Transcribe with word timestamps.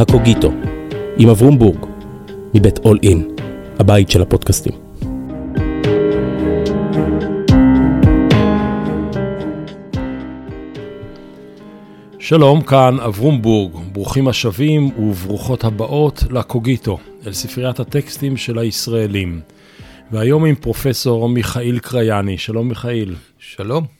הקוגיטו, 0.00 0.52
עם 1.18 1.28
אברום 1.28 1.58
בורג, 1.58 1.86
מבית 2.54 2.78
אול 2.78 2.98
אין, 3.02 3.28
הבית 3.78 4.10
של 4.10 4.22
הפודקאסטים. 4.22 4.72
שלום, 12.18 12.60
כאן 12.60 13.00
אברום 13.00 13.42
בורג, 13.42 13.72
ברוכים 13.92 14.28
השבים 14.28 14.90
וברוכות 14.98 15.64
הבאות 15.64 16.24
לקוגיטו, 16.30 16.98
אל 17.26 17.32
ספריית 17.32 17.80
הטקסטים 17.80 18.36
של 18.36 18.58
הישראלים. 18.58 19.40
והיום 20.12 20.44
עם 20.44 20.54
פרופסור 20.54 21.28
מיכאיל 21.28 21.78
קרייני. 21.78 22.38
שלום 22.38 22.68
מיכאיל. 22.68 23.14
שלום. 23.38 23.99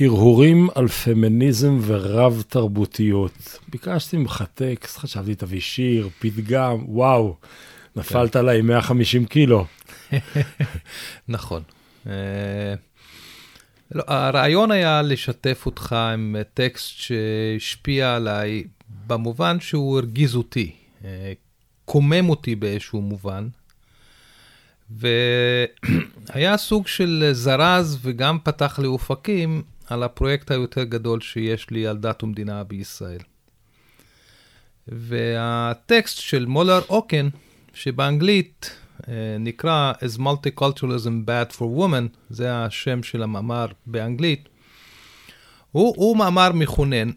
הרהורים 0.00 0.68
על 0.74 0.88
פמיניזם 0.88 1.78
ורב 1.82 2.44
תרבותיות. 2.48 3.58
ביקשתי 3.68 4.16
ממך 4.16 4.44
טקסט, 4.54 4.98
חשבתי 4.98 5.34
תביא 5.34 5.60
שיר, 5.60 6.08
פתגם, 6.18 6.76
וואו, 6.88 7.36
נפלת 7.96 8.32
כן. 8.32 8.38
עליי 8.38 8.62
150 8.62 9.26
קילו. 9.26 9.66
נכון. 11.28 11.62
Uh, 12.04 12.08
לא, 13.90 14.02
הרעיון 14.06 14.70
היה 14.70 15.02
לשתף 15.02 15.62
אותך 15.66 15.92
עם 15.92 16.36
טקסט 16.54 16.90
שהשפיע 16.96 18.14
עליי 18.14 18.64
במובן 19.06 19.60
שהוא 19.60 19.98
הרגיז 19.98 20.36
אותי, 20.36 20.72
uh, 21.02 21.04
קומם 21.84 22.28
אותי 22.28 22.54
באיזשהו 22.54 23.00
מובן. 23.00 23.48
והיה 24.90 26.56
סוג 26.68 26.86
של 26.86 27.28
זרז 27.32 27.98
וגם 28.02 28.38
פתח 28.44 28.78
לי 28.78 28.86
אופקים 28.86 29.62
על 29.86 30.02
הפרויקט 30.02 30.50
היותר 30.50 30.84
גדול 30.84 31.20
שיש 31.20 31.70
לי 31.70 31.86
על 31.86 31.96
דת 31.96 32.22
ומדינה 32.22 32.64
בישראל. 32.64 33.20
והטקסט 34.88 36.18
של 36.18 36.46
מולר 36.46 36.80
אוקן, 36.88 37.28
שבאנגלית 37.74 38.76
אה, 39.08 39.36
נקרא 39.40 39.92
Is 39.92 40.18
Multiculturalism 40.18 41.26
Bad 41.26 41.56
for 41.56 41.78
Women, 41.78 42.16
זה 42.30 42.56
השם 42.56 43.02
של 43.02 43.22
המאמר 43.22 43.66
באנגלית, 43.86 44.48
הוא, 45.72 45.94
הוא 45.96 46.16
מאמר 46.16 46.52
מכונן, 46.52 47.10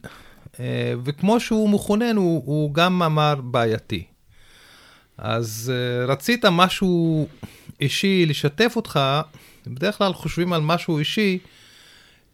אה, 0.60 0.94
וכמו 1.04 1.40
שהוא 1.40 1.70
מכונן, 1.70 2.16
הוא, 2.16 2.44
הוא 2.46 2.74
גם 2.74 3.00
מאמר 3.00 3.36
בעייתי. 3.36 4.04
אז 5.18 5.74
אה, 5.76 6.06
רצית 6.06 6.46
משהו 6.46 7.28
אישי 7.82 8.26
לשתף 8.26 8.74
אותך, 8.76 9.00
בדרך 9.68 9.98
כלל 9.98 10.14
חושבים 10.14 10.54
על 10.54 10.62
משהו 10.62 11.00
אישי 11.00 11.40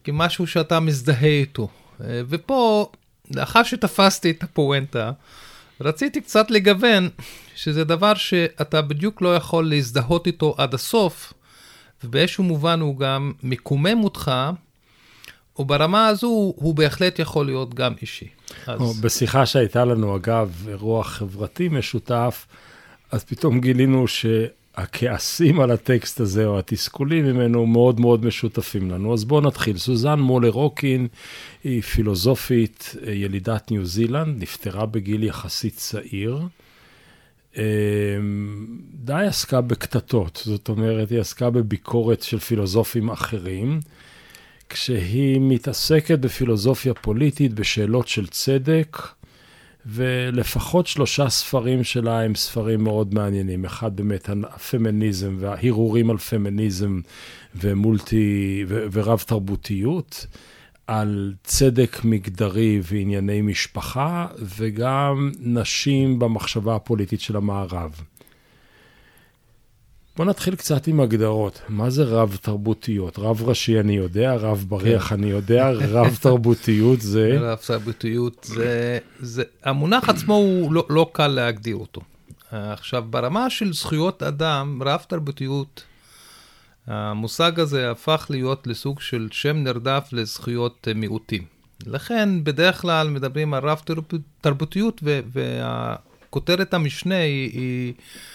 כמשהו 0.06 0.48
שאתה 0.48 0.80
מזדהה 0.80 1.28
איתו. 1.28 1.68
אה, 2.02 2.22
ופה, 2.30 2.92
לאחר 3.32 3.64
שתפסתי 3.64 4.32
את 4.32 4.44
הפואנטה, 4.44 5.12
רציתי 5.82 6.22
קצת 6.22 6.52
לגוון 6.52 7.10
שזה 7.56 7.84
דבר 7.84 8.14
שאתה 8.14 8.82
בדיוק 8.82 9.22
לא 9.22 9.36
יכול 9.36 9.70
להזדהות 9.70 10.28
איתו 10.28 10.56
עד 10.58 10.74
הסוף, 10.74 11.34
ובאיזשהו 12.04 12.44
מובן 12.44 12.80
הוא 12.80 12.98
גם 12.98 13.32
מקומם 13.44 14.04
אותך, 14.04 14.32
וברמה 15.60 16.08
הזו 16.08 16.54
הוא 16.56 16.76
בהחלט 16.76 17.20
יכול 17.20 17.46
להיות 17.46 17.74
גם 17.74 17.94
אישי. 18.02 18.28
אז... 18.68 19.00
בשיחה 19.02 19.46
שהייתה 19.46 19.86
לנו, 19.86 20.16
אגב, 20.16 20.66
אירוע 20.68 21.04
חברתי 21.04 21.70
משותף, 21.70 22.48
אז 23.12 23.24
פתאום 23.24 23.60
גילינו 23.60 24.08
שהכעסים 24.76 25.60
על 25.60 25.72
הטקסט 25.72 26.20
הזה, 26.20 26.46
או 26.46 26.60
התסכולים 26.60 27.26
ממנו, 27.26 27.66
מאוד 27.66 28.00
מאוד 28.00 28.26
משותפים 28.26 28.92
לנו. 28.92 29.14
אז 29.14 29.26
בואו 29.26 29.42
נתחיל. 29.42 29.78
סוזן 29.78 30.20
מולר 30.20 30.50
רוקין 30.50 31.08
היא 31.64 31.82
פילוסופית, 31.82 32.96
ילידת 33.08 33.72
ניו 33.72 33.86
זילנד, 33.86 34.44
נפטרה 34.44 34.86
בגיל 34.86 35.24
יחסית 35.24 35.76
צעיר. 35.76 36.42
אמ, 37.58 37.62
די 38.94 39.26
עסקה 39.28 39.62
בקטטות, 39.62 40.42
זאת 40.46 40.70
אומרת, 40.70 41.10
היא 41.10 41.20
עסקה 41.20 41.50
בביקורת 41.50 42.24
של 42.24 42.40
פילוסופים 42.40 43.10
אחרים. 43.10 43.80
כשהיא 44.70 45.40
מתעסקת 45.42 46.20
בפילוסופיה 46.20 46.94
פוליטית, 46.94 47.54
בשאלות 47.54 48.08
של 48.08 48.28
צדק, 48.28 48.98
ולפחות 49.86 50.88
שלושה 50.88 51.30
ספרים 51.30 51.84
שלה 51.84 52.22
הם 52.22 52.36
ספרים 52.36 52.84
מאוד 52.84 53.14
מעניינים. 53.14 53.66
אחד 53.66 53.96
באמת 53.96 54.30
הפמיניזם 54.44 55.36
וההרהורים 55.40 56.10
על 56.10 56.18
פמיניזם 56.18 57.02
ומולטי 57.56 58.66
ו- 58.68 58.86
ורב 58.92 59.24
תרבותיות, 59.28 60.26
על 60.88 61.34
צדק 61.44 61.98
מגדרי 62.04 62.80
וענייני 62.84 63.42
משפחה, 63.42 64.28
וגם 64.58 65.32
נשים 65.40 66.20
במחשבה 66.20 66.76
הפוליטית 66.76 67.22
של 67.22 67.36
המערב. 67.36 68.02
בוא 70.18 70.26
נתחיל 70.26 70.56
קצת 70.56 70.88
עם 70.88 71.00
הגדרות. 71.00 71.62
מה 71.70 71.90
זה 71.90 72.04
רב 72.04 72.38
תרבותיות? 72.42 73.20
רב 73.20 73.44
ראשי 73.44 73.80
אני 73.80 73.96
יודע, 73.96 74.36
רב 74.36 74.66
בריח 74.68 75.10
כן. 75.10 75.16
אני 75.16 75.28
יודע, 75.28 75.72
רב 75.72 76.18
תרבותיות 76.22 77.02
זה... 77.02 77.38
רב 77.42 77.58
תרבותיות 77.58 78.44
זה... 78.44 79.00
זה... 79.20 79.44
המונח 79.64 80.10
עצמו 80.10 80.34
הוא 80.34 80.74
לא, 80.74 80.86
לא 80.90 81.10
קל 81.12 81.28
להגדיר 81.28 81.76
אותו. 81.76 82.02
עכשיו, 82.52 83.04
ברמה 83.10 83.50
של 83.50 83.74
זכויות 83.74 84.24
אדם, 84.24 84.84
רב 84.84 85.06
תרבותיות, 85.08 85.84
המושג 86.88 87.60
הזה 87.60 87.92
הפך 87.92 88.28
להיות 88.30 88.68
לסוג 88.68 89.02
של 89.02 89.28
שם 89.32 89.58
נרדף 89.58 90.10
לזכויות 90.12 90.88
מיעוטים. 90.96 91.44
לכן, 91.86 92.44
בדרך 92.44 92.82
כלל 92.82 93.10
מדברים 93.10 93.54
על 93.54 93.70
רב 93.70 93.82
תרבותיות, 94.42 95.04
והכותרת 95.34 96.74
המשנה 96.74 97.16
היא... 97.16 97.52
היא 97.54 97.94
אה, 97.94 98.35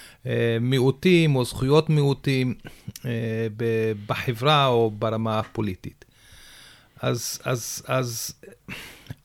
מיעוטים 0.61 1.37
או 1.37 1.45
זכויות 1.45 1.91
מיעוטים 1.91 2.55
אה, 3.05 3.11
בחברה 4.07 4.67
או 4.67 4.91
ברמה 4.91 5.39
הפוליטית. 5.39 6.05
אז, 7.03 7.41
אז, 7.45 7.83
אז 7.87 8.35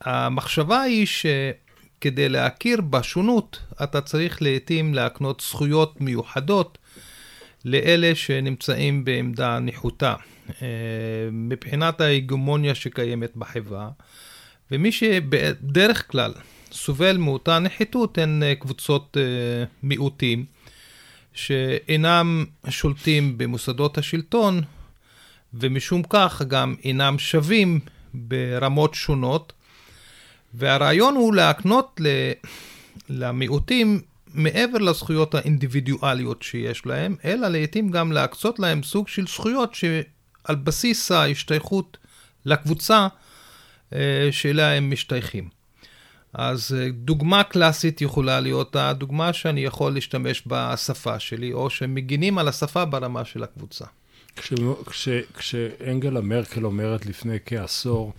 המחשבה 0.01 0.81
היא 0.81 1.05
שכדי 1.05 2.29
להכיר 2.29 2.81
בשונות, 2.81 3.59
אתה 3.83 4.01
צריך 4.01 4.41
לעתים 4.41 4.93
להקנות 4.93 5.43
זכויות 5.49 6.01
מיוחדות 6.01 6.77
לאלה 7.65 8.15
שנמצאים 8.15 9.05
בעמדה 9.05 9.59
נחותה, 9.59 10.15
אה, 10.61 10.67
מבחינת 11.31 12.01
ההגמוניה 12.01 12.75
שקיימת 12.75 13.35
בחברה, 13.35 13.89
ומי 14.71 14.91
שבדרך 14.91 16.11
כלל 16.11 16.33
סובל 16.71 17.17
מאותה 17.17 17.59
נחיתות 17.59 18.17
הן 18.17 18.43
קבוצות 18.59 19.17
מיעוטים. 19.83 20.45
שאינם 21.35 22.45
שולטים 22.69 23.37
במוסדות 23.37 23.97
השלטון, 23.97 24.61
ומשום 25.53 26.03
כך 26.09 26.41
גם 26.47 26.75
אינם 26.83 27.19
שווים 27.19 27.79
ברמות 28.13 28.93
שונות. 28.93 29.53
והרעיון 30.53 31.15
הוא 31.15 31.35
להקנות 31.35 32.01
למיעוטים 33.09 34.01
מעבר 34.33 34.77
לזכויות 34.77 35.35
האינדיבידואליות 35.35 36.43
שיש 36.43 36.85
להם, 36.85 37.15
אלא 37.25 37.47
לעתים 37.47 37.89
גם 37.89 38.11
להקצות 38.11 38.59
להם 38.59 38.83
סוג 38.83 39.07
של 39.07 39.27
זכויות 39.27 39.75
שעל 39.75 40.55
בסיס 40.55 41.11
ההשתייכות 41.11 41.97
לקבוצה 42.45 43.07
אה, 43.93 44.27
שאליה 44.31 44.73
הם 44.73 44.91
משתייכים. 44.91 45.54
אז 46.37 46.75
אה, 46.79 46.89
דוגמה 46.91 47.43
קלאסית 47.43 48.01
יכולה 48.01 48.39
להיות 48.39 48.75
הדוגמה 48.75 49.33
שאני 49.33 49.61
יכול 49.61 49.93
להשתמש 49.93 50.43
בשפה 50.47 51.19
שלי, 51.19 51.53
או 51.53 51.69
שמגינים 51.69 52.37
על 52.37 52.47
השפה 52.47 52.85
ברמה 52.85 53.25
של 53.25 53.43
הקבוצה. 53.43 53.85
כש, 54.35 54.53
כש, 54.85 55.09
כשאנגלה 55.37 56.21
מרקל 56.21 56.65
אומרת 56.65 57.05
לפני 57.05 57.37
כעשור, 57.45 58.13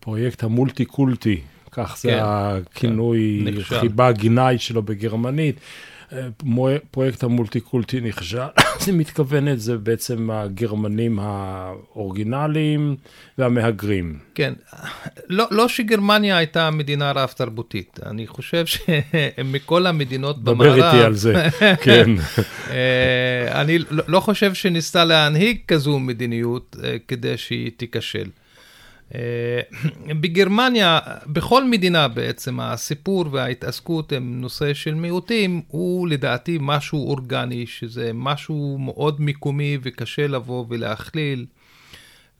פרויקט 0.00 0.42
המולטי-קולטי, 0.42 1.40
כך 1.70 1.96
זה 1.98 2.08
כן, 2.08 2.18
הכינוי, 2.22 3.44
כן, 3.68 3.80
חיבה 3.80 4.12
גנאי 4.12 4.58
שלו 4.58 4.82
בגרמנית, 4.82 5.56
פרויקט 6.90 7.22
המולטי-קולטי 7.22 8.00
נכשל, 8.00 8.38
היא 8.86 8.94
מתכוונת, 9.00 9.60
זה 9.60 9.76
בעצם 9.76 10.30
הגרמנים 10.30 11.18
האורגינליים 11.22 12.96
והמהגרים. 13.38 14.18
כן, 14.34 14.52
לא, 15.28 15.44
לא 15.50 15.68
שגרמניה 15.68 16.36
הייתה 16.36 16.70
מדינה 16.70 17.12
רב-תרבותית, 17.12 18.00
אני 18.06 18.26
חושב 18.26 18.64
שמכל 18.66 19.86
המדינות 19.86 20.44
במערב... 20.44 20.76
דבר 20.76 20.86
איתי 20.86 21.04
על 21.04 21.14
זה, 21.14 21.48
כן. 21.84 22.10
אה, 22.70 23.60
אני 23.60 23.78
לא, 23.78 24.04
לא 24.08 24.20
חושב 24.20 24.54
שניסתה 24.54 25.04
להנהיג 25.04 25.58
כזו 25.68 25.98
מדיניות 25.98 26.76
אה, 26.84 26.96
כדי 27.08 27.36
שהיא 27.36 27.70
תיכשל. 27.76 28.26
אה, 29.14 29.60
בגרמניה, 30.20 30.98
בכל 31.26 31.64
מדינה 31.64 32.08
בעצם, 32.08 32.60
הסיפור 32.60 33.24
וההתעסקות 33.30 34.12
עם 34.12 34.40
נושא 34.40 34.74
של 34.74 34.94
מיעוטים 34.94 35.62
הוא 35.68 36.08
לדעתי 36.08 36.58
משהו 36.60 37.08
אורגני, 37.08 37.66
שזה 37.66 38.10
משהו 38.14 38.76
מאוד 38.80 39.20
מקומי 39.20 39.78
וקשה 39.82 40.26
לבוא 40.26 40.64
ולהכליל 40.68 41.46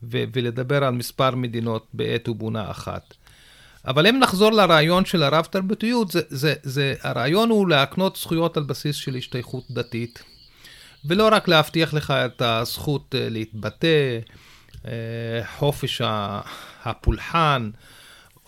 ו- 0.03 0.23
ולדבר 0.33 0.83
על 0.83 0.93
מספר 0.93 1.35
מדינות 1.35 1.87
בעת 1.93 2.29
ובונה 2.29 2.71
אחת. 2.71 3.13
אבל 3.87 4.07
אם 4.07 4.19
נחזור 4.19 4.51
לרעיון 4.51 5.05
של 5.05 5.23
הרב 5.23 5.45
תרבותיות, 5.45 6.11
זה, 6.11 6.21
זה, 6.29 6.53
זה, 6.63 6.93
הרעיון 7.01 7.49
הוא 7.49 7.69
להקנות 7.69 8.15
זכויות 8.15 8.57
על 8.57 8.63
בסיס 8.63 8.95
של 8.95 9.15
השתייכות 9.15 9.63
דתית, 9.71 10.23
ולא 11.05 11.29
רק 11.31 11.47
להבטיח 11.47 11.93
לך 11.93 12.11
את 12.11 12.41
הזכות 12.41 13.15
אה, 13.15 13.29
להתבטא, 13.29 14.19
חופש 15.57 16.01
הפולחן, 16.83 17.69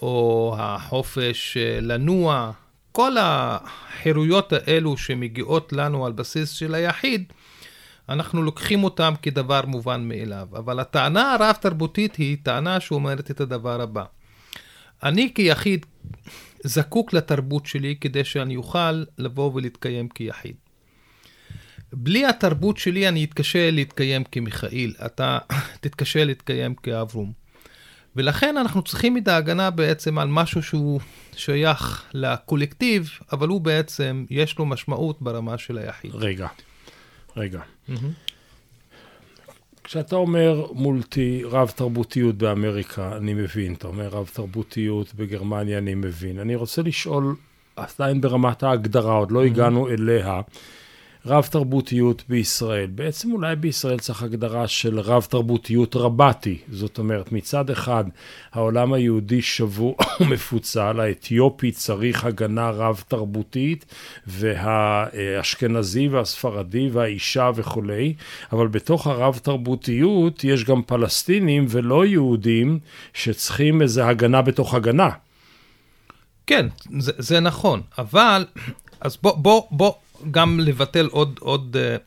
או 0.01 0.55
החופש 0.59 1.57
אה, 1.57 1.79
לנוע, 1.81 2.51
כל 2.91 3.15
החירויות 3.19 4.53
האלו 4.53 4.97
שמגיעות 4.97 5.73
לנו 5.73 6.05
על 6.05 6.11
בסיס 6.11 6.49
של 6.51 6.75
היחיד, 6.75 7.23
אנחנו 8.09 8.43
לוקחים 8.43 8.83
אותם 8.83 9.13
כדבר 9.21 9.61
מובן 9.65 10.07
מאליו. 10.07 10.47
אבל 10.51 10.79
הטענה 10.79 11.33
הרב-תרבותית 11.33 12.15
היא 12.15 12.37
טענה 12.43 12.79
שאומרת 12.79 13.31
את 13.31 13.41
הדבר 13.41 13.81
הבא. 13.81 14.03
אני 15.03 15.33
כיחיד 15.35 15.85
זקוק 16.63 17.13
לתרבות 17.13 17.65
שלי 17.65 17.95
כדי 18.01 18.23
שאני 18.23 18.55
אוכל 18.55 19.03
לבוא 19.17 19.51
ולהתקיים 19.53 20.09
כיחיד. 20.09 20.55
בלי 21.93 22.25
התרבות 22.25 22.77
שלי 22.77 23.07
אני 23.07 23.23
אתקשה 23.23 23.71
להתקיים 23.71 24.23
כמיכאיל, 24.23 24.93
אתה 25.05 25.37
תתקשה 25.81 26.25
להתקיים 26.25 26.75
כאברום. 26.75 27.45
ולכן 28.15 28.57
אנחנו 28.57 28.81
צריכים 28.81 29.17
את 29.17 29.27
ההגנה 29.27 29.69
בעצם 29.69 30.17
על 30.17 30.27
משהו 30.27 30.63
שהוא 30.63 30.99
שייך 31.35 32.03
לקולקטיב, 32.13 33.09
אבל 33.31 33.47
הוא 33.47 33.61
בעצם, 33.61 34.25
יש 34.29 34.59
לו 34.59 34.65
משמעות 34.65 35.21
ברמה 35.21 35.57
של 35.57 35.77
היחיד. 35.77 36.11
רגע, 36.13 36.47
רגע. 37.37 37.61
Mm-hmm. 37.89 37.91
כשאתה 39.83 40.15
אומר 40.15 40.65
מולטי, 40.71 41.41
רב 41.43 41.71
תרבותיות 41.75 42.35
באמריקה, 42.35 43.17
אני 43.17 43.33
מבין. 43.33 43.73
אתה 43.73 43.87
אומר 43.87 44.07
רב 44.07 44.29
תרבותיות 44.33 45.13
בגרמניה, 45.15 45.77
אני 45.77 45.95
מבין. 45.95 46.39
אני 46.39 46.55
רוצה 46.55 46.81
לשאול, 46.81 47.35
עדיין 47.75 48.21
ברמת 48.21 48.63
ההגדרה, 48.63 49.13
עוד 49.15 49.31
לא 49.31 49.43
mm-hmm. 49.43 49.45
הגענו 49.45 49.89
אליה. 49.89 50.41
רב 51.27 51.47
תרבותיות 51.51 52.23
בישראל. 52.29 52.85
בעצם 52.85 53.31
אולי 53.31 53.55
בישראל 53.55 53.99
צריך 53.99 54.23
הגדרה 54.23 54.67
של 54.67 54.99
רב 54.99 55.27
תרבותיות 55.29 55.95
רבתי. 55.95 56.57
זאת 56.71 56.97
אומרת, 56.97 57.31
מצד 57.31 57.69
אחד 57.69 58.03
העולם 58.53 58.93
היהודי 58.93 59.41
שבור 59.41 59.97
ומפוצל, 60.19 60.99
האתיופי 60.99 61.71
צריך 61.71 62.25
הגנה 62.25 62.69
רב 62.69 63.03
תרבותית, 63.07 63.85
והאשכנזי 64.27 66.07
והספרדי 66.07 66.89
והאישה 66.91 67.51
וכולי, 67.55 68.13
אבל 68.51 68.67
בתוך 68.67 69.07
הרב 69.07 69.39
תרבותיות 69.43 70.43
יש 70.43 70.63
גם 70.63 70.81
פלסטינים 70.81 71.65
ולא 71.69 72.05
יהודים 72.05 72.79
שצריכים 73.13 73.81
איזו 73.81 74.03
הגנה 74.03 74.41
בתוך 74.41 74.73
הגנה. 74.73 75.09
כן, 76.47 76.67
זה, 76.99 77.11
זה 77.17 77.39
נכון, 77.39 77.81
אבל 77.97 78.45
אז 79.01 79.17
בוא, 79.21 79.37
בוא, 79.37 79.61
בוא 79.71 79.93
גם 80.31 80.59
לבטל 80.59 81.07
עוד, 81.11 81.39
עוד, 81.41 81.77
אה, 81.79 81.97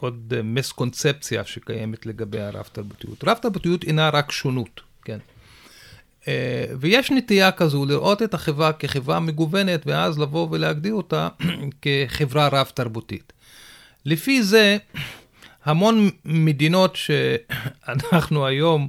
עוד 0.00 0.32
אה, 0.36 0.42
מסקונספציה 0.42 1.44
שקיימת 1.44 2.06
לגבי 2.06 2.40
הרב-תרבותיות. 2.40 3.24
רב-תרבותיות 3.24 3.84
אינה 3.84 4.08
רק 4.08 4.32
שונות, 4.32 4.80
כן? 5.04 5.18
אה, 6.28 6.64
ויש 6.80 7.10
נטייה 7.10 7.52
כזו 7.52 7.86
לראות 7.86 8.22
את 8.22 8.34
החברה 8.34 8.72
כחברה 8.72 9.20
מגוונת, 9.20 9.86
ואז 9.86 10.18
לבוא 10.18 10.48
ולהגדיר 10.50 10.94
אותה 10.94 11.28
כחברה 11.82 12.48
רב-תרבותית. 12.52 13.32
לפי 14.04 14.42
זה, 14.42 14.76
המון 15.64 16.10
מדינות 16.24 16.96
שאנחנו 16.96 18.46
היום 18.46 18.88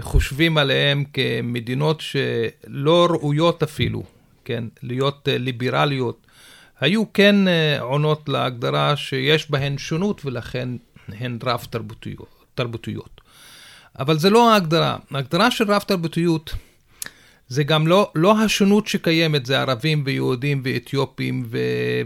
חושבים 0.00 0.58
עליהן 0.58 1.04
כמדינות 1.12 2.00
שלא 2.00 3.08
ראויות 3.10 3.62
אפילו, 3.62 4.02
כן, 4.44 4.64
להיות 4.82 5.28
ליברליות, 5.32 6.26
היו 6.80 7.12
כן 7.12 7.48
אה, 7.48 7.80
עונות 7.80 8.28
להגדרה 8.28 8.96
שיש 8.96 9.50
בהן 9.50 9.78
שונות 9.78 10.24
ולכן 10.24 10.68
הן 11.08 11.38
רב 11.42 11.66
תרבותיות. 11.70 12.28
תרבותיות. 12.54 13.20
אבל 13.98 14.18
זה 14.18 14.30
לא 14.30 14.52
ההגדרה. 14.52 14.96
ההגדרה 15.10 15.50
של 15.50 15.72
רב 15.72 15.82
תרבותיות 15.82 16.54
זה 17.48 17.64
גם 17.64 17.86
לא, 17.86 18.10
לא 18.14 18.40
השונות 18.40 18.86
שקיימת, 18.86 19.46
זה 19.46 19.60
ערבים 19.60 20.02
ויהודים 20.06 20.62
ואתיופים 20.64 21.44
ו, 21.50 21.58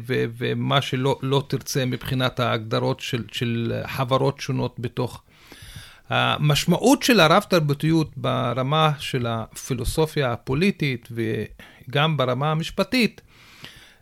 ו, 0.07 0.25
ומה 0.39 0.83
שלא 0.83 1.19
לא 1.23 1.45
תרצה 1.49 1.85
מבחינת 1.85 2.41
ההגדרות 2.41 3.01
של, 3.01 3.25
של 3.33 3.81
חברות 3.87 4.41
שונות 4.41 4.77
בתוך. 4.79 5.23
המשמעות 6.09 7.03
של 7.03 7.21
הרב 7.21 7.43
תרבותיות 7.51 8.11
ברמה 8.17 8.91
של 8.99 9.27
הפילוסופיה 9.27 10.33
הפוליטית 10.33 11.09
וגם 11.11 12.17
ברמה 12.17 12.51
המשפטית 12.51 13.21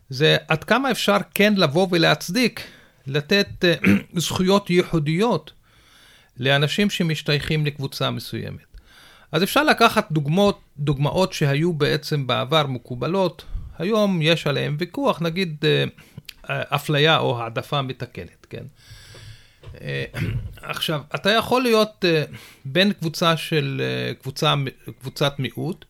זה 0.09 0.37
עד 0.47 0.63
כמה 0.63 0.91
אפשר 0.91 1.17
כן 1.33 1.53
לבוא 1.57 1.87
ולהצדיק, 1.91 2.61
לתת 3.07 3.47
uh, 3.61 3.87
זכויות 4.19 4.69
ייחודיות 4.69 5.51
לאנשים 6.37 6.89
שמשתייכים 6.89 7.65
לקבוצה 7.65 8.11
מסוימת. 8.11 8.77
אז 9.31 9.43
אפשר 9.43 9.63
לקחת 9.63 10.11
דוגמאות, 10.11 10.61
דוגמאות 10.77 11.33
שהיו 11.33 11.73
בעצם 11.73 12.27
בעבר 12.27 12.67
מקובלות, 12.67 13.45
היום 13.77 14.21
יש 14.21 14.47
עליהן 14.47 14.75
ויכוח, 14.79 15.21
נגיד 15.21 15.65
uh, 15.65 16.49
אפליה 16.49 17.17
או 17.17 17.41
העדפה 17.41 17.81
מתקנת, 17.81 18.47
כן? 18.49 18.63
Uh, 19.61 19.77
עכשיו, 20.61 21.01
אתה 21.15 21.29
יכול 21.29 21.61
להיות 21.61 22.05
בין 22.65 22.93
קבוצה 22.93 23.37
של 23.37 23.81
קבוצה, 24.21 24.53
קבוצת 24.99 25.33
מיעוט, 25.39 25.85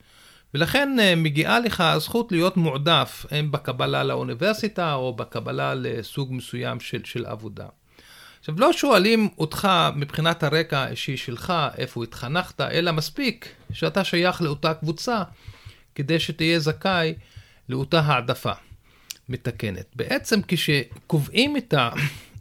ולכן 0.53 0.99
אה, 0.99 1.15
מגיעה 1.15 1.59
לך 1.59 1.81
הזכות 1.81 2.31
להיות 2.31 2.57
מועדף, 2.57 3.25
אם 3.39 3.51
בקבלה 3.51 4.03
לאוניברסיטה 4.03 4.93
או 4.93 5.13
בקבלה 5.13 5.73
לסוג 5.75 6.33
מסוים 6.33 6.79
של, 6.79 7.01
של 7.03 7.25
עבודה. 7.25 7.65
עכשיו, 8.39 8.55
לא 8.57 8.73
שואלים 8.73 9.29
אותך 9.37 9.67
מבחינת 9.95 10.43
הרקע 10.43 10.79
האישי 10.79 11.17
שלך, 11.17 11.53
איפה 11.77 12.03
התחנכת, 12.03 12.61
אלא 12.61 12.91
מספיק 12.91 13.49
שאתה 13.73 14.03
שייך 14.03 14.41
לאותה 14.41 14.73
קבוצה 14.73 15.23
כדי 15.95 16.19
שתהיה 16.19 16.59
זכאי 16.59 17.13
לאותה 17.69 17.99
העדפה 17.99 18.51
מתקנת. 19.29 19.85
בעצם 19.95 20.39
כשקובעים 20.47 21.57
את 21.57 21.73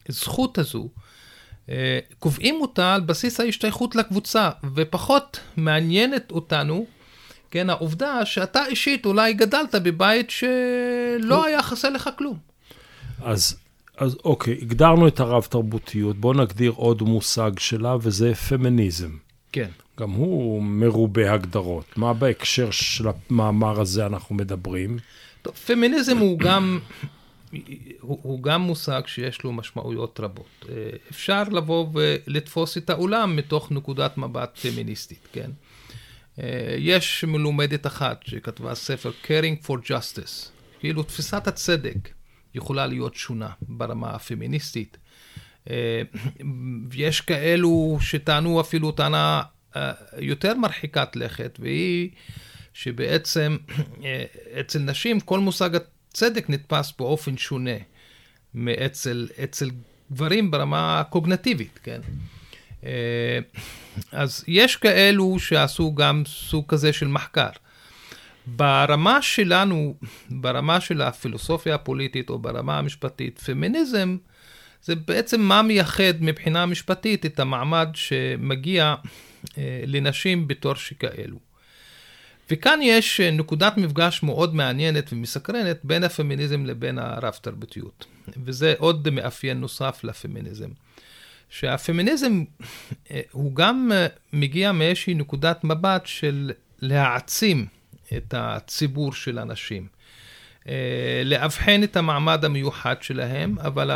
הזכות 0.09 0.59
הזו, 0.59 0.89
אה, 1.69 1.99
קובעים 2.19 2.61
אותה 2.61 2.95
על 2.95 3.01
בסיס 3.01 3.41
ההשתייכות 3.41 3.97
לקבוצה, 3.97 4.51
ופחות 4.75 5.41
מעניינת 5.57 6.31
אותנו 6.31 6.87
כן, 7.53 7.71
העובדה 7.71 8.27
שאתה 8.27 8.67
אישית 8.67 9.07
אולי 9.07 9.35
גדלת 9.35 9.75
בבית 9.75 10.31
שלא 10.31 11.45
היה 11.45 11.63
חסר 11.63 11.91
לך 11.91 12.11
כלום. 12.19 12.37
אז, 13.23 13.57
אז 13.99 14.17
אוקיי, 14.25 14.59
הגדרנו 14.63 15.09
את 15.09 15.21
הרב-תרבותיות, 15.21 16.17
בואו 16.17 16.33
נגדיר 16.33 16.73
עוד 16.77 17.03
מושג 17.03 17.59
שלה, 17.59 17.97
וזה 18.01 18.35
פמיניזם. 18.35 19.11
כן. 19.53 19.69
גם 20.01 20.11
הוא 20.11 20.63
מרובה 20.63 21.33
הגדרות. 21.33 21.85
מה 21.97 22.13
בהקשר 22.15 22.71
של 22.71 23.05
המאמר 23.09 23.81
הזה 23.81 24.07
אנחנו 24.07 24.35
מדברים? 24.35 24.99
טוב, 25.43 25.55
פמיניזם 25.55 26.19
הוא 26.19 26.39
גם, 26.39 26.79
הוא, 28.01 28.19
הוא 28.23 28.43
גם 28.43 28.61
מושג 28.63 29.03
שיש 29.07 29.43
לו 29.43 29.53
משמעויות 29.53 30.21
רבות. 30.21 30.67
אה, 30.69 30.75
אפשר 31.11 31.43
לבוא 31.43 31.87
ולתפוס 31.93 32.77
את 32.77 32.91
העולם 32.91 33.37
מתוך 33.37 33.73
נקודת 33.73 34.19
מבט 34.19 34.59
פמיניסטית, 34.59 35.29
כן? 35.33 35.51
אה, 36.43 36.75
יש 36.79 37.25
מלומדת 37.25 37.87
אחת 37.87 38.23
שכתבה 38.27 38.75
ספר 38.75 39.11
Caring 39.25 39.67
for 39.67 39.89
Justice, 39.89 40.49
כאילו 40.81 41.03
תפיסת 41.03 41.49
הצדק 41.49 42.09
יכולה 42.55 42.87
להיות 42.87 43.15
שונה 43.15 43.51
ברמה 43.63 44.11
הפמיניסטית. 44.11 44.97
אה, 45.71 46.03
יש 46.93 47.21
כאלו 47.21 47.99
שטענו 48.01 48.61
אפילו 48.61 48.93
טענה 48.93 49.43
אה, 49.77 49.93
יותר 50.19 50.55
מרחיקת 50.55 51.17
לכת, 51.17 51.59
והיא 51.63 52.11
שבעצם 52.75 53.57
אצל 54.61 54.79
נשים 54.79 55.21
כל 55.21 55.41
מושג 55.41 55.71
הצדק 55.75 56.51
נתפס 56.51 56.93
באופן 56.99 57.37
שונה 57.37 57.77
מאצל 58.55 59.29
גברים 60.13 60.51
ברמה 60.51 61.01
הקוגנטיבית, 61.01 61.81
כן? 61.83 62.01
אה, 62.85 63.39
אז 64.13 64.45
יש 64.49 64.77
כאלו 64.77 65.39
שעשו 65.39 65.95
גם 65.95 66.23
סוג 66.27 66.65
כזה 66.69 66.93
של 66.93 67.09
מחקר. 67.09 67.51
ברמה 68.47 69.23
שלנו, 69.23 69.95
ברמה 70.31 70.81
של 70.81 71.03
הפילוסופיה 71.03 71.75
הפוליטית 71.75 72.31
או 72.31 72.39
ברמה 72.39 72.79
המשפטית, 72.79 73.39
פמיניזם 73.39 74.17
זה 74.83 74.95
בעצם 74.95 75.41
מה 75.41 75.63
מייחד 75.63 76.15
מבחינה 76.21 76.67
משפטית 76.67 77.27
את 77.27 77.41
המעמד 77.41 77.89
שמגיע 77.95 78.95
אה, 79.59 79.85
לנשים 79.87 80.49
בתור 80.49 80.75
שכאלו. 80.75 81.39
וכאן 82.51 82.79
יש 82.83 83.21
נקודת 83.21 83.77
מפגש 83.77 84.23
מאוד 84.23 84.55
מעניינת 84.55 85.13
ומסקרנת 85.13 85.81
בין 85.85 86.05
הפמיניזם 86.05 86.67
לבין 86.67 86.99
הרב 86.99 87.35
תרבותיות. 87.41 88.07
וזה 88.45 88.75
עוד 88.79 89.11
מאפיין 89.11 89.61
נוסף 89.61 90.05
לפמיניזם. 90.05 90.69
שהפמיניזם 91.53 92.45
אה, 93.11 93.21
הוא 93.33 93.55
גם 93.55 93.91
אה, 93.95 94.07
מגיע 94.33 94.73
מאיזושהי 94.73 95.15
נקודת 95.15 95.65
מבט 95.65 96.07
של 96.07 96.53
להעצים 96.81 97.67
את 98.17 98.35
הציבור 98.37 99.13
של 99.13 99.39
הנשים. 99.39 99.87
לאבחן 101.25 101.83
את 101.83 101.97
המעמד 101.97 102.45
המיוחד 102.45 103.03
שלהם, 103.03 103.59
אבל 103.59 103.91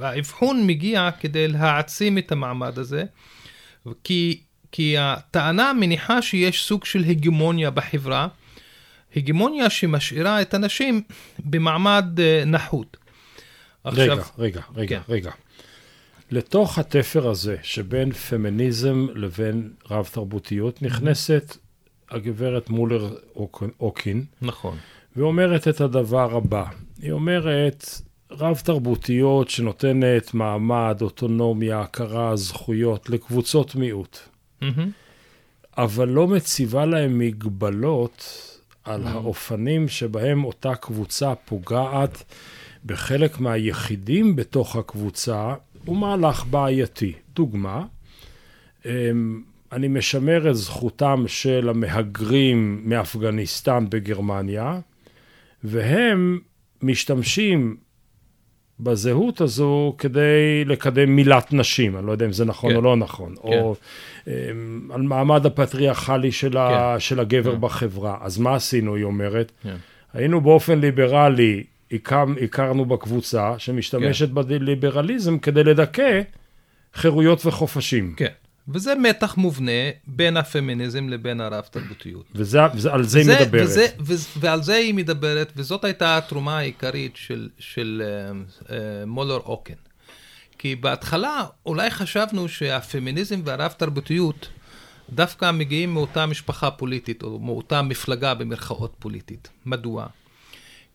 האבחון 0.00 0.66
מגיע 0.66 1.10
כדי 1.20 1.48
להעצים 1.48 2.18
את 2.18 2.32
המעמד 2.32 2.78
הזה, 2.78 3.04
כי, 4.04 4.40
כי 4.72 4.98
הטענה 4.98 5.72
מניחה 5.72 6.22
שיש 6.22 6.64
סוג 6.64 6.84
של 6.84 7.04
הגמוניה 7.04 7.70
בחברה, 7.70 8.28
הגמוניה 9.16 9.70
שמשאירה 9.70 10.42
את 10.42 10.54
הנשים 10.54 11.02
במעמד 11.38 12.20
נחות. 12.46 12.96
עכשיו... 13.84 14.04
רגע, 14.04 14.22
רגע, 14.38 14.62
רגע, 14.74 15.00
כן. 15.06 15.12
רגע. 15.12 15.30
לתוך 16.30 16.78
התפר 16.78 17.28
הזה 17.28 17.56
שבין 17.62 18.12
פמיניזם 18.12 19.06
לבין 19.14 19.70
רב 19.90 20.08
תרבותיות 20.12 20.82
נכנסת 20.82 21.56
הגברת 22.10 22.70
מולר 22.70 23.14
אוקין. 23.80 24.24
נכון. 24.42 24.76
ואומרת 25.16 25.68
את 25.68 25.80
הדבר 25.80 26.36
הבא, 26.36 26.64
היא 27.02 27.12
אומרת, 27.12 27.86
רב 28.30 28.60
תרבותיות 28.64 29.50
שנותנת 29.50 30.34
מעמד, 30.34 30.98
אוטונומיה, 31.02 31.80
הכרה, 31.80 32.36
זכויות 32.36 33.10
לקבוצות 33.10 33.74
מיעוט, 33.74 34.18
mm-hmm. 34.62 34.64
אבל 35.78 36.08
לא 36.08 36.26
מציבה 36.26 36.86
להם 36.86 37.18
מגבלות 37.18 38.46
על 38.84 39.04
mm-hmm. 39.04 39.08
האופנים 39.08 39.88
שבהם 39.88 40.44
אותה 40.44 40.74
קבוצה 40.74 41.34
פוגעת 41.34 42.24
בחלק 42.84 43.40
מהיחידים 43.40 44.36
בתוך 44.36 44.76
הקבוצה, 44.76 45.54
הוא 45.84 45.96
מהלך 45.96 46.44
בעייתי. 46.50 47.12
דוגמה, 47.34 47.84
אמ, 48.86 49.42
אני 49.72 49.88
משמר 49.88 50.50
את 50.50 50.56
זכותם 50.56 51.24
של 51.26 51.68
המהגרים 51.68 52.82
מאפגניסטן 52.84 53.86
בגרמניה, 53.90 54.80
והם 55.64 56.38
משתמשים 56.82 57.76
בזהות 58.80 59.40
הזו 59.40 59.94
כדי 59.98 60.64
לקדם 60.66 61.16
מילת 61.16 61.52
נשים, 61.52 61.96
אני 61.96 62.06
לא 62.06 62.12
יודע 62.12 62.26
אם 62.26 62.32
זה 62.32 62.44
נכון 62.44 62.70
כן. 62.70 62.76
או 62.76 62.82
לא 62.82 62.96
נכון, 62.96 63.34
כן. 63.34 63.48
או 63.48 63.74
um, 64.24 64.28
על 64.90 65.02
מעמד 65.02 65.46
הפטריארכלי 65.46 66.32
של, 66.32 66.52
כן. 66.52 66.58
ה, 66.58 66.96
של 66.98 67.20
הגבר 67.20 67.52
כן. 67.54 67.60
בחברה. 67.60 68.18
אז 68.20 68.38
מה 68.38 68.54
עשינו, 68.54 68.94
היא 68.94 69.04
אומרת? 69.04 69.52
כן. 69.62 69.76
היינו 70.14 70.40
באופן 70.40 70.80
ליברלי 70.80 71.64
הכרנו, 71.92 72.38
הכרנו 72.38 72.84
בקבוצה 72.84 73.54
שמשתמשת 73.58 74.28
כן. 74.28 74.34
בליברליזם 74.34 75.38
כדי 75.38 75.64
לדכא 75.64 76.20
חירויות 76.94 77.46
וחופשים. 77.46 78.14
כן. 78.16 78.32
וזה 78.68 78.94
מתח 78.94 79.36
מובנה 79.36 79.90
בין 80.06 80.36
הפמיניזם 80.36 81.08
לבין 81.08 81.40
הרב-תרבותיות. 81.40 82.26
וזה, 82.34 82.58
וזה, 82.74 82.92
על 82.92 83.04
זה 83.04 83.18
היא 83.18 83.28
מדברת. 83.28 83.64
וזה, 83.64 83.86
וזה, 84.00 84.28
ועל 84.36 84.62
זה 84.62 84.74
היא 84.74 84.94
מדברת, 84.94 85.52
וזאת 85.56 85.84
הייתה 85.84 86.16
התרומה 86.16 86.58
העיקרית 86.58 87.16
של, 87.16 87.48
של 87.58 88.02
uh, 88.02 88.62
uh, 88.62 88.72
מולר 89.06 89.36
אוקן. 89.36 89.74
כי 90.58 90.76
בהתחלה 90.76 91.44
אולי 91.66 91.90
חשבנו 91.90 92.48
שהפמיניזם 92.48 93.40
והרב-תרבותיות 93.44 94.48
דווקא 95.10 95.50
מגיעים 95.50 95.94
מאותה 95.94 96.26
משפחה 96.26 96.70
פוליטית, 96.70 97.22
או 97.22 97.38
מאותה 97.38 97.82
מפלגה 97.82 98.34
במרכאות 98.34 98.94
פוליטית. 98.98 99.48
מדוע? 99.66 100.06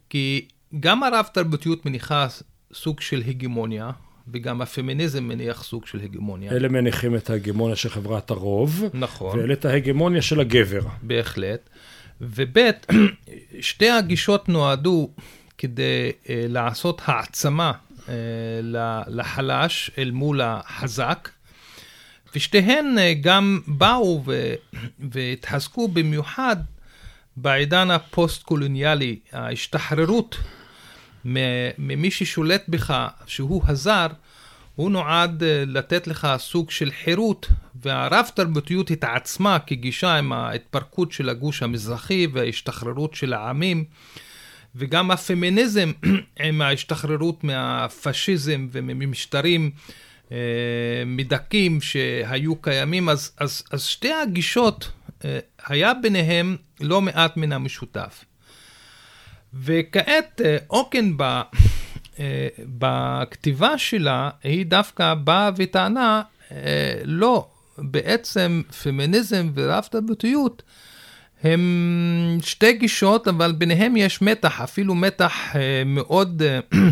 כי 0.09 0.47
גם 0.79 1.03
הרב-תרבותיות 1.03 1.85
מניחה 1.85 2.27
סוג 2.73 3.01
של 3.01 3.23
הגמוניה, 3.27 3.91
וגם 4.27 4.61
הפמיניזם 4.61 5.23
מניח 5.23 5.63
סוג 5.63 5.87
של 5.87 5.99
הגמוניה. 6.01 6.51
אלה 6.51 6.67
מניחים 6.67 7.15
את 7.15 7.29
ההגמוניה 7.29 7.75
של 7.75 7.89
חברת 7.89 8.29
הרוב. 8.29 8.83
נכון. 8.93 9.39
ואלה 9.39 9.53
את 9.53 9.65
ההגמוניה 9.65 10.21
של 10.21 10.39
הגבר. 10.39 10.81
בהחלט. 11.01 11.69
וב', 12.21 12.57
שתי 13.59 13.89
הגישות 13.89 14.49
נועדו 14.49 15.09
כדי 15.57 16.11
uh, 16.23 16.27
לעשות 16.29 17.01
העצמה 17.05 17.71
uh, 17.71 18.09
לחלש 19.07 19.91
אל 19.97 20.11
מול 20.11 20.41
החזק, 20.41 21.29
ושתיהן 22.35 22.97
uh, 22.97 23.01
גם 23.21 23.59
באו 23.67 24.23
ו- 24.25 24.53
והתחזקו 25.11 25.87
במיוחד 25.87 26.55
בעידן 27.37 27.91
הפוסט-קולוניאלי, 27.91 29.19
ההשתחררות 29.31 30.37
ממי 31.77 32.11
ששולט 32.11 32.63
בך, 32.67 33.07
שהוא 33.25 33.63
הזר, 33.67 34.07
הוא 34.75 34.91
נועד 34.91 35.43
אה, 35.43 35.63
לתת 35.67 36.07
לך 36.07 36.27
סוג 36.37 36.71
של 36.71 36.91
חירות, 37.03 37.47
והרב 37.83 38.25
תרבותיות 38.33 38.91
התעצמה 38.91 39.59
כגישה 39.59 40.15
עם 40.15 40.33
ההתפרקות 40.33 41.11
של 41.11 41.29
הגוש 41.29 41.63
המזרחי 41.63 42.27
וההשתחררות 42.33 43.15
של 43.15 43.33
העמים, 43.33 43.83
וגם 44.75 45.11
הפמיניזם 45.11 45.91
עם 46.45 46.61
ההשתחררות 46.61 47.43
מהפשיזם 47.43 48.67
וממשטרים 48.71 49.71
אה, 50.31 50.37
מדכאים 51.05 51.81
שהיו 51.81 52.55
קיימים, 52.55 53.09
אז, 53.09 53.31
אז, 53.37 53.63
אז 53.71 53.83
שתי 53.83 54.13
הגישות, 54.13 54.91
אה, 55.25 55.39
היה 55.67 55.93
ביניהם 55.93 56.57
לא 56.81 57.01
מעט 57.01 57.37
מן 57.37 57.51
המשותף. 57.51 58.25
וכעת 59.55 60.41
אה, 60.45 60.57
אוקן 60.69 61.17
ב, 61.17 61.21
אה, 62.19 62.47
בכתיבה 62.59 63.77
שלה, 63.77 64.29
היא 64.43 64.65
דווקא 64.65 65.13
באה 65.13 65.49
וטענה, 65.57 66.21
אה, 66.51 67.01
לא, 67.03 67.47
בעצם 67.77 68.61
פמיניזם 68.83 69.51
ורב 69.53 69.83
תרבותיות 69.91 70.63
הם 71.43 72.37
שתי 72.41 72.73
גישות, 72.73 73.27
אבל 73.27 73.51
ביניהם 73.51 73.97
יש 73.97 74.21
מתח, 74.21 74.61
אפילו 74.61 74.95
מתח 74.95 75.33
מאוד, 75.85 76.41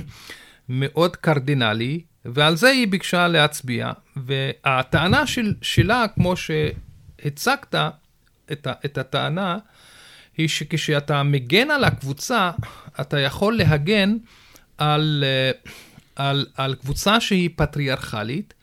מאוד 0.69 1.15
קרדינלי, 1.15 2.01
ועל 2.25 2.55
זה 2.55 2.67
היא 2.67 2.87
ביקשה 2.87 3.27
להצביע. 3.27 3.91
והטענה 4.15 5.27
של, 5.27 5.53
שלה, 5.61 6.05
כמו 6.15 6.33
שהצגת 6.35 7.75
את, 8.51 8.67
את 8.85 8.97
הטענה, 8.97 9.57
היא 10.37 10.47
שכשאתה 10.47 11.23
מגן 11.23 11.71
על 11.71 11.83
הקבוצה, 11.83 12.51
אתה 13.01 13.19
יכול 13.19 13.57
להגן 13.57 14.17
על, 14.77 15.23
אה, 15.27 15.51
על, 16.15 16.45
על 16.55 16.75
קבוצה 16.75 17.19
שהיא 17.19 17.49
פטריארכלית, 17.55 18.53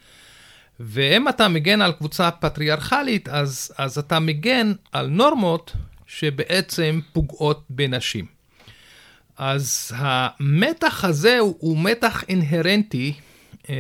ואם 0.81 1.29
אתה 1.29 1.49
מגן 1.49 1.83
על 1.83 1.93
קבוצה 1.93 2.31
פטריארכלית, 2.31 3.29
אז, 3.29 3.73
אז 3.79 3.99
אתה 3.99 4.19
מגן 4.19 4.73
על 4.93 5.07
נורמות 5.07 5.73
שבעצם 6.07 7.00
פוגעות 7.12 7.65
בנשים. 7.71 8.27
אז 9.37 9.93
המתח 9.97 11.05
הזה 11.05 11.39
הוא, 11.39 11.57
הוא 11.59 11.79
מתח 11.79 12.25
אינהרנטי 12.29 13.12
אה, 13.71 13.75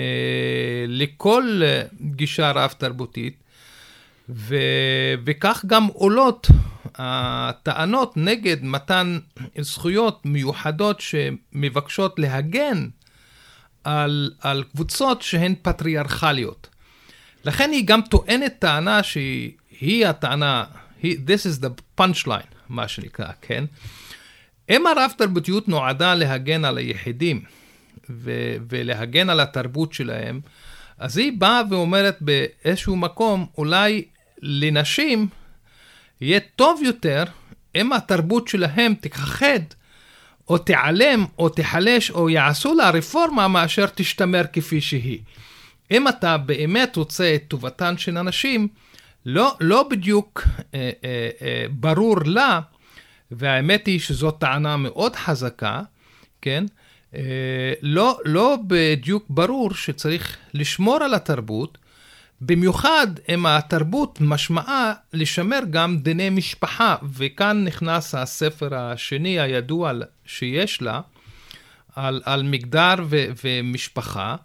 לכל 0.88 1.62
גישה 2.00 2.50
רב-תרבותית, 2.50 3.36
וכך 5.24 5.64
גם 5.66 5.86
עולות 5.86 6.46
הטענות 6.94 8.16
נגד 8.16 8.64
מתן 8.64 9.18
זכויות 9.60 10.26
מיוחדות 10.26 11.00
שמבקשות 11.00 12.18
להגן 12.18 12.88
על, 13.84 14.32
על 14.40 14.64
קבוצות 14.72 15.22
שהן 15.22 15.54
פטריארכליות. 15.62 16.68
לכן 17.44 17.70
היא 17.70 17.86
גם 17.86 18.00
טוענת 18.02 18.54
טענה 18.58 19.02
שהיא 19.02 20.06
הטענה, 20.06 20.64
היא, 21.02 21.18
this 21.26 21.46
is 21.46 21.64
the 21.64 22.00
punchline, 22.00 22.54
מה 22.68 22.88
שנקרא, 22.88 23.28
כן? 23.40 23.64
אם 24.70 24.86
הרב 24.86 25.10
תרבותיות 25.18 25.68
נועדה 25.68 26.14
להגן 26.14 26.64
על 26.64 26.78
היחידים 26.78 27.42
ו- 28.10 28.56
ולהגן 28.68 29.30
על 29.30 29.40
התרבות 29.40 29.92
שלהם, 29.92 30.40
אז 30.98 31.18
היא 31.18 31.32
באה 31.38 31.62
ואומרת 31.70 32.18
באיזשהו 32.20 32.96
מקום, 32.96 33.46
אולי 33.58 34.04
לנשים 34.42 35.28
יהיה 36.20 36.40
טוב 36.56 36.80
יותר 36.84 37.24
אם 37.74 37.92
התרבות 37.92 38.48
שלהם 38.48 38.94
תכחד 39.00 39.60
או 40.48 40.58
תיעלם 40.58 41.24
או 41.38 41.48
תיחלש 41.48 42.10
או 42.10 42.30
יעשו 42.30 42.74
לה 42.74 42.90
רפורמה 42.90 43.48
מאשר 43.48 43.86
תשתמר 43.94 44.42
כפי 44.52 44.80
שהיא. 44.80 45.18
אם 45.90 46.08
אתה 46.08 46.38
באמת 46.38 46.96
רוצה 46.96 47.34
את 47.34 47.42
טובתן 47.48 47.98
של 47.98 48.18
אנשים, 48.18 48.68
לא, 49.26 49.56
לא 49.60 49.82
בדיוק 49.90 50.42
אה, 50.74 50.90
אה, 51.04 51.30
אה, 51.42 51.64
ברור 51.70 52.16
לה, 52.24 52.60
והאמת 53.30 53.86
היא 53.86 54.00
שזו 54.00 54.30
טענה 54.30 54.76
מאוד 54.76 55.16
חזקה, 55.16 55.82
כן? 56.42 56.64
אה, 57.14 57.72
לא, 57.82 58.18
לא 58.24 58.58
בדיוק 58.66 59.24
ברור 59.28 59.74
שצריך 59.74 60.36
לשמור 60.54 60.96
על 60.96 61.14
התרבות, 61.14 61.78
במיוחד 62.40 63.06
אם 63.28 63.46
התרבות 63.46 64.18
משמעה 64.20 64.92
לשמר 65.12 65.60
גם 65.70 65.98
דיני 65.98 66.30
משפחה, 66.30 66.96
וכאן 67.12 67.64
נכנס 67.64 68.14
הספר 68.14 68.74
השני 68.74 69.40
הידוע 69.40 69.92
שיש 70.24 70.82
לה, 70.82 71.00
על, 71.96 72.22
על 72.24 72.42
מגדר 72.42 72.94
ו, 73.08 73.24
ומשפחה, 73.44 74.36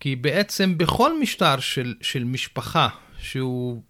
כי 0.00 0.16
בעצם 0.16 0.78
בכל 0.78 1.20
משטר 1.20 1.60
של, 1.60 1.94
של 2.00 2.24
משפחה 2.24 2.88
שהוא 3.18 3.82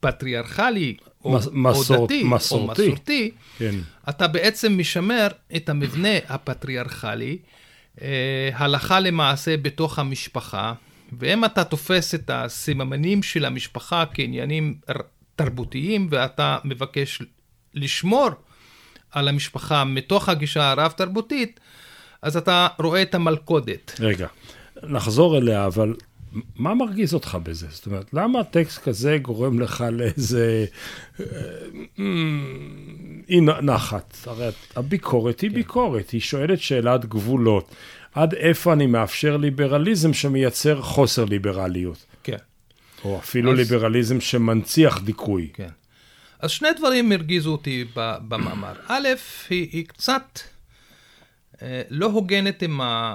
פטריארכלי, 0.00 0.96
או, 1.24 1.38
מסור, 1.52 1.96
או 1.96 2.04
דתי, 2.06 2.24
מסורתי. 2.24 2.82
או 2.82 2.86
מסורתי, 2.86 3.30
כן. 3.58 3.74
אתה 4.08 4.28
בעצם 4.28 4.78
משמר 4.78 5.26
את 5.56 5.68
המבנה 5.68 6.18
הפטריארכלי, 6.28 7.38
אה, 8.02 8.50
הלכה 8.54 9.00
למעשה 9.00 9.56
בתוך 9.56 9.98
המשפחה, 9.98 10.72
ואם 11.18 11.44
אתה 11.44 11.64
תופס 11.64 12.14
את 12.14 12.30
הסממנים 12.34 13.22
של 13.22 13.44
המשפחה 13.44 14.04
כעניינים 14.14 14.74
תרבותיים, 15.36 16.08
ואתה 16.10 16.58
מבקש 16.64 17.22
לשמור 17.74 18.28
על 19.10 19.28
המשפחה 19.28 19.84
מתוך 19.84 20.28
הגישה 20.28 20.70
הרב-תרבותית, 20.70 21.60
אז 22.22 22.36
אתה 22.36 22.68
רואה 22.78 23.02
את 23.02 23.14
המלכודת. 23.14 24.00
רגע, 24.00 24.26
נחזור 24.82 25.38
אליה, 25.38 25.66
אבל 25.66 25.94
מה 26.56 26.74
מרגיז 26.74 27.14
אותך 27.14 27.38
בזה? 27.42 27.66
זאת 27.70 27.86
אומרת, 27.86 28.14
למה 28.14 28.44
טקסט 28.44 28.82
כזה 28.82 29.18
גורם 29.22 29.60
לך 29.60 29.84
לאיזה 29.92 30.66
אה, 31.20 31.24
אי 33.28 33.40
נחת? 33.40 34.16
הרי 34.26 34.48
הביקורת 34.76 35.40
היא 35.40 35.50
כן. 35.50 35.56
ביקורת, 35.56 36.10
היא 36.10 36.20
שואלת 36.20 36.60
שאלת 36.60 37.04
גבולות. 37.04 37.74
עד 38.16 38.34
איפה 38.34 38.72
אני 38.72 38.86
מאפשר 38.86 39.36
ליברליזם 39.36 40.12
שמייצר 40.12 40.82
חוסר 40.82 41.24
ליברליות? 41.24 42.04
כן. 42.22 42.36
או 43.04 43.18
אפילו 43.18 43.52
אז... 43.52 43.58
ליברליזם 43.58 44.20
שמנציח 44.20 45.00
דיכוי. 45.02 45.48
כן. 45.52 45.68
אז 46.40 46.50
שני 46.50 46.68
דברים 46.76 47.12
הרגיזו 47.12 47.52
אותי 47.52 47.84
במאמר. 47.94 48.72
א', 48.88 49.08
היא, 49.50 49.68
היא 49.72 49.86
קצת 49.86 50.40
אה, 51.62 51.82
לא 51.90 52.06
הוגנת 52.06 52.62
עם, 52.62 52.80
ה, 52.80 53.14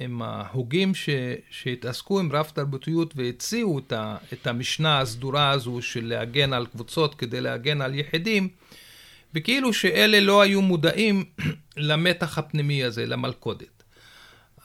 עם 0.00 0.22
ההוגים 0.22 0.94
ש, 0.94 1.08
שהתעסקו 1.50 2.20
עם 2.20 2.32
רב 2.32 2.50
תרבותיות 2.54 3.14
והציעו 3.16 3.78
את, 3.78 3.92
ה, 3.92 4.16
את 4.32 4.46
המשנה 4.46 5.00
הסדורה 5.00 5.50
הזו 5.50 5.82
של 5.82 6.06
להגן 6.06 6.52
על 6.52 6.66
קבוצות 6.66 7.14
כדי 7.14 7.40
להגן 7.40 7.80
על 7.80 7.94
יחידים, 7.94 8.48
וכאילו 9.34 9.72
שאלה 9.72 10.20
לא 10.20 10.42
היו 10.42 10.62
מודעים 10.62 11.24
למתח 11.76 12.38
הפנימי 12.38 12.84
הזה, 12.84 13.06
למלכודת. 13.06 13.77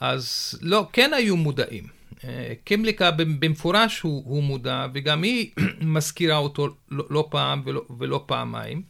אז 0.00 0.54
לא, 0.62 0.88
כן 0.92 1.10
היו 1.14 1.36
מודעים. 1.36 1.84
אה, 2.24 2.52
קימליקה 2.64 3.10
במפורש 3.10 4.00
הוא, 4.00 4.22
הוא 4.26 4.42
מודע, 4.42 4.86
וגם 4.94 5.22
היא 5.22 5.50
מזכירה 5.80 6.36
אותו 6.36 6.68
לא, 6.90 7.04
לא 7.10 7.28
פעם 7.30 7.62
ולא, 7.64 7.82
ולא 7.98 8.24
פעמיים. 8.26 8.82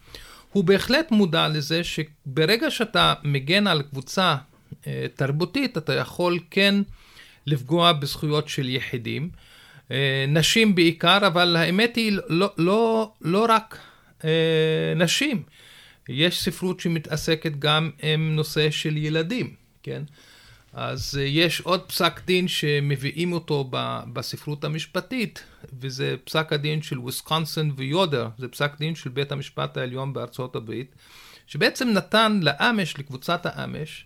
הוא 0.53 0.65
בהחלט 0.65 1.11
מודע 1.11 1.49
לזה 1.49 1.85
שברגע 1.85 2.71
שאתה 2.71 3.15
מגן 3.23 3.67
על 3.67 3.83
קבוצה 3.83 4.37
אה, 4.87 5.07
תרבותית, 5.15 5.79
אתה 5.79 5.95
יכול 5.95 6.39
כן 6.51 6.75
לפגוע 7.47 7.93
בזכויות 7.93 8.49
של 8.49 8.69
יחידים. 8.69 9.31
אה, 9.91 10.25
נשים 10.29 10.75
בעיקר, 10.75 11.27
אבל 11.27 11.57
האמת 11.57 11.97
היא 11.97 12.19
לא, 12.29 12.53
לא, 12.59 13.13
לא 13.21 13.47
רק 13.49 13.79
נשים. 14.97 15.43
יש 16.09 16.43
ספרות 16.43 16.81
שמתעסקת 16.81 17.53
גם 17.59 17.91
עם 18.03 18.37
נושא 18.37 18.71
של 18.71 18.97
ילדים, 18.97 19.55
כן? 19.83 20.03
אז 20.75 21.19
אה, 21.21 21.27
יש 21.27 21.61
עוד 21.61 21.81
פסק 21.81 22.21
דין 22.27 22.49
שמביאים 22.49 23.33
אותו 23.33 23.71
בספרות 24.13 24.65
המשפטית, 24.65 25.43
וזה 25.81 26.15
פסק 26.25 26.53
הדין 26.53 26.83
של 26.83 26.99
וויסקונסין 26.99 27.73
ויודר, 27.77 28.29
זה 28.39 28.49
פסק 28.49 28.79
דין 28.79 28.95
של 28.95 29.11
בית 29.11 29.33
המשפט 29.33 29.77
העליון 29.77 30.13
בארצות 30.13 30.57
הברית, 30.57 30.95
שבעצם 31.47 31.89
נתן 31.89 32.41
לאמש, 32.43 32.99
לקבוצת 32.99 33.41
האמש, 33.45 34.05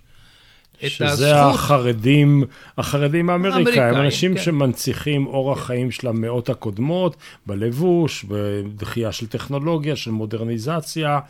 שזה 0.86 1.42
הזכות... 1.42 1.54
החרדים, 1.54 2.44
החרדים 2.78 3.30
האמריקאים, 3.30 3.94
אנשים 3.94 4.34
כן. 4.34 4.42
שמנציחים 4.42 5.26
אורח 5.26 5.58
כן. 5.58 5.64
חיים 5.64 5.90
של 5.90 6.08
המאות 6.08 6.50
הקודמות, 6.50 7.16
בלבוש, 7.46 8.24
בדחייה 8.24 9.12
של 9.12 9.26
טכנולוגיה, 9.26 9.96
של 9.96 10.10
מודרניזציה. 10.10 11.20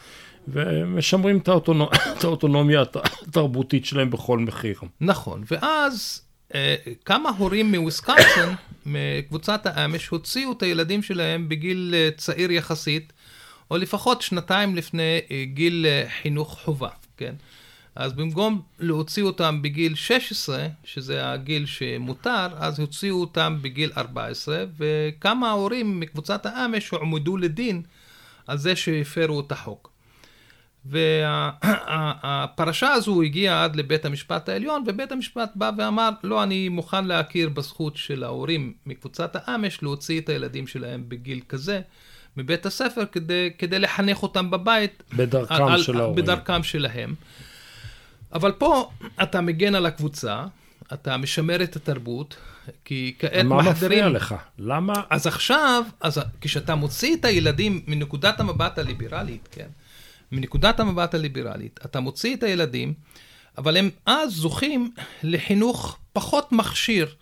ומשמרים 0.52 1.38
את, 1.38 1.48
האוטונומ... 1.48 1.88
את 2.18 2.24
האוטונומיה 2.24 2.82
התרבותית 2.82 3.84
שלהם 3.84 4.10
בכל 4.10 4.38
מחיר. 4.38 4.80
נכון, 5.00 5.44
ואז 5.50 6.22
אה, 6.54 6.76
כמה 7.04 7.30
הורים 7.38 7.74
מוויסקנסין, 7.74 8.54
מקבוצת 8.86 9.66
האמש, 9.66 10.08
הוציאו 10.08 10.52
את 10.52 10.62
הילדים 10.62 11.02
שלהם 11.02 11.48
בגיל 11.48 11.94
אה, 11.96 12.08
צעיר 12.16 12.52
יחסית, 12.52 13.12
או 13.70 13.76
לפחות 13.76 14.22
שנתיים 14.22 14.76
לפני 14.76 15.20
אה, 15.30 15.44
גיל 15.44 15.86
אה, 15.88 16.04
חינוך 16.22 16.60
חובה, 16.64 16.88
כן? 17.16 17.34
אז 17.94 18.12
במקום 18.12 18.62
להוציא 18.78 19.22
אותם 19.22 19.62
בגיל 19.62 19.94
16, 19.94 20.66
שזה 20.84 21.30
הגיל 21.30 21.66
שמותר, 21.66 22.46
אז 22.56 22.80
הוציאו 22.80 23.20
אותם 23.20 23.58
בגיל 23.62 23.92
14, 23.96 24.64
וכמה 24.78 25.50
הורים 25.50 26.00
מקבוצת 26.00 26.46
האמש 26.46 26.88
הועמדו 26.88 27.36
לדין 27.36 27.82
על 28.46 28.58
זה 28.58 28.76
שהפרו 28.76 29.40
את 29.40 29.52
החוק. 29.52 29.90
והפרשה 30.84 32.92
הזו 32.92 33.22
הגיעה 33.22 33.64
עד 33.64 33.76
לבית 33.76 34.04
המשפט 34.04 34.48
העליון, 34.48 34.84
ובית 34.86 35.12
המשפט 35.12 35.50
בא 35.54 35.70
ואמר, 35.78 36.10
לא, 36.24 36.42
אני 36.42 36.68
מוכן 36.68 37.04
להכיר 37.04 37.48
בזכות 37.48 37.96
של 37.96 38.24
ההורים 38.24 38.72
מקבוצת 38.86 39.30
האמש 39.34 39.82
להוציא 39.82 40.20
את 40.20 40.28
הילדים 40.28 40.66
שלהם 40.66 41.04
בגיל 41.08 41.40
כזה 41.48 41.80
מבית 42.36 42.66
הספר 42.66 43.04
כדי, 43.12 43.50
כדי 43.58 43.78
לחנך 43.78 44.22
אותם 44.22 44.50
בבית. 44.50 45.02
בדרכם 45.16 45.64
על, 45.64 45.82
של 45.82 46.00
ההורים. 46.00 46.16
בדרכם 46.16 46.62
שלהם. 46.62 47.14
אבל 48.32 48.52
פה 48.52 48.90
אתה 49.22 49.40
מגן 49.40 49.74
על 49.74 49.86
הקבוצה, 49.86 50.44
אתה 50.92 51.16
משמר 51.16 51.62
את 51.62 51.76
התרבות, 51.76 52.36
כי 52.84 53.14
כעת 53.18 53.32
מחדרים... 53.32 53.48
מה 53.48 53.70
מפריע 53.70 54.08
לך? 54.08 54.34
למה? 54.58 55.02
אז 55.10 55.26
עכשיו, 55.26 55.84
אז 56.00 56.20
כשאתה 56.40 56.74
מוציא 56.74 57.16
את 57.16 57.24
הילדים 57.24 57.82
מנקודת 57.86 58.40
המבט 58.40 58.78
הליברלית, 58.78 59.48
כן? 59.52 59.68
מנקודת 60.32 60.80
המבט 60.80 61.14
הליברלית, 61.14 61.80
אתה 61.84 62.00
מוציא 62.00 62.36
את 62.36 62.42
הילדים, 62.42 62.94
אבל 63.58 63.76
הם 63.76 63.90
אז 64.06 64.32
זוכים 64.32 64.90
לחינוך 65.22 65.98
פחות 66.12 66.52
מכשיר, 66.52 67.14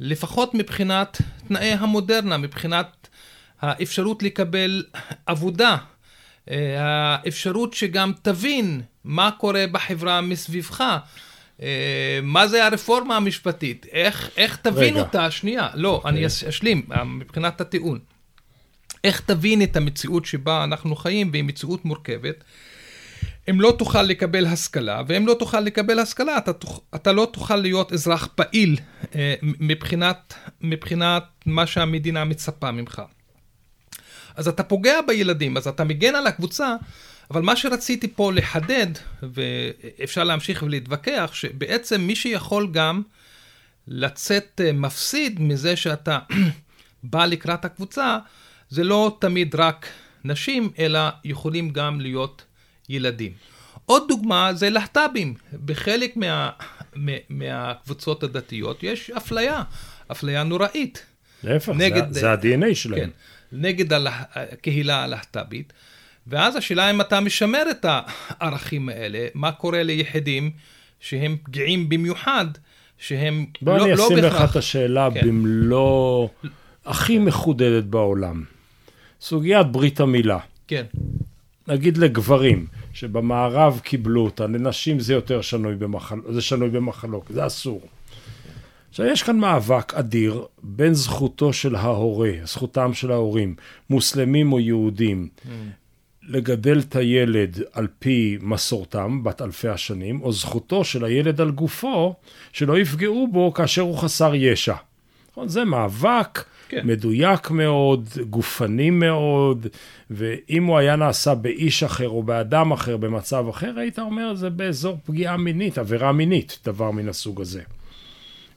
לפחות 0.00 0.54
מבחינת 0.54 1.18
תנאי 1.48 1.72
המודרנה, 1.72 2.36
מבחינת 2.36 3.08
האפשרות 3.60 4.22
לקבל 4.22 4.84
עבודה, 5.26 5.76
אה, 6.50 6.80
האפשרות 6.80 7.74
שגם 7.74 8.12
תבין 8.22 8.82
מה 9.04 9.30
קורה 9.30 9.64
בחברה 9.72 10.20
מסביבך. 10.20 10.98
אה, 11.62 12.20
מה 12.22 12.48
זה 12.48 12.66
הרפורמה 12.66 13.16
המשפטית? 13.16 13.86
איך, 13.92 14.30
איך 14.36 14.56
תבין 14.56 14.94
רגע. 14.94 15.02
אותה? 15.02 15.30
שנייה, 15.30 15.68
לא, 15.74 16.00
okay. 16.04 16.08
אני 16.08 16.24
אוקיי. 16.26 16.48
אשלים 16.48 16.86
מבחינת 17.04 17.60
הטיעון. 17.60 17.98
איך 19.04 19.20
תבין 19.20 19.62
את 19.62 19.76
המציאות 19.76 20.24
שבה 20.24 20.64
אנחנו 20.64 20.96
חיים, 20.96 21.30
והיא 21.32 21.44
מציאות 21.44 21.84
מורכבת, 21.84 22.44
אם 23.50 23.60
לא 23.60 23.74
תוכל 23.78 24.02
לקבל 24.02 24.46
השכלה, 24.46 25.02
ואם 25.06 25.26
לא 25.26 25.34
תוכל 25.38 25.60
לקבל 25.60 25.98
השכלה, 25.98 26.38
אתה, 26.38 26.50
אתה 26.94 27.12
לא 27.12 27.28
תוכל 27.32 27.56
להיות 27.56 27.92
אזרח 27.92 28.28
פעיל 28.34 28.76
אה, 29.14 29.34
מבחינת, 29.42 30.34
מבחינת 30.60 31.24
מה 31.46 31.66
שהמדינה 31.66 32.24
מצפה 32.24 32.70
ממך. 32.70 33.02
אז 34.36 34.48
אתה 34.48 34.62
פוגע 34.62 35.00
בילדים, 35.06 35.56
אז 35.56 35.68
אתה 35.68 35.84
מגן 35.84 36.14
על 36.14 36.26
הקבוצה, 36.26 36.76
אבל 37.30 37.42
מה 37.42 37.56
שרציתי 37.56 38.08
פה 38.08 38.32
לחדד, 38.32 38.86
ואפשר 39.22 40.24
להמשיך 40.24 40.62
ולהתווכח, 40.62 41.30
שבעצם 41.32 42.00
מי 42.00 42.16
שיכול 42.16 42.68
גם 42.72 43.02
לצאת 43.88 44.60
אה, 44.64 44.72
מפסיד 44.72 45.40
מזה 45.40 45.76
שאתה 45.76 46.18
בא 47.02 47.26
לקראת 47.26 47.64
הקבוצה, 47.64 48.18
זה 48.70 48.84
לא 48.84 49.16
תמיד 49.20 49.54
רק 49.54 49.86
נשים, 50.24 50.70
אלא 50.78 51.00
יכולים 51.24 51.70
גם 51.70 52.00
להיות 52.00 52.44
ילדים. 52.88 53.32
עוד 53.86 54.04
דוגמה 54.08 54.54
זה 54.54 54.70
להט"בים. 54.70 55.34
בחלק 55.64 56.16
מה, 56.16 56.50
מה, 56.94 57.12
מהקבוצות 57.30 58.22
הדתיות 58.22 58.82
יש 58.82 59.10
אפליה, 59.10 59.62
אפליה 60.12 60.42
נוראית. 60.42 61.04
להפך, 61.44 61.72
נגד, 61.76 62.12
זה, 62.12 62.20
זה 62.20 62.30
ה-DNA 62.30 62.74
שלהם. 62.74 63.00
כן, 63.00 63.10
נגד 63.52 63.92
הקהילה 64.34 65.02
הלהט"בית. 65.04 65.72
ואז 66.26 66.56
השאלה 66.56 66.90
אם 66.90 67.00
אתה 67.00 67.20
משמר 67.20 67.62
את 67.70 67.86
הערכים 67.88 68.88
האלה, 68.88 69.26
מה 69.34 69.52
קורה 69.52 69.82
ליחידים 69.82 70.50
שהם 71.00 71.36
פגיעים 71.42 71.88
במיוחד, 71.88 72.46
שהם 72.98 73.46
לא, 73.62 73.72
בהכרח... 73.72 73.98
בוא 73.98 74.06
אני 74.08 74.16
אשים 74.16 74.24
לך 74.24 74.50
את 74.50 74.56
השאלה 74.56 75.08
כן. 75.14 75.26
במלוא 75.26 76.28
הכי 76.86 77.18
מחודדת 77.18 77.84
בעולם. 77.84 78.44
סוגיית 79.20 79.66
ברית 79.66 80.00
המילה. 80.00 80.38
כן. 80.68 80.84
נגיד 81.68 81.96
לגברים, 81.98 82.66
שבמערב 82.92 83.80
קיבלו 83.84 84.24
אותה, 84.24 84.46
לנשים 84.46 85.00
זה 85.00 85.12
יותר 85.12 85.40
שנוי, 85.40 85.74
במחל... 85.74 86.16
זה 86.28 86.40
שנוי 86.40 86.70
במחלוק, 86.70 87.30
זה 87.32 87.46
אסור. 87.46 87.80
עכשיו, 88.90 89.06
יש 89.06 89.22
כאן 89.22 89.38
מאבק 89.38 89.94
אדיר 89.94 90.44
בין 90.62 90.94
זכותו 90.94 91.52
של 91.52 91.74
ההורה, 91.74 92.30
זכותם 92.44 92.94
של 92.94 93.10
ההורים, 93.10 93.54
מוסלמים 93.90 94.52
או 94.52 94.60
יהודים, 94.60 95.28
mm. 95.38 95.48
לגדל 96.22 96.78
את 96.78 96.96
הילד 96.96 97.58
על 97.72 97.86
פי 97.98 98.38
מסורתם, 98.40 99.22
בת 99.22 99.42
אלפי 99.42 99.68
השנים, 99.68 100.22
או 100.22 100.32
זכותו 100.32 100.84
של 100.84 101.04
הילד 101.04 101.40
על 101.40 101.50
גופו, 101.50 102.14
שלא 102.52 102.78
יפגעו 102.78 103.28
בו 103.32 103.54
כאשר 103.54 103.82
הוא 103.82 103.98
חסר 103.98 104.34
ישע. 104.34 104.74
נכון, 105.32 105.48
זה 105.48 105.64
מאבק 105.64 106.44
כן. 106.70 106.86
מדויק 106.86 107.50
מאוד, 107.50 108.08
גופני 108.30 108.90
מאוד, 108.90 109.66
ואם 110.10 110.64
הוא 110.64 110.78
היה 110.78 110.96
נעשה 110.96 111.34
באיש 111.34 111.82
אחר 111.82 112.08
או 112.08 112.22
באדם 112.22 112.72
אחר 112.72 112.96
במצב 112.96 113.44
אחר, 113.50 113.72
היית 113.76 113.98
אומר, 113.98 114.34
זה 114.34 114.50
באזור 114.50 114.98
פגיעה 115.04 115.36
מינית, 115.36 115.78
עבירה 115.78 116.12
מינית, 116.12 116.58
דבר 116.64 116.90
מן 116.90 117.08
הסוג 117.08 117.40
הזה. 117.40 117.62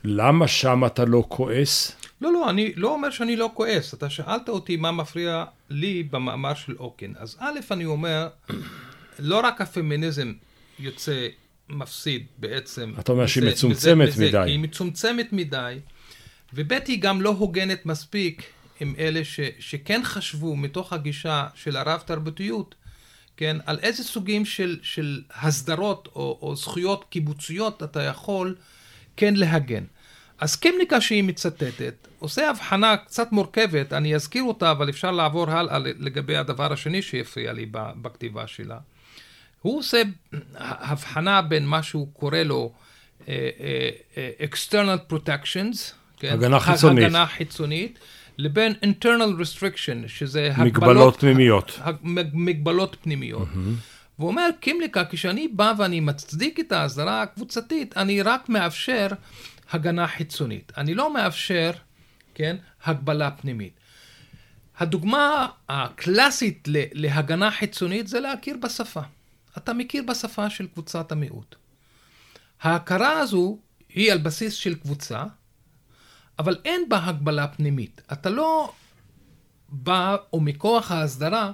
למה 0.04 0.48
שם 0.48 0.86
אתה 0.86 1.06
לא 1.06 1.24
כועס? 1.28 1.96
לא, 2.22 2.34
לא, 2.34 2.50
אני 2.50 2.74
לא 2.76 2.94
אומר 2.94 3.10
שאני 3.10 3.36
לא 3.36 3.50
כועס. 3.54 3.94
אתה 3.94 4.10
שאלת 4.10 4.50
אותי 4.50 4.78
מה 4.78 4.92
מפריע 4.92 5.46
לי 5.70 6.04
במאמר 6.12 6.54
של 6.54 6.76
אוקן. 6.80 7.12
אז 7.18 7.38
א', 7.40 7.60
אני 7.72 7.86
אומר, 7.86 8.28
לא 9.20 9.40
רק 9.44 9.62
הפמיניזם 9.62 10.34
יוצא 10.80 11.28
מפסיד 11.70 12.26
בעצם. 12.38 12.94
אתה 13.00 13.12
אומר 13.12 13.28
שהיא 13.28 13.44
מצומצמת 13.44 14.08
מזה, 14.08 14.28
מדי. 14.28 14.44
כי 14.46 14.52
היא 14.52 14.60
מצומצמת 14.60 15.34
מדי, 15.34 15.80
וב' 16.54 16.72
היא 16.88 17.02
גם 17.02 17.22
לא 17.22 17.30
הוגנת 17.30 17.86
מספיק 17.86 18.44
עם 18.80 18.96
אלה 18.98 19.26
ש, 19.26 19.40
שכן 19.60 20.02
חשבו 20.04 20.56
מתוך 20.56 20.94
הגישה 20.94 21.48
של 21.56 21.78
הרב 21.78 22.04
תרבותיות, 22.06 22.76
כן, 23.38 23.58
על 23.66 23.80
איזה 23.80 24.04
סוגים 24.04 24.46
של, 24.46 24.80
של 24.82 25.22
הסדרות 25.36 26.10
או, 26.16 26.40
או 26.42 26.56
זכויות 26.56 27.06
קיבוציות 27.10 27.84
אתה 27.84 28.04
יכול 28.04 28.56
כן 29.18 29.34
להגן. 29.34 29.84
אז 30.40 30.56
קמניקה 30.56 31.02
שהיא 31.02 31.24
מצטטת, 31.24 32.08
עושה 32.20 32.50
הבחנה 32.50 32.98
קצת 32.98 33.32
מורכבת, 33.32 33.94
אני 33.94 34.16
אזכיר 34.16 34.44
אותה, 34.44 34.72
אבל 34.72 34.90
אפשר 34.90 35.12
לעבור 35.12 35.50
הלאה 35.52 35.78
לגבי 35.80 36.38
הדבר 36.38 36.74
השני 36.74 37.02
שהפריע 37.02 37.54
לי 37.54 37.66
בכתיבה 37.72 38.48
שלה. 38.48 38.78
הוא 39.62 39.80
עושה 39.80 40.02
הבחנה 40.56 41.42
בין 41.42 41.66
מה 41.66 41.84
שהוא 41.84 42.08
קורא 42.14 42.38
לו 42.38 42.74
אה, 43.28 43.50
אה, 43.60 43.90
אה, 44.18 44.48
external 44.48 45.14
protections, 45.14 45.94
כן? 46.24 46.34
הגנה 46.34 46.60
חיצונית. 46.60 47.06
הגנה 47.06 47.26
חיצונית, 47.28 48.00
לבין 48.38 48.74
internal 48.86 49.42
restriction, 49.42 50.08
שזה 50.08 50.52
מגבלות 50.58 51.20
פנימיות. 51.20 51.80
מג- 52.02 52.30
מגבלות 52.34 52.98
פנימיות. 53.02 53.48
והוא 54.20 54.30
אומר, 54.30 54.50
קימליקה, 54.60 55.04
כשאני 55.10 55.48
בא 55.48 55.74
ואני 55.78 56.00
מצדיק 56.00 56.60
את 56.60 56.72
ההסדרה 56.72 57.22
הקבוצתית, 57.22 57.98
אני 57.98 58.22
רק 58.22 58.50
מאפשר 58.50 59.08
הגנה 59.72 60.08
חיצונית. 60.08 60.72
אני 60.78 60.94
לא 60.94 61.14
מאפשר, 61.14 61.72
כן, 62.36 62.56
הגבלה 62.86 63.32
פנימית. 63.32 63.74
הדוגמה 64.80 65.48
הקלאסית 65.70 66.68
להגנה 66.94 67.52
חיצונית 67.52 68.08
זה 68.08 68.20
להכיר 68.20 68.58
בשפה. 68.62 69.02
אתה 69.58 69.74
מכיר 69.74 70.04
בשפה 70.08 70.50
של 70.50 70.68
קבוצת 70.68 71.12
המיעוט. 71.12 71.56
ההכרה 72.62 73.20
הזו 73.20 73.58
היא 73.90 74.12
על 74.12 74.18
בסיס 74.18 74.54
של 74.54 74.76
קבוצה, 74.76 75.24
אבל 76.40 76.58
אין 76.66 76.82
בה 76.90 77.00
הגבלה 77.04 77.48
פנימית. 77.48 78.02
אתה 78.14 78.30
לא 78.30 78.72
בא, 79.70 80.16
או 80.34 80.40
מכוח 80.42 80.92
ההסדרה, 80.92 81.52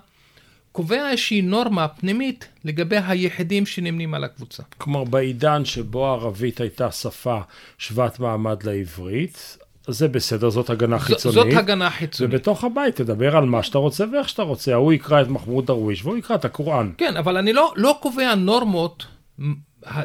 קובע 0.72 1.10
איזושהי 1.10 1.42
נורמה 1.42 1.88
פנימית 1.88 2.48
לגבי 2.66 2.98
היחידים 3.08 3.66
שנמנים 3.66 4.14
על 4.14 4.24
הקבוצה. 4.24 4.64
כלומר, 4.78 5.04
בעידן 5.04 5.66
שבו 5.66 6.08
הערבית 6.08 6.62
הייתה 6.62 6.92
שפה 6.92 7.40
שוות 7.78 8.20
מעמד 8.20 8.64
לעברית, 8.64 9.58
זה 9.88 10.08
בסדר, 10.08 10.50
זאת 10.50 10.70
הגנה 10.70 10.98
ז- 10.98 11.02
חיצונית. 11.02 11.36
זאת 11.36 11.60
הגנה 11.60 11.90
חיצונית. 11.90 12.34
ובתוך 12.34 12.64
הבית 12.64 12.96
תדבר 12.96 13.38
על 13.38 13.46
מה 13.46 13.64
שאתה 13.64 13.78
רוצה 13.78 14.06
ואיך 14.14 14.30
שאתה 14.30 14.42
רוצה. 14.42 14.74
ההוא 14.74 14.94
יקרא 14.94 15.22
את 15.22 15.28
מחמוד 15.28 15.66
דרוויש 15.66 16.06
והוא 16.06 16.18
יקרא 16.18 16.36
את 16.36 16.46
הקוראן. 16.46 16.92
כן, 16.98 17.18
אבל 17.18 17.38
אני 17.38 17.54
לא, 17.54 17.74
לא 17.76 17.98
קובע 18.02 18.36
נורמות 18.36 19.06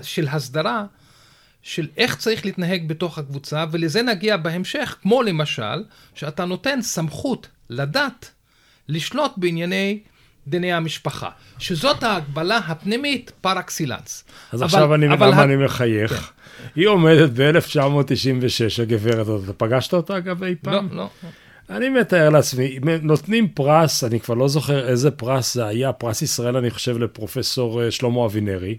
של 0.03 0.29
הסדרה 0.29 0.85
של 1.67 1.87
איך 1.97 2.17
צריך 2.17 2.45
להתנהג 2.47 2.89
בתוך 2.89 3.19
הקבוצה, 3.19 3.65
ולזה 3.71 4.03
נגיע 4.03 4.37
בהמשך, 4.37 4.97
כמו 5.03 5.23
למשל, 5.23 5.85
שאתה 6.15 6.45
נותן 6.45 6.83
סמכות 6.83 7.49
לדת 7.71 8.31
לשלוט 8.89 9.33
בענייני 9.37 9.99
דיני 10.47 10.73
המשפחה, 10.73 11.29
שזאת 11.59 12.03
ההגבלה 12.03 12.57
הפנימית 12.59 13.33
פר 13.41 13.59
אקסילנס. 13.59 14.25
אז 14.53 14.59
אבל- 14.63 14.65
עכשיו 14.67 14.95
אני 14.95 15.07
אבל 15.13 15.27
למה 15.27 15.37
ה- 15.43 15.45
כן. 15.47 15.51
אני 15.53 15.65
מחייך. 15.65 16.33
היא 16.77 16.87
עומדת 16.89 17.31
ב-1996, 17.31 18.83
הגברת 18.83 19.15
הזאת. 19.29 19.45
אתה 19.45 19.53
פגשת 19.53 19.95
אותה 19.95 20.17
אגב 20.17 20.43
אי 20.45 20.51
לא, 20.51 20.57
פעם? 20.63 20.89
לא. 20.93 21.09
אני 21.71 21.89
מתאר 21.89 22.29
לעצמי, 22.31 22.79
נותנים 23.03 23.49
פרס, 23.49 24.05
אני 24.05 24.21
כבר 24.21 24.35
לא 24.35 24.49
זוכר 24.49 24.89
איזה 24.89 25.11
פרס 25.11 25.55
זה 25.55 25.67
היה, 25.67 25.93
פרס 25.93 26.23
ישראל, 26.23 26.57
אני 26.57 26.71
חושב, 26.71 26.99
לפרופסור 26.99 27.83
אה, 27.83 27.91
שלמה 27.91 28.27
אבינרי, 28.27 28.77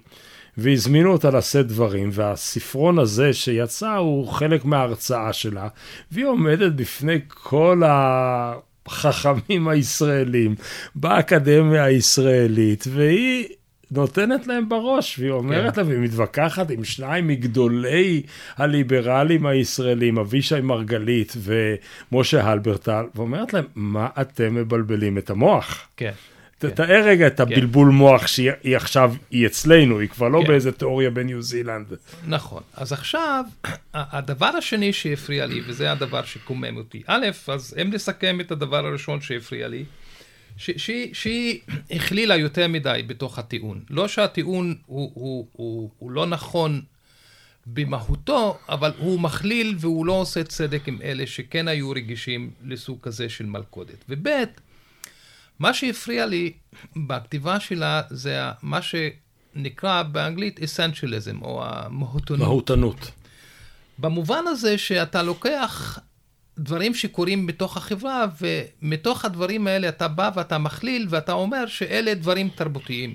והזמינו 0.57 1.11
אותה 1.11 1.29
לשאת 1.29 1.67
דברים, 1.67 2.09
והספרון 2.11 2.99
הזה 2.99 3.33
שיצא 3.33 3.95
הוא 3.95 4.27
חלק 4.27 4.65
מההרצאה 4.65 5.33
שלה, 5.33 5.67
והיא 6.11 6.25
עומדת 6.25 6.71
בפני 6.71 7.19
כל 7.27 7.81
החכמים 8.85 9.67
הישראלים 9.67 10.55
באקדמיה 10.95 11.83
הישראלית, 11.83 12.83
והיא... 12.89 13.47
נותנת 13.91 14.47
להם 14.47 14.69
בראש, 14.69 15.19
והיא 15.19 15.31
אומרת 15.31 15.75
כן. 15.75 15.81
להם, 15.81 15.89
והיא 15.89 15.99
מתווכחת 15.99 16.69
עם 16.69 16.83
שניים 16.83 17.27
מגדולי 17.27 18.21
הליברלים 18.57 19.45
הישראלים, 19.45 20.17
אבישי 20.17 20.61
מרגלית 20.61 21.33
ומשה 22.11 22.43
הלברטל, 22.43 23.05
ואומרת 23.15 23.53
להם, 23.53 23.65
מה 23.75 24.07
אתם 24.21 24.55
מבלבלים 24.55 25.17
את 25.17 25.29
המוח? 25.29 25.87
כן. 25.97 26.11
תתאר 26.59 27.03
רגע 27.07 27.27
את 27.27 27.39
הבלבול 27.39 27.87
מוח 27.87 28.27
שהיא 28.27 28.51
היא 28.63 28.75
עכשיו, 28.75 29.13
היא 29.31 29.45
אצלנו, 29.47 29.99
היא 29.99 30.09
כבר 30.09 30.27
לא 30.27 30.39
כן. 30.41 30.47
באיזה 30.47 30.71
תיאוריה 30.71 31.09
בניו 31.09 31.41
זילנד. 31.41 31.87
נכון. 32.27 32.63
אז 32.73 32.93
עכשיו, 32.93 33.45
הדבר 33.93 34.45
השני 34.45 34.93
שהפריע 34.93 35.45
לי, 35.45 35.61
וזה 35.67 35.91
הדבר 35.91 36.23
שקומם 36.25 36.77
אותי. 36.77 37.01
א', 37.07 37.25
אז 37.47 37.75
אם 37.81 37.89
נסכם 37.93 38.39
את 38.41 38.51
הדבר 38.51 38.85
הראשון 38.85 39.21
שהפריע 39.21 39.67
לי, 39.67 39.83
שהיא- 40.57 41.13
שהיא 41.13 41.59
הכלילה 41.91 42.35
יותר 42.35 42.67
מדי 42.67 43.01
בתוך 43.07 43.39
הטיעון. 43.39 43.79
לא 43.89 44.07
שהטיעון 44.07 44.75
הוא, 44.85 45.11
הוא, 45.13 45.47
הוא, 45.53 45.89
הוא 45.99 46.11
לא 46.11 46.25
נכון 46.25 46.81
במהותו, 47.67 48.57
אבל 48.69 48.91
הוא 48.97 49.19
מכליל 49.19 49.75
והוא 49.79 50.05
לא 50.05 50.13
עושה 50.13 50.43
צדק 50.43 50.87
עם 50.87 50.99
אלה 51.03 51.27
שכן 51.27 51.67
היו 51.67 51.89
רגישים 51.91 52.49
לסוג 52.65 52.97
כזה 53.01 53.29
של 53.29 53.45
מלכודת. 53.45 54.05
וב', 54.09 54.27
מה 55.59 55.73
שהפריע 55.73 56.25
לי 56.25 56.53
בכתיבה 56.95 57.59
שלה 57.59 58.01
זה 58.09 58.39
מה 58.61 58.79
שנקרא 58.81 60.03
באנגלית 60.03 60.59
essentialism, 60.59 61.41
או 61.41 61.65
המהותנות. 61.65 62.39
מהותנות. 62.39 63.11
במובן 63.99 64.47
הזה 64.47 64.77
שאתה 64.77 65.23
לוקח 65.23 65.99
דברים 66.57 66.93
שקורים 66.93 67.47
בתוך 67.47 67.77
החברה, 67.77 68.25
ומתוך 68.41 69.25
הדברים 69.25 69.67
האלה 69.67 69.89
אתה 69.89 70.07
בא 70.07 70.31
ואתה 70.35 70.57
מכליל, 70.57 71.07
ואתה 71.09 71.31
אומר 71.31 71.65
שאלה 71.67 72.13
דברים 72.13 72.49
תרבותיים. 72.49 73.13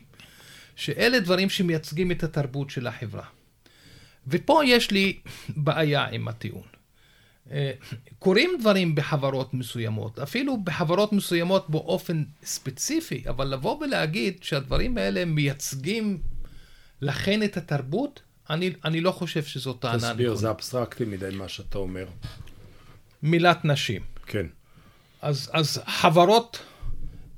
שאלה 0.76 1.20
דברים 1.20 1.50
שמייצגים 1.50 2.10
את 2.10 2.22
התרבות 2.22 2.70
של 2.70 2.86
החברה. 2.86 3.24
ופה 4.26 4.60
יש 4.64 4.90
לי 4.90 5.18
בעיה 5.48 6.04
עם 6.04 6.28
הטיעון. 6.28 6.79
קורים 8.18 8.50
דברים 8.60 8.94
בחברות 8.94 9.54
מסוימות, 9.54 10.18
אפילו 10.18 10.56
בחברות 10.64 11.12
מסוימות 11.12 11.70
באופן 11.70 12.24
ספציפי, 12.44 13.24
אבל 13.28 13.46
לבוא 13.46 13.78
ולהגיד 13.84 14.42
שהדברים 14.42 14.98
האלה 14.98 15.24
מייצגים 15.24 16.18
לכן 17.00 17.42
את 17.42 17.56
התרבות, 17.56 18.22
אני, 18.50 18.72
אני 18.84 19.00
לא 19.00 19.10
חושב 19.12 19.42
שזאת 19.42 19.80
טענה 19.80 19.98
תסביר, 19.98 20.26
נכונה. 20.26 20.40
זה 20.40 20.50
אבסטרקטי 20.50 21.04
מדי 21.04 21.28
מה 21.32 21.48
שאתה 21.48 21.78
אומר. 21.78 22.06
מילת 23.22 23.64
נשים. 23.64 24.02
כן. 24.26 24.46
אז, 25.22 25.50
אז 25.52 25.82
חברות 25.86 26.58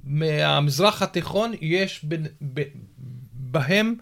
מהמזרח 0.05 1.03
התיכון, 1.03 1.53
יש 1.61 2.05
בין, 2.05 2.27
ב, 2.55 2.63
בהם 3.33 3.95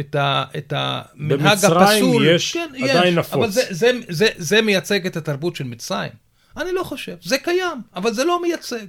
את, 0.00 0.14
ה, 0.14 0.44
את 0.58 0.72
המנהג 0.76 1.40
במצרים 1.40 1.82
הפסול. 1.82 2.26
יש 2.26 2.56
עדיין 2.56 3.18
נפוץ. 3.18 3.34
אבל 3.34 3.50
זה, 3.50 3.62
זה, 3.70 3.90
זה, 4.08 4.28
זה 4.36 4.62
מייצג 4.62 5.06
את 5.06 5.16
התרבות 5.16 5.56
של 5.56 5.64
מצרים. 5.64 6.12
אני 6.56 6.72
לא 6.72 6.82
חושב, 6.82 7.16
זה 7.22 7.38
קיים, 7.38 7.82
אבל 7.96 8.12
זה 8.12 8.24
לא 8.24 8.42
מייצג. 8.42 8.86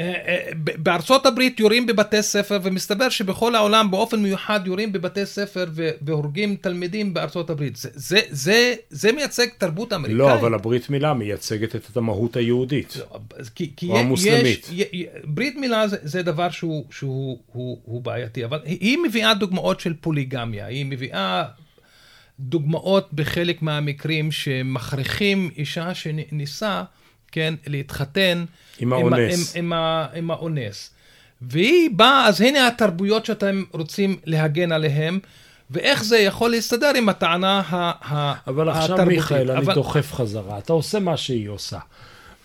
אה, 0.00 0.12
אה, 0.26 0.50
בארצות 0.54 1.26
הברית 1.26 1.60
יורים 1.60 1.86
בבתי 1.86 2.22
ספר, 2.22 2.58
ומסתבר 2.62 3.08
שבכל 3.08 3.54
העולם 3.54 3.90
באופן 3.90 4.22
מיוחד 4.22 4.60
יורים 4.66 4.92
בבתי 4.92 5.26
ספר 5.26 5.66
והורגים 6.02 6.56
תלמידים 6.60 7.14
בארצות 7.14 7.50
הברית. 7.50 7.76
זה, 7.76 7.88
זה, 7.94 8.20
זה, 8.30 8.74
זה 8.90 9.12
מייצג 9.12 9.46
תרבות 9.58 9.92
אמריקאית. 9.92 10.18
לא, 10.18 10.34
אבל 10.34 10.54
הברית 10.54 10.90
מילה 10.90 11.14
מייצגת 11.14 11.76
את 11.76 11.96
המהות 11.96 12.36
היהודית. 12.36 12.96
אז 13.36 13.48
כי, 13.50 13.70
כי 13.76 13.88
או 13.88 13.98
המוסלמית. 13.98 14.68
יש, 14.72 14.88
ברית 15.24 15.56
מילה 15.56 15.88
זה, 15.88 15.96
זה 16.02 16.22
דבר 16.22 16.50
שהוא, 16.50 16.84
שהוא 16.90 17.38
הוא, 17.52 17.80
הוא 17.84 18.02
בעייתי, 18.02 18.44
אבל 18.44 18.58
היא, 18.64 18.98
מביאה 18.98 19.34
דוגמאות 19.34 19.80
של 19.80 19.94
פוליגמיה, 20.00 20.66
היא 20.66 20.86
מביאה 20.86 21.44
דוגמאות 22.40 23.08
בחלק 23.12 23.62
מהמקרים 23.62 24.32
שמכריחים 24.32 25.50
אישה 25.56 25.94
שניסה, 25.94 26.82
כן, 27.32 27.54
להתחתן 27.66 28.44
עם 28.78 28.92
האונס. 28.92 29.56
עם, 29.56 29.64
עם, 29.64 29.72
ה- 29.72 30.06
עם 30.14 30.30
האונס. 30.30 30.90
והיא 31.42 31.90
באה, 31.96 32.26
אז 32.26 32.40
הנה 32.40 32.66
התרבויות 32.66 33.26
שאתם 33.26 33.62
רוצים 33.72 34.16
להגן 34.24 34.72
עליהן, 34.72 35.18
ואיך 35.70 36.04
זה 36.04 36.18
יכול 36.18 36.50
להסתדר 36.50 36.92
עם 36.96 37.08
הטענה 37.08 37.62
ה- 37.68 38.14
ה- 38.14 38.34
אבל 38.46 38.68
עכשיו, 38.68 38.84
התרבותית. 38.84 39.08
מיכאל, 39.18 39.50
אני 39.50 39.60
אבל- 39.60 39.74
דוחף 39.74 40.12
חזרה. 40.12 40.58
אתה 40.58 40.72
עושה 40.72 40.98
מה 40.98 41.16
שהיא 41.16 41.48
עושה. 41.48 41.78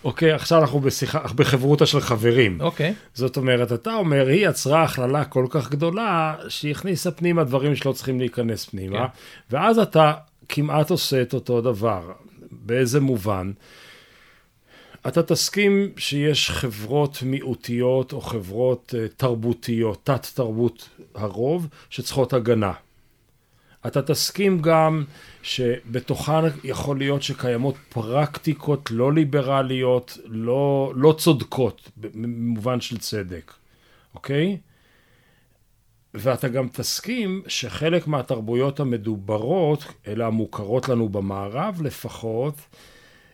אוקיי, 0.04 0.32
עכשיו 0.32 0.60
אנחנו 0.60 0.80
בשיחה, 0.80 1.18
בחברותה 1.34 1.86
של 1.86 2.00
חברים. 2.00 2.60
אוקיי. 2.60 2.94
זאת 3.14 3.36
אומרת, 3.36 3.72
אתה 3.72 3.94
אומר, 3.94 4.26
היא 4.26 4.48
יצרה 4.48 4.82
הכללה 4.84 5.24
כל 5.24 5.46
כך 5.50 5.70
גדולה, 5.70 6.34
שהיא 6.48 6.70
הכניסה 6.70 7.10
פנימה 7.10 7.44
דברים 7.44 7.76
שלא 7.76 7.92
צריכים 7.92 8.18
להיכנס 8.20 8.64
פנימה, 8.64 8.98
כן. 8.98 9.04
ואז 9.56 9.78
אתה 9.78 10.12
כמעט 10.48 10.90
עושה 10.90 11.22
את 11.22 11.34
אותו 11.34 11.60
דבר. 11.60 12.12
באיזה 12.52 13.00
מובן? 13.00 13.50
אתה 15.08 15.22
תסכים 15.22 15.92
שיש 15.96 16.50
חברות 16.50 17.18
מיעוטיות 17.22 18.12
או 18.12 18.20
חברות 18.20 18.94
אה, 18.98 19.08
תרבותיות, 19.08 20.00
תת-תרבות 20.04 20.88
הרוב, 21.14 21.68
שצריכות 21.90 22.32
הגנה. 22.32 22.72
אתה 23.86 24.02
תסכים 24.02 24.62
גם 24.62 25.04
שבתוכן 25.42 26.44
יכול 26.64 26.98
להיות 26.98 27.22
שקיימות 27.22 27.74
פרקטיקות 27.88 28.90
לא 28.90 29.12
ליברליות, 29.12 30.18
לא, 30.24 30.92
לא 30.96 31.14
צודקות, 31.18 31.90
במובן 31.96 32.80
של 32.80 32.98
צדק, 32.98 33.52
אוקיי? 34.14 34.58
ואתה 36.14 36.48
גם 36.48 36.68
תסכים 36.68 37.42
שחלק 37.48 38.06
מהתרבויות 38.06 38.80
המדוברות, 38.80 39.84
אלה 40.06 40.26
המוכרות 40.26 40.88
לנו 40.88 41.08
במערב 41.08 41.82
לפחות, 41.82 42.54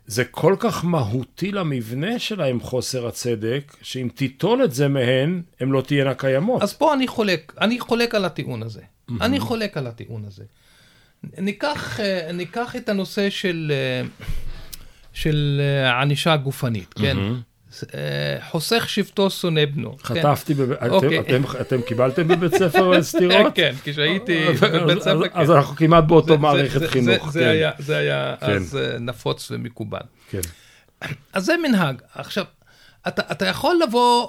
זה 0.07 0.25
כל 0.25 0.57
כך 0.59 0.85
מהותי 0.85 1.53
למבנה 1.53 2.19
שלהם 2.19 2.61
חוסר 2.61 3.07
הצדק, 3.07 3.77
שאם 3.83 4.09
תיטול 4.15 4.65
את 4.65 4.73
זה 4.73 4.88
מהן, 4.88 5.43
הן 5.61 5.69
לא 5.69 5.81
תהיינה 5.81 6.15
קיימות. 6.15 6.62
אז 6.62 6.73
פה 6.73 6.95
אני 6.95 7.09
חולק, 7.09 7.53
אני 7.61 7.81
חולק 7.81 8.15
על 8.15 8.25
הטיעון 8.25 8.62
הזה. 8.62 8.81
אני 9.21 9.41
חולק 9.41 9.77
על 9.77 9.87
הטיעון 9.87 10.25
הזה. 10.25 10.45
ניקח, 11.38 12.01
אה, 12.01 12.33
ניקח 12.33 12.77
את 12.77 12.88
הנושא 12.88 13.31
של, 13.31 13.73
אה, 13.75 14.09
של 15.12 15.61
אה, 15.61 16.01
ענישה 16.01 16.37
גופנית, 16.37 16.95
כן? 16.95 17.17
אה, 17.95 18.01
חוסך 18.51 18.89
שבטו 18.89 19.31
שונא 19.31 19.65
בנו. 19.65 19.99
כן? 19.99 20.05
חטפתי, 20.05 20.55
בב... 20.55 20.73
אתם, 20.73 20.91
אוקיי. 20.91 21.19
אתם, 21.21 21.43
אתם 21.61 21.83
קיבלתם 21.83 22.29
בבית 22.29 22.55
ספר 22.55 23.03
סטירות? 23.03 23.53
כן, 23.55 23.75
כשהייתי 23.85 24.49
אז- 24.49 24.61
בבית 24.61 24.97
אז- 24.97 25.03
ספר, 25.03 25.23
אז 25.33 25.49
כן. 25.49 25.53
אנחנו 25.55 25.77
כמעט 25.77 26.05
באותו 26.05 26.27
זה- 26.35 26.37
מערכת 26.39 26.81
זה- 26.81 26.89
חינוך. 26.89 27.27
זה- 27.27 27.33
זה 27.33 27.41
כן, 27.41 27.47
היה- 27.51 27.71
זה 27.79 27.97
היה 27.97 28.35
כן. 28.41 28.47
אז 28.53 28.77
אה, 28.77 28.99
נפוץ 28.99 29.51
ומקובל. 29.51 30.01
כן. 30.31 30.41
אז 31.33 31.45
זה 31.45 31.55
מנהג. 31.69 31.97
עכשיו, 32.15 32.45
אתה, 33.09 33.23
אתה 33.33 33.47
יכול 33.47 33.81
לבוא 33.83 34.29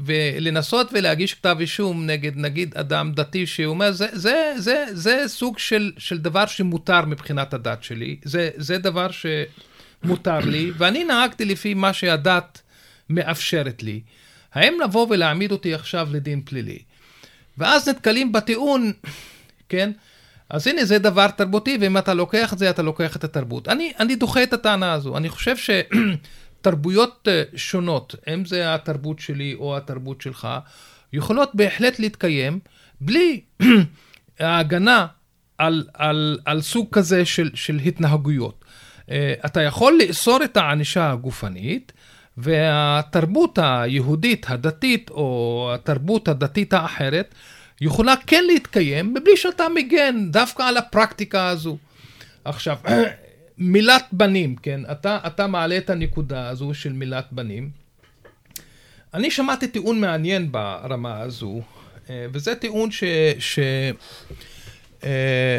ולנסות 0.00 0.90
ולהגיש 0.92 1.34
כתב 1.34 1.56
אישום 1.60 2.06
נגד 2.06 2.32
נגיד 2.36 2.74
אדם 2.76 3.12
דתי 3.12 3.46
שאומר, 3.46 3.92
זה, 3.92 4.06
זה, 4.12 4.52
זה, 4.58 4.84
זה 4.92 5.22
סוג 5.26 5.58
של, 5.58 5.92
של 5.98 6.18
דבר 6.18 6.46
שמותר 6.46 7.04
מבחינת 7.06 7.54
הדת 7.54 7.82
שלי, 7.82 8.16
זה, 8.24 8.50
זה 8.56 8.78
דבר 8.78 9.06
שמותר 10.04 10.38
לי, 10.38 10.72
ואני 10.78 11.04
נהגתי 11.04 11.44
לפי 11.44 11.74
מה 11.74 11.92
שהדת 11.92 12.62
מאפשרת 13.10 13.82
לי. 13.82 14.00
האם 14.54 14.78
לבוא 14.84 15.06
ולהעמיד 15.10 15.52
אותי 15.52 15.74
עכשיו 15.74 16.08
לדין 16.12 16.42
פלילי? 16.44 16.78
ואז 17.58 17.88
נתקלים 17.88 18.32
בטיעון, 18.32 18.92
כן? 19.68 19.90
אז 20.50 20.66
הנה, 20.66 20.84
זה 20.84 20.98
דבר 20.98 21.28
תרבותי, 21.30 21.78
ואם 21.80 21.98
אתה 21.98 22.14
לוקח 22.14 22.52
את 22.52 22.58
זה, 22.58 22.70
אתה 22.70 22.82
לוקח 22.82 23.16
את 23.16 23.24
התרבות. 23.24 23.68
אני, 23.68 23.92
אני 23.98 24.16
דוחה 24.16 24.42
את 24.42 24.52
הטענה 24.52 24.92
הזו. 24.92 25.16
אני 25.16 25.28
חושב 25.28 25.56
שתרבויות 25.56 27.28
אה, 27.30 27.42
שונות, 27.56 28.14
אם 28.34 28.44
זה 28.44 28.74
התרבות 28.74 29.18
שלי 29.18 29.54
או 29.54 29.76
התרבות 29.76 30.20
שלך, 30.20 30.48
יכולות 31.12 31.50
בהחלט 31.54 31.98
להתקיים 31.98 32.58
בלי 33.00 33.40
ההגנה 34.40 35.06
על, 35.58 35.86
על, 35.94 36.38
על 36.44 36.60
סוג 36.60 36.88
כזה 36.92 37.24
של, 37.24 37.50
של 37.54 37.78
התנהגויות. 37.86 38.64
אה, 39.10 39.34
אתה 39.46 39.62
יכול 39.62 40.00
לאסור 40.06 40.44
את 40.44 40.56
הענישה 40.56 41.12
הגופנית, 41.12 41.92
והתרבות 42.36 43.58
היהודית 43.62 44.46
הדתית 44.48 45.10
או 45.10 45.70
התרבות 45.74 46.28
הדתית 46.28 46.72
האחרת 46.72 47.34
יכולה 47.80 48.14
כן 48.26 48.44
להתקיים 48.44 49.14
מבלי 49.14 49.36
שאתה 49.36 49.66
מגן 49.74 50.30
דווקא 50.30 50.62
על 50.62 50.76
הפרקטיקה 50.76 51.48
הזו. 51.48 51.76
עכשיו, 52.44 52.76
מילת 53.58 54.06
בנים, 54.12 54.56
כן? 54.56 54.80
אתה, 54.92 55.18
אתה 55.26 55.46
מעלה 55.46 55.76
את 55.76 55.90
הנקודה 55.90 56.48
הזו 56.48 56.74
של 56.74 56.92
מילת 56.92 57.26
בנים. 57.32 57.70
אני 59.14 59.30
שמעתי 59.30 59.68
טיעון 59.68 60.00
מעניין 60.00 60.52
ברמה 60.52 61.20
הזו, 61.20 61.60
אה, 62.10 62.26
וזה 62.32 62.54
טיעון 62.54 62.90
ש... 62.90 63.04
ש 63.38 63.58
אה, 65.04 65.58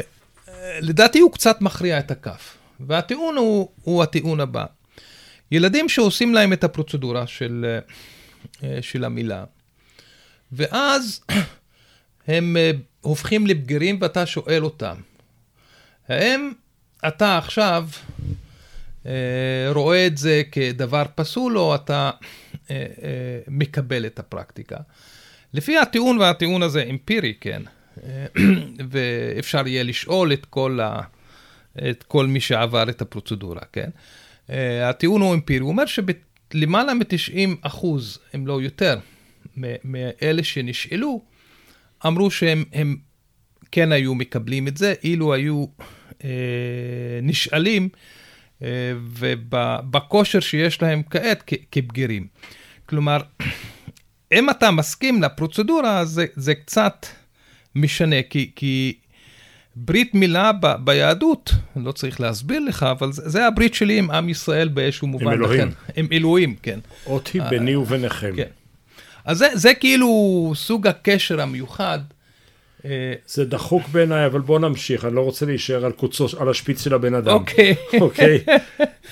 הוא 1.21 1.31
קצת 1.31 1.61
מכריע 1.61 1.99
את 1.99 2.11
הכף. 2.11 2.58
והטיעון 2.79 3.37
הוא, 3.37 3.69
הוא 3.81 4.03
הטיעון 4.03 4.39
הבא. 4.39 4.65
ילדים 5.51 5.89
שעושים 5.89 6.33
להם 6.33 6.53
את 6.53 6.63
הפרוצדורה 6.63 7.27
של, 7.27 7.79
אה, 8.63 8.81
של 8.81 9.03
המילה, 9.03 9.43
ואז 10.51 11.21
הם 12.27 12.57
אה, 12.57 12.71
הופכים 13.01 13.47
לבגירים 13.47 13.97
ואתה 14.01 14.25
שואל 14.25 14.63
אותם, 14.63 14.95
האם 16.07 16.51
אתה 17.07 17.37
עכשיו 17.37 17.87
אה, 19.05 19.11
רואה 19.69 20.07
את 20.07 20.17
זה 20.17 20.41
כדבר 20.51 21.03
פסול 21.15 21.57
או 21.57 21.75
אתה 21.75 22.11
מקבל 23.47 24.05
את 24.05 24.19
הפרקטיקה? 24.19 24.77
לפי 25.53 25.77
הטיעון, 25.77 26.17
והטיעון 26.17 26.63
הזה 26.63 26.83
אמפירי, 26.89 27.33
כן, 27.41 27.61
ואפשר 28.91 29.67
יהיה 29.67 29.83
לשאול 29.83 30.33
את 30.33 30.45
כל, 30.45 30.79
ה, 30.83 31.01
את 31.77 32.03
כל 32.03 32.27
מי 32.27 32.39
שעבר 32.39 32.89
את 32.89 33.01
הפרוצדורה, 33.01 33.61
כן? 33.73 33.89
אה, 34.49 34.89
הטיעון 34.89 35.21
הוא 35.21 35.33
אמפירי, 35.33 35.59
הוא 35.59 35.69
אומר 35.69 35.83
שלמעלה 35.85 36.93
מ-90 36.93 37.49
אחוז, 37.61 38.19
אם 38.35 38.47
לא 38.47 38.61
יותר, 38.61 38.99
מאלה 39.83 40.43
שנשאלו, 40.43 41.21
אמרו 42.05 42.31
שהם 42.31 42.63
הם 42.73 42.97
כן 43.71 43.91
היו 43.91 44.15
מקבלים 44.15 44.67
את 44.67 44.77
זה, 44.77 44.93
אילו 45.03 45.33
היו 45.33 45.65
אה, 46.23 46.29
נשאלים 47.21 47.89
אה, 48.63 48.93
ובכושר 49.03 50.39
שיש 50.39 50.81
להם 50.81 51.01
כעת 51.09 51.43
כ- 51.47 51.63
כבגירים. 51.71 52.27
כלומר, 52.85 53.21
אם 54.37 54.49
אתה 54.49 54.71
מסכים 54.71 55.23
לפרוצדורה, 55.23 56.05
זה, 56.05 56.25
זה 56.35 56.55
קצת 56.55 57.05
משנה, 57.75 58.23
כי, 58.29 58.51
כי 58.55 58.97
ברית 59.75 60.15
מילה 60.15 60.51
ב, 60.61 60.67
ביהדות, 60.83 61.51
לא 61.75 61.91
צריך 61.91 62.21
להסביר 62.21 62.59
לך, 62.59 62.83
אבל 62.83 63.11
זה, 63.11 63.29
זה 63.29 63.47
הברית 63.47 63.73
שלי 63.73 63.97
עם 63.97 64.11
עם 64.11 64.29
ישראל 64.29 64.67
באיזשהו 64.67 65.07
מובן. 65.07 65.31
אלוהים. 65.31 65.61
לכן, 65.61 65.69
עם 65.95 66.07
אלוהים, 66.11 66.55
כן. 66.63 66.79
אות 67.05 67.27
היא 67.27 67.41
ביני 67.41 67.75
וביניכם. 67.75 68.35
כן. 68.35 68.47
אז 69.25 69.37
זה, 69.37 69.47
זה 69.53 69.73
כאילו 69.73 70.51
סוג 70.55 70.87
הקשר 70.87 71.41
המיוחד. 71.41 71.99
אה, 72.85 73.13
זה 73.27 73.45
דחוק 73.45 73.87
בעיניי, 73.87 74.25
אבל 74.25 74.39
בוא 74.39 74.59
נמשיך, 74.59 75.05
אני 75.05 75.15
לא 75.15 75.21
רוצה 75.21 75.45
להישאר 75.45 75.85
על 75.85 75.91
קוצו, 75.91 76.27
על 76.39 76.49
השפיץ 76.49 76.83
של 76.83 76.93
הבן 76.93 77.13
אדם. 77.13 77.33
אוקיי. 77.33 77.75
אוקיי. 78.01 78.39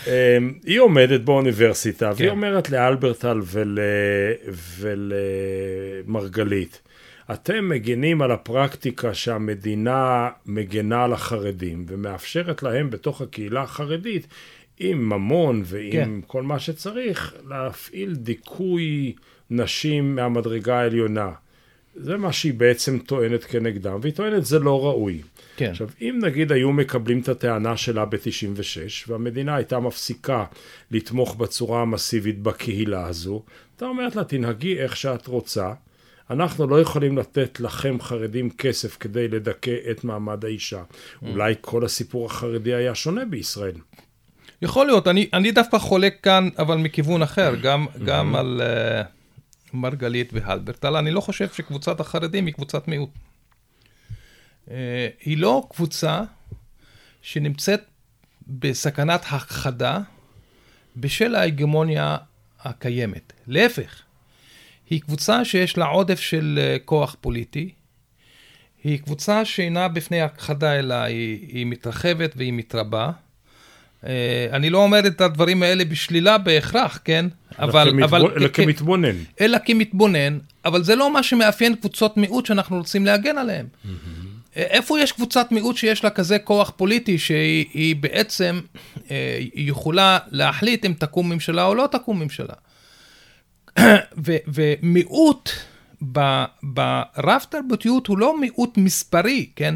אמ, 0.08 0.12
היא 0.66 0.80
עומדת 0.80 1.22
באוניברסיטה, 1.22 2.12
והיא 2.16 2.30
כן. 2.30 2.36
אומרת 2.36 2.70
לאלברטל 2.70 3.42
ול, 3.46 3.80
ולמרגלית, 6.06 6.82
אתם 7.34 7.70
מגינים 7.70 8.22
על 8.22 8.32
הפרקטיקה 8.32 9.14
שהמדינה 9.14 10.30
מגנה 10.46 11.04
על 11.04 11.14
החרדים, 11.14 11.86
ומאפשרת 11.88 12.64
להם 12.64 12.90
בתוך 12.90 13.22
הקהילה 13.22 13.62
החרדית, 13.62 14.28
עם 14.80 15.10
ממון 15.10 15.62
ועם 15.66 15.92
כן. 15.92 16.10
כל 16.28 16.44
מה 16.44 16.60
שצריך, 16.60 17.34
להפעיל 17.48 18.16
דיכוי 18.16 19.16
נשים 19.50 20.16
מהמדרגה 20.16 20.80
העליונה. 20.80 21.32
זה 21.96 22.18
מה 22.18 22.34
שהיא 22.34 22.54
בעצם 22.54 23.00
טוענת 23.00 23.44
כנגדם, 23.44 24.00
והיא 24.02 24.14
טוענת 24.14 24.46
זה 24.46 24.60
לא 24.60 24.86
ראוי. 24.86 25.22
כן. 25.58 25.72
עכשיו, 25.72 25.88
אם 26.02 26.20
נגיד 26.22 26.52
היו 26.52 26.72
מקבלים 26.72 27.20
את 27.20 27.30
הטענה 27.30 27.78
שלה 27.78 28.06
ב-96, 28.06 29.08
והמדינה 29.08 29.56
הייתה 29.56 29.80
מפסיקה 29.80 30.46
לתמוך 30.92 31.36
בצורה 31.36 31.82
המסיבית 31.82 32.40
בקהילה 32.40 33.08
הזו, 33.08 33.44
אתה 33.76 33.86
אומרת 33.86 34.16
לה, 34.16 34.24
תנהגי 34.24 34.78
איך 34.78 34.98
שאת 34.98 35.28
רוצה, 35.28 35.74
אנחנו 36.30 36.68
לא 36.68 36.82
יכולים 36.82 37.18
לתת 37.18 37.60
לכם 37.60 37.98
חרדים 38.02 38.50
כסף 38.50 38.98
כדי 39.00 39.28
לדכא 39.28 39.76
את 39.92 40.04
מעמד 40.04 40.46
האישה. 40.46 40.84
אולי 41.22 41.54
כל 41.62 41.86
הסיפור 41.86 42.26
החרדי 42.26 42.74
היה 42.74 42.96
שונה 42.96 43.26
בישראל. 43.26 43.76
יכול 44.62 44.86
להיות, 44.86 45.08
אני, 45.08 45.30
אני 45.34 45.52
דווקא 45.52 45.78
חולק 45.78 46.18
כאן, 46.24 46.50
אבל 46.58 46.78
מכיוון 46.78 47.22
אחר, 47.22 47.56
גם, 47.56 47.86
גם 48.06 48.36
על 48.36 48.62
uh, 48.62 49.08
מרגלית 49.74 50.30
והלברטל. 50.34 50.96
אני 50.96 51.12
לא 51.12 51.22
חושב 51.22 51.48
שקבוצת 51.54 52.00
החרדים 52.00 52.46
היא 52.46 52.54
קבוצת 52.54 52.88
מיעוט. 52.88 53.10
Uh, 54.68 54.72
היא 55.22 55.38
לא 55.38 55.68
קבוצה 55.70 56.22
שנמצאת 57.22 57.82
בסכנת 58.48 59.22
הכחדה 59.30 60.00
בשל 60.96 61.36
ההגמוניה 61.36 62.18
הקיימת. 62.60 63.34
להפך, 63.48 64.02
היא 64.90 65.02
קבוצה 65.02 65.46
שיש 65.46 65.78
לה 65.78 65.86
עודף 65.86 66.20
של 66.20 66.60
uh, 66.60 66.86
כוח 66.86 67.16
פוליטי, 67.22 67.70
היא 68.84 69.00
קבוצה 69.00 69.46
שאינה 69.46 69.88
בפני 69.88 70.22
הכחדה, 70.22 70.80
אלא 70.80 70.94
היא, 70.94 71.48
היא 71.48 71.66
מתרחבת 71.66 72.34
והיא 72.36 72.54
מתרבה. 72.54 73.12
אה, 74.06 74.48
אני 74.52 74.70
לא 74.70 74.84
אומר 74.84 75.08
את 75.08 75.22
הדברים 75.22 75.64
האלה 75.64 75.86
בשלילה 75.86 76.38
בהכרח, 76.38 77.00
כן? 77.06 77.26
אבל... 77.60 77.90
כמתבונ... 77.92 78.04
אבל 78.04 78.22
אלא 78.38 78.48
כ... 78.48 78.52
כמתבונן. 78.56 79.16
אלא 79.42 79.58
כמתבונן, 79.66 80.38
אבל 80.66 80.84
זה 80.84 80.96
לא 80.96 81.14
מה 81.14 81.24
שמאפיין 81.24 81.76
קבוצות 81.76 82.18
מיעוט 82.18 82.46
שאנחנו 82.46 82.78
רוצים 82.78 83.06
להגן 83.06 83.38
עליהן. 83.38 83.66
Mm-hmm. 83.66 83.90
איפה 84.56 85.00
יש 85.00 85.12
קבוצת 85.12 85.52
מיעוט 85.52 85.78
שיש 85.78 86.04
לה 86.04 86.10
כזה 86.10 86.40
כוח 86.40 86.72
פוליטי 86.76 87.18
שהיא 87.18 87.96
בעצם 87.96 88.60
אה, 89.12 89.40
יכולה 89.54 90.20
להחליט 90.32 90.86
אם 90.86 90.94
תקום 91.00 91.30
ממשלה 91.30 91.66
או 91.66 91.76
לא 91.76 91.88
תקום 91.92 92.20
ממשלה? 92.20 92.54
ומיעוט 94.54 95.50
ברב 96.02 97.46
תרבותיות 97.50 98.08
הוא 98.08 98.18
לא 98.18 98.40
מיעוט 98.40 98.78
מספרי, 98.78 99.50
כן? 99.56 99.76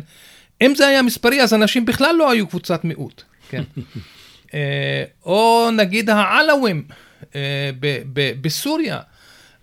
אם 0.62 0.76
זה 0.76 0.88
היה 0.88 1.02
מספרי 1.02 1.42
אז 1.42 1.54
אנשים 1.54 1.86
בכלל 1.86 2.16
לא 2.16 2.32
היו 2.32 2.48
קבוצת 2.48 2.84
מיעוט, 2.84 3.24
כן? 3.50 3.64
אה, 4.54 5.04
או 5.26 5.70
נגיד 5.78 6.10
העלווים 6.10 6.84
אה, 7.36 7.70
בסוריה. 8.42 9.00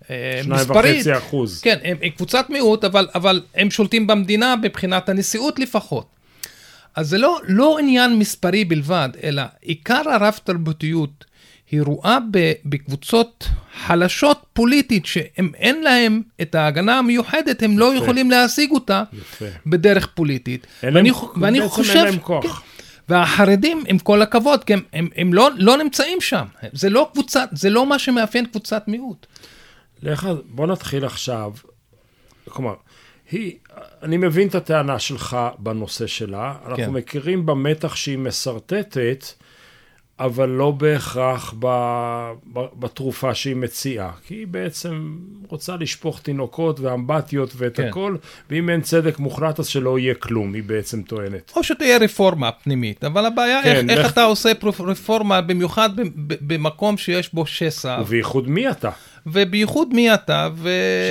אה, 0.09 0.41
מספרית. 0.47 0.83
שניים 0.85 0.97
וחצי 0.97 1.17
אחוז. 1.17 1.61
כן, 1.61 1.77
הם, 1.83 1.97
הם 2.01 2.09
קבוצת 2.09 2.49
מיעוט, 2.49 2.83
אבל, 2.83 3.07
אבל 3.15 3.41
הם 3.55 3.71
שולטים 3.71 4.07
במדינה 4.07 4.55
מבחינת 4.55 5.09
הנשיאות 5.09 5.59
לפחות. 5.59 6.07
אז 6.95 7.09
זה 7.09 7.17
לא, 7.17 7.39
לא 7.47 7.77
עניין 7.79 8.19
מספרי 8.19 8.65
בלבד, 8.65 9.09
אלא 9.23 9.43
עיקר 9.61 10.01
הרב-תרבותיות 10.09 11.25
היא 11.71 11.81
רואה 11.81 12.17
בקבוצות 12.65 13.47
חלשות 13.85 14.45
פוליטית, 14.53 15.05
שאין 15.05 15.83
להם 15.83 16.21
את 16.41 16.55
ההגנה 16.55 16.97
המיוחדת, 16.97 17.63
הם 17.63 17.79
לא 17.79 17.85
יפה. 17.85 17.95
לא 17.95 18.03
יכולים 18.03 18.31
להשיג 18.31 18.71
אותה 18.71 19.03
יפה. 19.13 19.45
בדרך 19.65 20.07
פוליטית. 20.13 20.67
ואני, 20.83 21.09
להם, 21.09 21.19
ואני 21.41 21.67
חושב... 21.67 21.95
אין 21.95 22.05
להם 22.05 22.19
כוח. 22.19 22.43
כן, 22.43 22.79
והחרדים, 23.09 23.83
עם 23.87 23.99
כל 23.99 24.21
הכבוד, 24.21 24.63
הם, 24.69 24.81
הם, 24.93 25.07
הם 25.15 25.33
לא, 25.33 25.49
לא 25.57 25.77
נמצאים 25.77 26.21
שם. 26.21 26.45
זה 26.73 26.89
לא 26.89 27.09
קבוצת, 27.13 27.49
זה 27.51 27.69
לא 27.69 27.85
מה 27.85 27.99
שמאפיין 27.99 28.45
קבוצת 28.45 28.83
מיעוט. 28.87 29.25
לך, 30.03 30.29
בוא 30.45 30.67
נתחיל 30.67 31.05
עכשיו. 31.05 31.51
כלומר, 32.49 32.73
היא, 33.31 33.53
אני 34.03 34.17
מבין 34.17 34.47
את 34.47 34.55
הטענה 34.55 34.99
שלך 34.99 35.37
בנושא 35.57 36.07
שלה, 36.07 36.55
אנחנו 36.65 36.83
כן. 36.83 36.89
מכירים 36.89 37.45
במתח 37.45 37.95
שהיא 37.95 38.17
משרטטת, 38.17 39.25
אבל 40.19 40.49
לא 40.49 40.71
בהכרח 40.71 41.53
בתרופה 42.53 43.35
שהיא 43.35 43.55
מציעה. 43.55 44.11
כי 44.27 44.35
היא 44.35 44.47
בעצם 44.47 45.17
רוצה 45.47 45.75
לשפוך 45.75 46.19
תינוקות 46.21 46.79
ואמבטיות 46.79 47.53
ואת 47.55 47.75
כן. 47.75 47.87
הכל, 47.87 48.15
ואם 48.49 48.69
אין 48.69 48.81
צדק 48.81 49.19
מוחלט 49.19 49.59
אז 49.59 49.67
שלא 49.67 49.99
יהיה 49.99 50.13
כלום, 50.13 50.53
היא 50.53 50.63
בעצם 50.63 51.01
טוענת. 51.01 51.51
או 51.55 51.63
שתהיה 51.63 51.97
רפורמה 51.97 52.51
פנימית, 52.51 53.03
אבל 53.03 53.25
הבעיה 53.25 53.63
כן, 53.63 53.89
איך, 53.89 53.99
איך 53.99 54.13
אתה 54.13 54.23
עושה 54.23 54.51
רפורמה, 54.79 55.41
במיוחד 55.41 55.89
במקום 56.41 56.97
שיש 56.97 57.33
בו 57.33 57.45
שסע. 57.45 57.97
ובייחוד 58.01 58.49
מי 58.49 58.69
אתה. 58.69 58.89
ובייחוד 59.27 59.93
מי 59.93 60.13
אתה, 60.13 60.49
ו... 60.55 60.69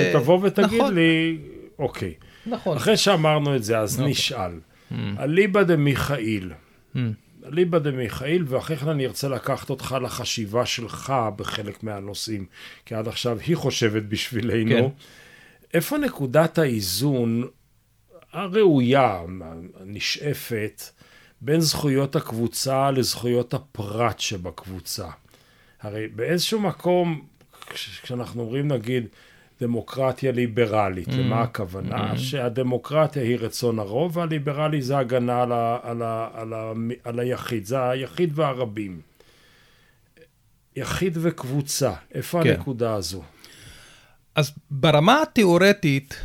שתבוא 0.09 0.39
ותגיד 0.43 0.81
נכון. 0.81 0.93
לי, 0.93 1.37
אוקיי. 1.79 2.13
נכון. 2.45 2.77
אחרי 2.77 2.97
שאמרנו 2.97 3.55
את 3.55 3.63
זה, 3.63 3.77
אז 3.77 3.99
אוקיי. 3.99 4.11
נשאל. 4.11 4.51
Mm. 4.91 4.95
אליבא 5.19 5.63
דמיכאיל. 5.63 6.51
אליבא 7.51 7.79
דמיכאיל, 7.79 8.43
ואחרי 8.47 8.77
כן 8.77 8.87
אני 8.87 9.05
ארצה 9.05 9.27
לקחת 9.27 9.69
אותך 9.69 9.95
לחשיבה 10.01 10.65
שלך 10.65 11.13
בחלק 11.35 11.83
מהנושאים, 11.83 12.45
כי 12.85 12.95
עד 12.95 13.07
עכשיו 13.07 13.37
היא 13.39 13.55
חושבת 13.55 14.03
בשבילנו. 14.03 14.89
כן. 14.89 14.95
איפה 15.73 15.97
נקודת 15.97 16.57
האיזון 16.57 17.47
הראויה, 18.33 19.21
הנשאפת, 19.79 20.83
בין 21.41 21.61
זכויות 21.61 22.15
הקבוצה 22.15 22.91
לזכויות 22.91 23.53
הפרט 23.53 24.19
שבקבוצה? 24.19 25.07
הרי 25.81 26.07
באיזשהו 26.07 26.59
מקום 26.59 27.25
כשאנחנו 28.03 28.41
אומרים 28.41 28.67
נגיד 28.67 29.07
דמוקרטיה 29.61 30.31
ליברלית, 30.31 31.07
mm. 31.07 31.11
למה 31.11 31.41
הכוונה? 31.41 32.13
Mm. 32.13 32.17
שהדמוקרטיה 32.17 33.23
היא 33.23 33.37
רצון 33.39 33.79
הרוב 33.79 34.17
והליברלי 34.17 34.81
זה 34.81 34.97
הגנה 34.97 35.41
על, 35.41 35.51
ה, 35.51 35.77
על, 35.83 36.01
ה, 36.01 36.29
על, 36.33 36.53
ה, 36.53 36.73
על 37.03 37.19
היחיד, 37.19 37.65
זה 37.65 37.89
היחיד 37.89 38.39
והרבים. 38.39 39.01
יחיד 40.75 41.17
וקבוצה, 41.21 41.93
איפה 42.13 42.43
כן. 42.43 42.49
הנקודה 42.49 42.93
הזו? 42.93 43.23
אז 44.35 44.51
ברמה 44.71 45.21
התיאורטית, 45.21 46.21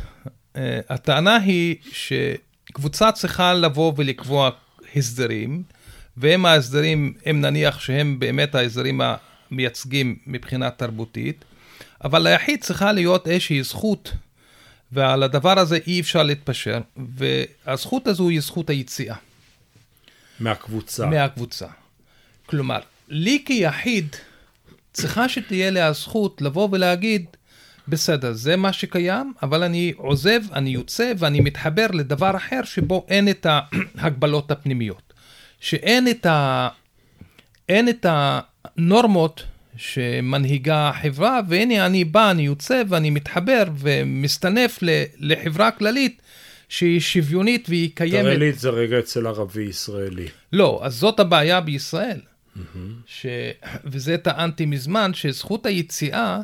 אה, 0.55 0.79
הטענה 0.89 1.37
היא 1.37 1.75
שקבוצה 1.91 3.11
צריכה 3.11 3.53
לבוא 3.53 3.93
ולקבוע 3.97 4.49
הסדרים, 4.95 5.63
והם 6.17 6.45
ההסדרים, 6.45 7.13
הם 7.25 7.41
נניח 7.41 7.79
שהם 7.79 8.19
באמת 8.19 8.55
ההסדרים 8.55 9.01
מייצגים 9.51 10.17
מבחינה 10.27 10.69
תרבותית, 10.69 11.45
אבל 12.03 12.21
ליחיד 12.27 12.63
צריכה 12.63 12.91
להיות 12.91 13.27
איזושהי 13.27 13.63
זכות, 13.63 14.11
ועל 14.91 15.23
הדבר 15.23 15.59
הזה 15.59 15.77
אי 15.87 15.99
אפשר 15.99 16.23
להתפשר, 16.23 16.79
והזכות 16.97 18.07
הזו 18.07 18.29
היא 18.29 18.39
זכות 18.39 18.69
היציאה. 18.69 19.15
מהקבוצה. 20.39 21.05
מהקבוצה. 21.05 21.67
כלומר, 22.45 22.79
לי 23.09 23.43
כיחיד 23.45 24.15
צריכה 24.93 25.29
שתהיה 25.29 25.69
לי 25.69 25.81
הזכות 25.81 26.41
לבוא 26.41 26.69
ולהגיד, 26.71 27.25
בסדר, 27.87 28.33
זה 28.33 28.55
מה 28.55 28.73
שקיים, 28.73 29.33
אבל 29.43 29.63
אני 29.63 29.93
עוזב, 29.97 30.39
אני 30.53 30.69
יוצא 30.69 31.11
ואני 31.17 31.39
מתחבר 31.39 31.87
לדבר 31.93 32.37
אחר 32.37 32.63
שבו 32.63 33.05
אין 33.09 33.29
את 33.29 33.47
ההגבלות 33.97 34.51
הפנימיות. 34.51 35.13
שאין 35.59 36.07
את, 36.07 36.25
ה... 36.25 36.69
אין 37.69 37.89
את 37.89 38.05
הנורמות 38.09 39.43
שמנהיגה 39.77 40.89
החברה, 40.89 41.39
והנה 41.47 41.85
אני 41.85 42.03
בא, 42.03 42.31
אני 42.31 42.41
יוצא 42.41 42.81
ואני 42.89 43.09
מתחבר 43.09 43.63
ומסתנף 43.77 44.79
לחברה 45.19 45.71
כללית 45.71 46.21
שהיא 46.69 46.99
שוויונית 46.99 47.69
והיא 47.69 47.89
קיימת. 47.93 48.25
תראה 48.25 48.37
לי 48.37 48.49
את 48.49 48.59
זה 48.59 48.69
רגע 48.69 48.99
אצל 48.99 49.27
ערבי 49.27 49.63
ישראלי. 49.63 50.27
לא, 50.53 50.79
אז 50.83 50.93
זאת 50.93 51.19
הבעיה 51.19 51.61
בישראל. 51.61 52.19
Mm-hmm. 52.19 52.59
ש... 53.05 53.25
וזה 53.85 54.17
טענתי 54.17 54.65
מזמן, 54.65 55.13
שזכות 55.13 55.65
היציאה, 55.65 56.39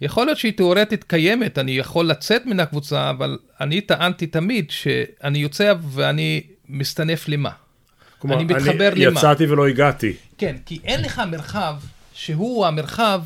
יכול 0.00 0.26
להיות 0.26 0.38
שהיא 0.38 0.52
תיאורטית 0.52 1.04
קיימת, 1.04 1.58
אני 1.58 1.72
יכול 1.72 2.06
לצאת 2.06 2.46
מן 2.46 2.60
הקבוצה, 2.60 3.10
אבל 3.10 3.38
אני 3.60 3.80
טענתי 3.80 4.26
תמיד 4.26 4.70
שאני 4.70 5.38
יוצא 5.38 5.74
ואני 5.90 6.42
מסתנף 6.68 7.28
למה. 7.28 7.50
כלומר, 8.18 8.36
אני 8.36 8.44
מתחבר 8.44 8.92
אני 8.92 9.06
למה. 9.06 9.20
יצאתי 9.20 9.46
ולא 9.46 9.66
הגעתי. 9.68 10.12
כן, 10.38 10.56
כי 10.66 10.78
אין 10.84 11.02
לך 11.02 11.22
מרחב 11.30 11.74
שהוא 12.16 12.66
המרחב 12.66 13.22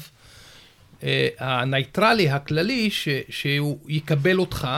אה, 1.03 1.29
הנייטרלי 1.38 2.31
הכללי, 2.31 2.90
ש, 2.90 3.09
שהוא 3.29 3.79
יקבל 3.88 4.38
אותך, 4.38 4.68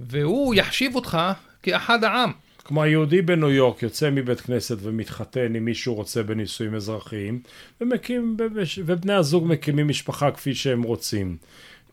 והוא 0.00 0.54
יחשיב 0.54 0.94
אותך 0.94 1.18
כאחד 1.62 2.04
העם. 2.04 2.32
כמו 2.64 2.82
היהודי 2.82 3.22
בניו 3.22 3.50
יורק 3.50 3.82
יוצא 3.82 4.10
מבית 4.10 4.40
כנסת 4.40 4.76
ומתחתן 4.80 5.54
עם 5.54 5.64
מי 5.64 5.74
שהוא 5.74 5.96
רוצה 5.96 6.22
בנישואים 6.22 6.74
אזרחיים, 6.74 7.40
ומקים, 7.80 8.36
ובני 8.84 9.12
הזוג 9.12 9.46
מקימים 9.46 9.88
משפחה 9.88 10.30
כפי 10.30 10.54
שהם 10.54 10.82
רוצים. 10.82 11.36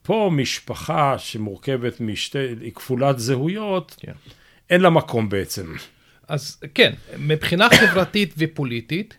פה 0.04 0.30
משפחה 0.34 1.15
שמורכבת 1.17 2.02
משתי, 2.02 2.56
היא 2.62 2.72
כפולת 2.76 3.19
זהויות, 3.19 3.96
כן. 4.00 4.12
אין 4.69 4.82
לה 4.82 4.89
מקום 4.89 5.30
בעצם. 5.30 5.76
אז 6.28 6.63
כן, 6.74 6.93
מבחינה 7.17 7.67
חברתית 7.69 8.34
ופוליטית, 8.38 9.17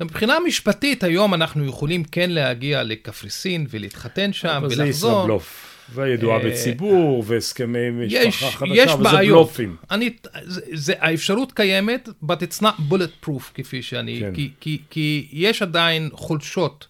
מבחינה 0.00 0.36
משפטית 0.46 1.04
היום 1.04 1.34
אנחנו 1.34 1.64
יכולים 1.64 2.04
כן 2.04 2.30
להגיע 2.30 2.82
לקפריסין 2.82 3.66
ולהתחתן 3.70 4.32
שם 4.32 4.60
ולחזור. 4.62 4.82
זה 4.82 4.88
ישראבלוף. 4.88 5.76
וידועה 5.94 6.38
אה, 6.40 6.50
בציבור, 6.50 7.24
והסכמי 7.26 7.90
משפחה 7.90 8.50
חדשה, 8.50 8.74
יש 8.74 8.90
וזה 8.92 9.02
בעיות. 9.02 9.46
בלופים. 9.46 9.76
אני, 9.90 10.10
זה, 10.42 10.60
זה, 10.72 10.94
האפשרות 10.98 11.52
קיימת, 11.52 12.08
but 12.24 12.34
it's 12.34 12.62
not 12.62 12.92
bulletproof, 12.92 13.42
כפי 13.54 13.82
שאני, 13.82 14.20
כן. 14.20 14.34
כי, 14.34 14.50
כי, 14.60 14.78
כי 14.90 15.28
יש 15.32 15.62
עדיין 15.62 16.08
חולשות 16.12 16.86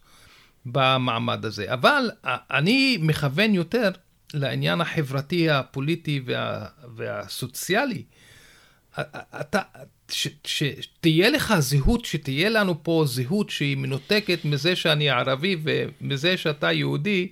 במעמד 0.66 1.44
הזה. 1.44 1.72
אבל 1.72 2.10
אני 2.24 2.98
מכוון 3.00 3.54
יותר 3.54 3.90
לעניין 4.34 4.80
החברתי, 4.80 5.50
הפוליטי 5.50 6.20
וה, 6.24 6.66
והסוציאלי. 6.96 8.02
אתה, 9.40 9.60
ש, 10.10 10.28
שתהיה 10.44 11.30
לך 11.30 11.54
זהות, 11.58 12.04
שתהיה 12.04 12.48
לנו 12.48 12.82
פה 12.82 13.04
זהות 13.06 13.50
שהיא 13.50 13.76
מנותקת 13.76 14.44
מזה 14.44 14.76
שאני 14.76 15.10
ערבי 15.10 15.56
ומזה 15.62 16.36
שאתה 16.36 16.72
יהודי, 16.72 17.28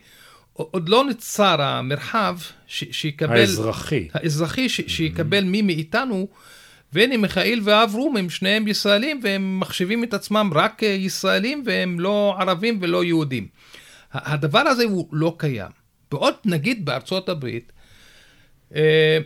עוד 0.53 0.89
לא 0.89 1.05
נוצר 1.05 1.63
המרחב 1.63 2.39
ש, 2.67 2.85
שיקבל... 2.91 3.37
האזרחי. 3.37 4.09
האזרחי, 4.15 4.69
ש, 4.69 4.81
שיקבל 4.87 5.45
מי 5.45 5.63
מאיתנו. 5.63 6.29
והנה 6.93 7.17
מיכאל 7.17 7.61
ואברום 7.63 8.17
הם 8.17 8.31
שניהם 8.31 8.69
ישראלים 8.69 9.21
והם 9.23 9.61
מחשיבים 9.61 10.05
את 10.05 10.15
עצמם 10.15 10.51
רק 10.55 10.83
ישראלים 10.83 11.63
והם 11.67 12.01
לא 12.01 12.37
ערבים 12.39 12.79
ולא 12.83 13.05
יהודים. 13.05 13.47
הדבר 14.13 14.59
הזה 14.59 14.85
הוא 14.85 15.09
לא 15.13 15.37
קיים. 15.39 15.71
ועוד 16.13 16.35
נגיד 16.45 16.85
בארצות 16.85 17.29
הברית, 17.29 17.73
אה, 18.75 19.19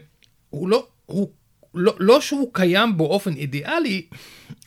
הוא 0.51 0.69
לא, 0.69 0.87
הוא 1.07 1.31
לא, 1.75 1.95
לא 1.99 2.21
שהוא 2.21 2.51
קיים 2.53 2.97
באופן 2.97 3.35
אידיאלי, 3.35 4.03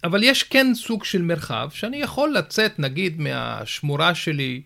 אבל 0.03 0.23
יש 0.23 0.43
כן 0.43 0.67
סוג 0.75 1.03
של 1.03 1.21
מרחב 1.21 1.69
שאני 1.73 1.97
יכול 1.97 2.33
לצאת, 2.33 2.79
נגיד, 2.79 3.21
מהשמורה 3.21 4.15
שלי, 4.15 4.61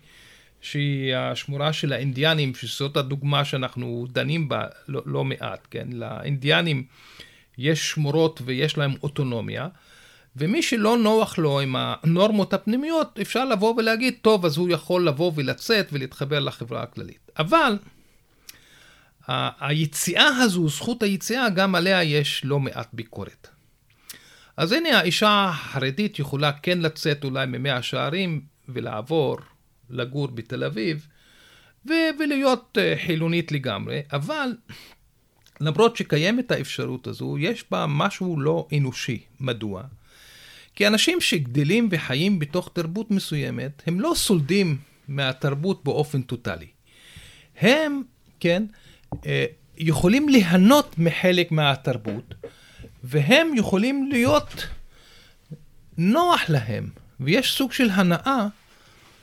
שהיא 0.61 1.15
השמורה 1.15 1.73
של 1.73 1.93
האינדיאנים, 1.93 2.55
שזאת 2.55 2.97
הדוגמה 2.97 3.45
שאנחנו 3.45 4.07
דנים 4.11 4.49
בה 4.49 4.65
לא, 4.88 5.01
לא 5.05 5.23
מעט, 5.23 5.67
כן? 5.71 5.88
לאינדיאנים 5.91 6.83
יש 7.57 7.89
שמורות 7.89 8.41
ויש 8.45 8.77
להם 8.77 8.93
אוטונומיה, 9.03 9.67
ומי 10.36 10.63
שלא 10.63 10.97
נוח 10.97 11.38
לו 11.38 11.59
עם 11.59 11.75
הנורמות 11.77 12.53
הפנימיות, 12.53 13.19
אפשר 13.21 13.45
לבוא 13.45 13.73
ולהגיד, 13.77 14.13
טוב, 14.21 14.45
אז 14.45 14.57
הוא 14.57 14.69
יכול 14.69 15.07
לבוא 15.07 15.31
ולצאת 15.36 15.88
ולהתחבר 15.91 16.39
לחברה 16.39 16.83
הכללית. 16.83 17.31
אבל 17.39 17.77
היציאה 19.28 20.28
הזו, 20.28 20.69
זכות 20.69 21.03
היציאה, 21.03 21.49
גם 21.49 21.76
עליה 21.76 22.03
יש 22.03 22.41
לא 22.45 22.59
מעט 22.59 22.88
ביקורת. 22.93 23.47
אז 24.57 24.71
הנה 24.71 24.99
האישה 24.99 25.45
החרדית 25.49 26.19
יכולה 26.19 26.51
כן 26.51 26.80
לצאת 26.80 27.23
אולי 27.23 27.45
ממאה 27.45 27.82
שערים 27.82 28.41
ולעבור 28.69 29.38
לגור 29.89 30.28
בתל 30.28 30.63
אביב 30.63 31.07
ו- 31.86 32.09
ולהיות 32.19 32.78
uh, 32.78 33.05
חילונית 33.05 33.51
לגמרי, 33.51 34.01
אבל 34.13 34.49
למרות 35.61 35.95
שקיימת 35.95 36.51
האפשרות 36.51 37.07
הזו, 37.07 37.38
יש 37.39 37.65
בה 37.71 37.86
משהו 37.89 38.39
לא 38.39 38.67
אנושי. 38.78 39.19
מדוע? 39.39 39.84
כי 40.76 40.88
אנשים 40.88 41.21
שגדלים 41.21 41.88
וחיים 41.91 42.39
בתוך 42.39 42.69
תרבות 42.73 43.11
מסוימת, 43.11 43.82
הם 43.88 43.99
לא 43.99 44.13
סולדים 44.15 44.78
מהתרבות 45.07 45.84
באופן 45.84 46.21
טוטאלי. 46.21 46.67
הם, 47.57 48.01
כן, 48.39 48.63
אה, 48.73 48.84
יכולים 49.78 50.30
ליהנות 50.30 50.95
מחלק 50.97 51.51
מהתרבות, 51.51 52.34
והם 53.03 53.47
יכולים 53.55 54.09
להיות 54.11 54.68
נוח 55.97 56.41
להם, 56.49 56.89
ויש 57.20 57.57
סוג 57.57 57.72
של 57.72 57.89
הנאה 57.89 58.47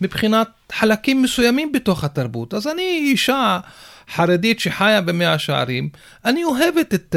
מבחינת 0.01 0.49
חלקים 0.73 1.23
מסוימים 1.23 1.73
בתוך 1.73 2.05
התרבות. 2.05 2.55
אז 2.55 2.67
אני 2.67 2.83
אישה 2.83 3.61
חרדית 4.15 4.61
שחיה 4.61 5.01
במאה 5.01 5.39
שערים, 5.39 5.89
אני 6.25 6.45
אוהבת 6.45 6.95
את 6.95 7.17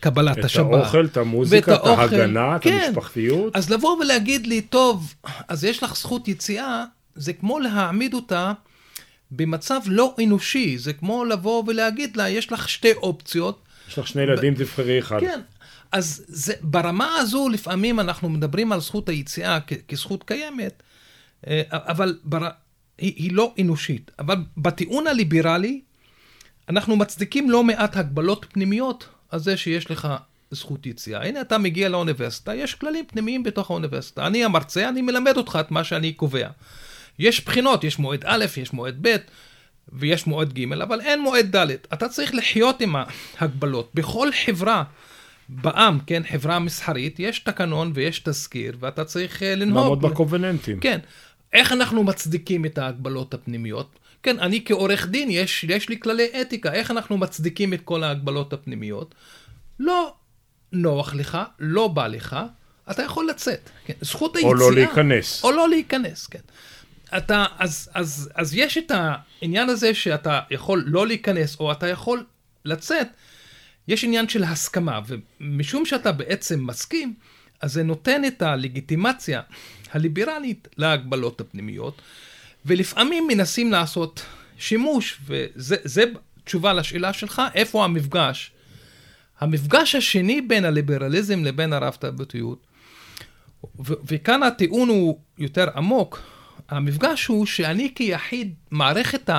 קבלת 0.00 0.44
השבת. 0.44 0.66
את 0.68 0.74
האוכל, 0.74 1.04
את 1.04 1.16
המוזיקה, 1.16 1.74
את 1.74 1.80
ההגנה, 1.86 2.58
כן. 2.60 2.78
את 2.78 2.82
המשפחתיות. 2.86 3.56
אז 3.56 3.70
לבוא 3.70 3.96
ולהגיד 3.96 4.46
לי, 4.46 4.60
טוב, 4.60 5.14
אז 5.48 5.64
יש 5.64 5.82
לך 5.82 5.96
זכות 5.96 6.28
יציאה, 6.28 6.84
זה 7.14 7.32
כמו 7.32 7.58
להעמיד 7.58 8.14
אותה 8.14 8.52
במצב 9.30 9.80
לא 9.86 10.14
אנושי, 10.24 10.78
זה 10.78 10.92
כמו 10.92 11.24
לבוא 11.24 11.62
ולהגיד 11.66 12.16
לה, 12.16 12.28
יש 12.28 12.52
לך 12.52 12.68
שתי 12.68 12.92
אופציות. 12.92 13.62
יש 13.88 13.98
לך 13.98 14.06
שני 14.06 14.22
ילדים, 14.22 14.54
ב... 14.54 14.58
תבחרי 14.58 14.98
אחד. 14.98 15.20
כן, 15.20 15.40
אז 15.92 16.24
זה, 16.28 16.54
ברמה 16.60 17.16
הזו 17.18 17.48
לפעמים 17.48 18.00
אנחנו 18.00 18.28
מדברים 18.28 18.72
על 18.72 18.80
זכות 18.80 19.08
היציאה 19.08 19.58
כ- 19.66 19.72
כזכות 19.88 20.24
קיימת, 20.24 20.82
אה, 21.46 21.62
אבל 21.70 22.18
בר... 22.24 22.48
היא, 22.98 23.12
היא 23.16 23.32
לא 23.32 23.54
אנושית. 23.60 24.10
אבל 24.18 24.36
בטיעון 24.56 25.06
הליברלי, 25.06 25.80
אנחנו 26.68 26.96
מצדיקים 26.96 27.50
לא 27.50 27.64
מעט 27.64 27.96
הגבלות 27.96 28.46
פנימיות 28.52 29.08
על 29.30 29.38
זה 29.38 29.56
שיש 29.56 29.90
לך 29.90 30.08
זכות 30.50 30.86
יציאה. 30.86 31.26
הנה 31.28 31.40
אתה 31.40 31.58
מגיע 31.58 31.88
לאוניברסיטה, 31.88 32.54
יש 32.54 32.74
כללים 32.74 33.04
פנימיים 33.06 33.42
בתוך 33.42 33.70
האוניברסיטה. 33.70 34.26
אני 34.26 34.44
המרצה, 34.44 34.88
אני 34.88 35.02
מלמד 35.02 35.36
אותך 35.36 35.58
את 35.60 35.70
מה 35.70 35.84
שאני 35.84 36.12
קובע. 36.12 36.48
יש 37.18 37.44
בחינות, 37.44 37.84
יש 37.84 37.98
מועד 37.98 38.24
א', 38.24 38.44
יש 38.56 38.72
מועד 38.72 38.98
ב', 39.00 39.16
ויש 39.92 40.26
מועד 40.26 40.52
ג', 40.52 40.72
אבל 40.72 41.00
אין 41.00 41.22
מועד 41.22 41.56
ד'. 41.56 41.70
אתה 41.70 42.08
צריך 42.08 42.34
לחיות 42.34 42.80
עם 42.80 42.96
ההגבלות. 43.38 43.90
בכל 43.94 44.28
חברה 44.44 44.84
בעם, 45.48 45.98
כן, 46.06 46.22
חברה 46.30 46.58
מסחרית, 46.58 47.20
יש 47.20 47.38
תקנון 47.38 47.92
ויש 47.94 48.18
תזכיר, 48.18 48.76
ואתה 48.80 49.04
צריך 49.04 49.42
uh, 49.42 49.44
לנהוג. 49.44 49.82
לעמוד 49.82 50.00
בקובננטים. 50.02 50.80
כן. 50.80 50.98
איך 51.52 51.72
אנחנו 51.72 52.04
מצדיקים 52.04 52.64
את 52.64 52.78
ההגבלות 52.78 53.34
הפנימיות? 53.34 53.98
כן, 54.22 54.38
אני 54.38 54.62
כעורך 54.64 55.06
דין, 55.06 55.30
יש, 55.30 55.64
יש 55.68 55.88
לי 55.88 56.00
כללי 56.00 56.26
אתיקה, 56.40 56.72
איך 56.72 56.90
אנחנו 56.90 57.18
מצדיקים 57.18 57.74
את 57.74 57.80
כל 57.84 58.04
ההגבלות 58.04 58.52
הפנימיות? 58.52 59.14
לא 59.80 60.14
נוח 60.72 61.14
לך, 61.14 61.38
לא 61.58 61.88
בא 61.88 62.06
לך, 62.06 62.36
אתה 62.90 63.02
יכול 63.02 63.28
לצאת. 63.28 63.70
כן? 63.84 63.94
זכות 64.00 64.36
היציאה... 64.36 64.50
או 64.50 64.54
לא 64.54 64.72
להיכנס. 64.72 65.44
או 65.44 65.52
לא 65.52 65.68
להיכנס, 65.68 66.26
כן. 66.26 66.40
אתה, 67.16 67.44
אז, 67.58 67.90
אז, 67.94 68.30
אז 68.34 68.54
יש 68.54 68.78
את 68.78 68.92
העניין 68.94 69.68
הזה 69.68 69.94
שאתה 69.94 70.40
יכול 70.50 70.84
לא 70.86 71.06
להיכנס, 71.06 71.60
או 71.60 71.72
אתה 71.72 71.88
יכול 71.88 72.24
לצאת, 72.64 73.08
יש 73.88 74.04
עניין 74.04 74.28
של 74.28 74.44
הסכמה, 74.44 75.00
ומשום 75.06 75.86
שאתה 75.86 76.12
בעצם 76.12 76.66
מסכים, 76.66 77.14
אז 77.60 77.72
זה 77.72 77.82
נותן 77.82 78.24
את 78.24 78.42
הלגיטימציה 78.42 79.40
הליברלית 79.92 80.68
להגבלות 80.76 81.40
הפנימיות, 81.40 82.02
ולפעמים 82.66 83.26
מנסים 83.28 83.72
לעשות 83.72 84.22
שימוש, 84.58 85.20
וזה 85.26 86.04
תשובה 86.44 86.72
לשאלה 86.72 87.12
שלך, 87.12 87.42
איפה 87.54 87.84
המפגש? 87.84 88.50
המפגש 89.40 89.94
השני 89.94 90.40
בין 90.40 90.64
הליברליזם 90.64 91.44
לבין 91.44 91.72
הרב-תרבותיות, 91.72 92.66
וכאן 93.78 94.42
הטיעון 94.42 94.88
הוא 94.88 95.18
יותר 95.38 95.66
עמוק, 95.76 96.22
המפגש 96.68 97.26
הוא 97.26 97.46
שאני 97.46 97.92
כיחיד, 97.94 98.54
מערכת 98.70 99.30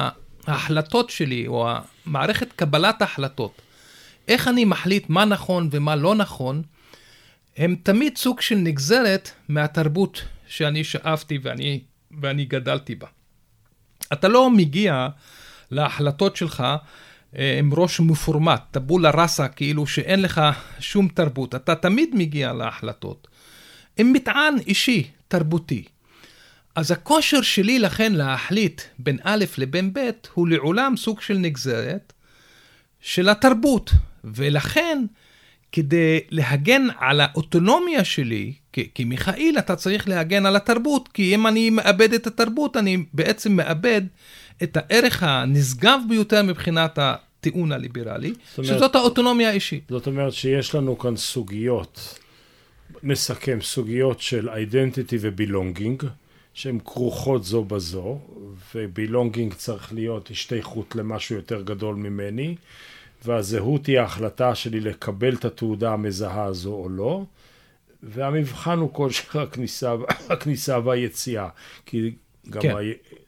ההחלטות 0.48 1.10
שלי, 1.10 1.48
או 1.48 1.70
מערכת 2.06 2.54
קבלת 2.54 3.02
ההחלטות, 3.02 3.62
איך 4.28 4.48
אני 4.48 4.66
מחליט 4.66 5.10
מה 5.10 5.26
נכון 5.26 5.70
ומה 5.72 5.96
לא 5.96 6.16
נכון, 6.16 6.62
הם 7.58 7.76
תמיד 7.84 8.18
סוג 8.18 8.42
של 8.42 8.56
נגזרת 8.56 9.32
מהתרבות 9.50 10.24
שאני 10.48 10.84
שאפתי 10.84 11.40
ואני, 11.42 11.80
ואני 12.22 12.46
גדלתי 12.46 12.96
בה. 12.96 13.08
אתה 14.14 14.28
לא 14.28 14.50
מגיע 14.50 15.08
להחלטות 15.72 16.36
שלך 16.36 16.64
אה, 17.38 17.60
עם 17.60 17.74
ראש 17.74 18.00
מפורמט, 18.00 18.62
טבולה 18.72 19.10
ראסה, 19.10 19.48
כאילו 19.48 19.88
שאין 19.88 20.22
לך 20.22 20.42
שום 20.80 21.08
תרבות. 21.08 21.56
אתה 21.56 21.76
תמיד 21.76 22.10
מגיע 22.14 22.54
להחלטות 22.54 23.28
עם 23.98 24.14
מטען 24.14 24.56
אישי, 24.68 25.08
תרבותי. 25.28 25.84
אז 26.78 26.92
הכושר 26.92 27.42
שלי 27.42 27.80
לכן 27.80 28.14
להחליט 28.14 28.82
בין 29.00 29.18
א' 29.24 29.46
לבין 29.58 29.94
ב' 29.94 30.10
הוא 30.34 30.48
לעולם 30.48 30.98
סוג 30.98 31.22
של 31.22 31.38
נגזרת 31.38 32.14
של 33.02 33.30
התרבות. 33.30 33.92
ולכן, 34.24 35.06
כדי 35.72 36.20
להגן 36.30 36.88
על 36.98 37.22
האוטונומיה 37.22 38.04
שלי, 38.04 38.54
כמיכאיל 38.96 39.58
אתה 39.58 39.76
צריך 39.76 40.08
להגן 40.08 40.46
על 40.46 40.56
התרבות, 40.56 41.08
כי 41.14 41.36
אם 41.36 41.48
אני 41.48 41.70
מאבד 41.70 42.14
את 42.14 42.28
התרבות, 42.28 42.78
אני 42.78 42.98
בעצם 43.14 43.52
מאבד 43.52 44.02
את 44.64 44.78
הערך 44.78 45.24
הנשגב 45.24 46.00
ביותר 46.10 46.44
מבחינת 46.44 47.00
הטיעון 47.02 47.72
הליברלי, 47.72 48.34
אומרת, 48.58 48.76
שזאת 48.76 48.96
האוטונומיה 48.96 49.50
האישית. 49.50 49.84
זאת 49.90 50.08
אומרת 50.08 50.34
שיש 50.34 50.76
לנו 50.76 50.98
כאן 50.98 51.16
סוגיות, 51.16 52.20
נסכם, 53.04 53.60
סוגיות 53.62 54.22
של 54.22 54.50
identity 54.50 55.16
ו-belonging, 55.20 56.06
שהן 56.58 56.80
כרוכות 56.86 57.44
זו 57.44 57.64
בזו, 57.64 58.20
ובילונגינג 58.76 59.54
צריך 59.54 59.94
להיות 59.94 60.32
השתייכות 60.32 60.96
למשהו 60.96 61.36
יותר 61.36 61.62
גדול 61.62 61.96
ממני, 61.96 62.56
והזהות 63.26 63.86
היא 63.86 64.00
ההחלטה 64.00 64.56
שלי 64.56 64.80
לקבל 64.80 65.36
את 65.36 65.46
התעודה 65.46 65.94
המזהה 65.94 66.44
הזו 66.44 66.74
או 66.74 66.90
לא, 66.90 67.24
והמבחן 68.04 68.80
הוא 68.80 68.94
כושר 68.94 69.42
הכניסה, 69.42 69.96
הכניסה 70.30 70.80
והיציאה. 70.80 71.50
כי 71.86 72.12
גם 72.50 72.62
כן. 72.62 72.76
ה... 72.76 72.80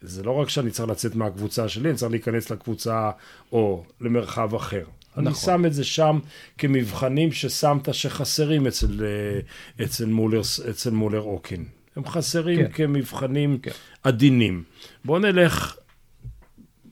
זה 0.02 0.24
לא 0.24 0.32
רק 0.32 0.50
שאני 0.50 0.72
צריך 0.72 0.90
לצאת 0.90 1.16
מהקבוצה 1.16 1.70
שלי, 1.70 1.90
אני 1.90 1.98
צריך 1.98 2.12
להיכנס 2.12 2.50
לקבוצה 2.50 3.12
או 3.52 3.84
למרחב 4.02 4.56
אחר. 4.56 4.84
נכון. 5.12 5.28
אני 5.28 5.36
שם 5.36 5.66
את 5.66 5.74
זה 5.74 5.84
שם 5.84 6.20
כמבחנים 6.58 7.32
ששמת 7.32 7.94
שחסרים 7.94 8.68
אצל, 8.68 9.06
אה, 9.06 9.86
אצל, 9.86 10.06
מולר, 10.06 10.42
אצל 10.70 10.90
מולר 10.92 11.22
אוקין. 11.22 11.66
הם 12.00 12.06
חסרים 12.06 12.68
כן. 12.68 12.72
כמבחנים 12.72 13.58
כן. 13.58 13.72
עדינים. 14.04 14.64
בוא 15.06 15.20
נלך, 15.20 15.76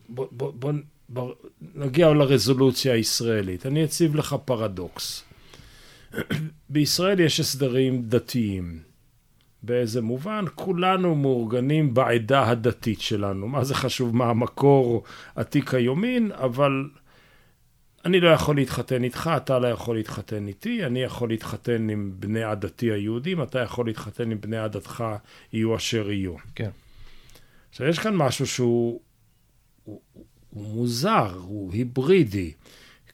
בוא, 0.10 0.28
בוא, 0.32 0.52
בוא, 0.56 0.74
בוא 1.10 1.34
נגיע 1.76 2.10
לרזולוציה 2.10 2.94
הישראלית. 2.94 3.66
אני 3.66 3.84
אציב 3.84 4.16
לך 4.16 4.36
פרדוקס. 4.46 5.24
בישראל 6.70 7.20
יש 7.20 7.40
הסדרים 7.40 8.02
דתיים. 8.08 8.80
באיזה 9.64 10.02
מובן? 10.02 10.46
כולנו 10.56 11.16
מאורגנים 11.16 11.94
בעדה 11.94 12.50
הדתית 12.50 13.02
שלנו. 13.02 13.48
מה 13.48 13.64
זה 13.64 13.76
חשוב 13.76 14.16
מה 14.16 14.26
המקור 14.26 15.04
עתיק 15.36 15.74
היומין, 15.74 16.32
אבל 16.32 16.90
אני 18.08 18.20
לא 18.20 18.30
יכול 18.30 18.56
להתחתן 18.56 19.04
איתך, 19.04 19.30
אתה 19.38 19.60
לא 19.60 19.68
יכול 19.68 19.96
להתחתן 19.96 20.48
איתי, 20.48 20.86
אני 20.86 21.04
יכול 21.04 21.30
להתחתן 21.30 21.90
עם 21.90 22.12
בני 22.20 22.44
עדתי 22.44 22.92
היהודים, 22.92 23.44
אתה 23.44 23.60
יכול 23.60 23.86
להתחתן 23.86 24.32
עם 24.32 24.42
בני 24.42 24.58
עדתך, 24.58 25.04
יהיו 25.54 25.76
אשר 25.76 26.12
יהיו. 26.12 26.36
כן. 26.56 26.70
עכשיו, 27.70 27.88
יש 27.88 28.00
כאן 28.00 28.16
משהו 28.16 28.48
שהוא 28.48 29.02
הוא, 29.84 30.02
הוא 30.14 30.26
מוזר, 30.64 31.38
הוא 31.42 31.74
היברידי. 31.74 32.52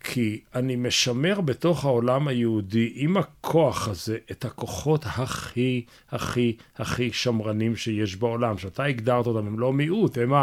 כי 0.03 0.41
אני 0.55 0.75
משמר 0.75 1.41
בתוך 1.41 1.85
העולם 1.85 2.27
היהודי, 2.27 2.91
עם 2.95 3.17
הכוח 3.17 3.87
הזה, 3.87 4.17
את 4.31 4.45
הכוחות 4.45 5.05
הכי, 5.05 5.85
הכי, 6.09 6.57
הכי 6.77 7.13
שמרנים 7.13 7.75
שיש 7.75 8.15
בעולם, 8.15 8.57
שאתה 8.57 8.83
הגדרת 8.83 9.27
אותם, 9.27 9.47
הם 9.47 9.59
לא 9.59 9.73
מיעוט, 9.73 10.17
הם 10.17 10.33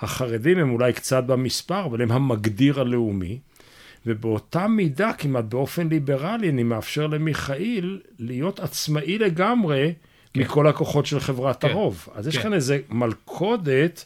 החרדים 0.00 0.58
הם 0.58 0.70
אולי 0.70 0.92
קצת 0.92 1.24
במספר, 1.24 1.84
אבל 1.84 2.02
הם 2.02 2.12
המגדיר 2.12 2.80
הלאומי. 2.80 3.38
ובאותה 4.06 4.68
מידה, 4.68 5.12
כמעט 5.12 5.44
באופן 5.44 5.88
ליברלי, 5.88 6.48
אני 6.48 6.62
מאפשר 6.62 7.06
למיכאיל 7.06 8.00
להיות 8.18 8.60
עצמאי 8.60 9.18
לגמרי 9.18 9.92
כן. 10.32 10.40
מכל 10.40 10.66
הכוחות 10.66 11.06
של 11.06 11.20
חברת 11.20 11.60
כן. 11.60 11.68
הרוב. 11.68 12.08
אז 12.14 12.24
כן. 12.24 12.28
יש 12.28 12.38
כאן 12.38 12.54
איזה 12.54 12.78
מלכודת 12.88 14.04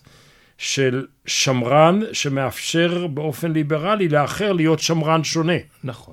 של 0.58 1.06
שמרן 1.26 2.00
שמאפשר 2.12 3.06
באופן 3.06 3.52
ליברלי 3.52 4.08
לאחר 4.08 4.52
להיות 4.52 4.80
שמרן 4.80 5.24
שונה. 5.24 5.56
נכון. 5.84 6.11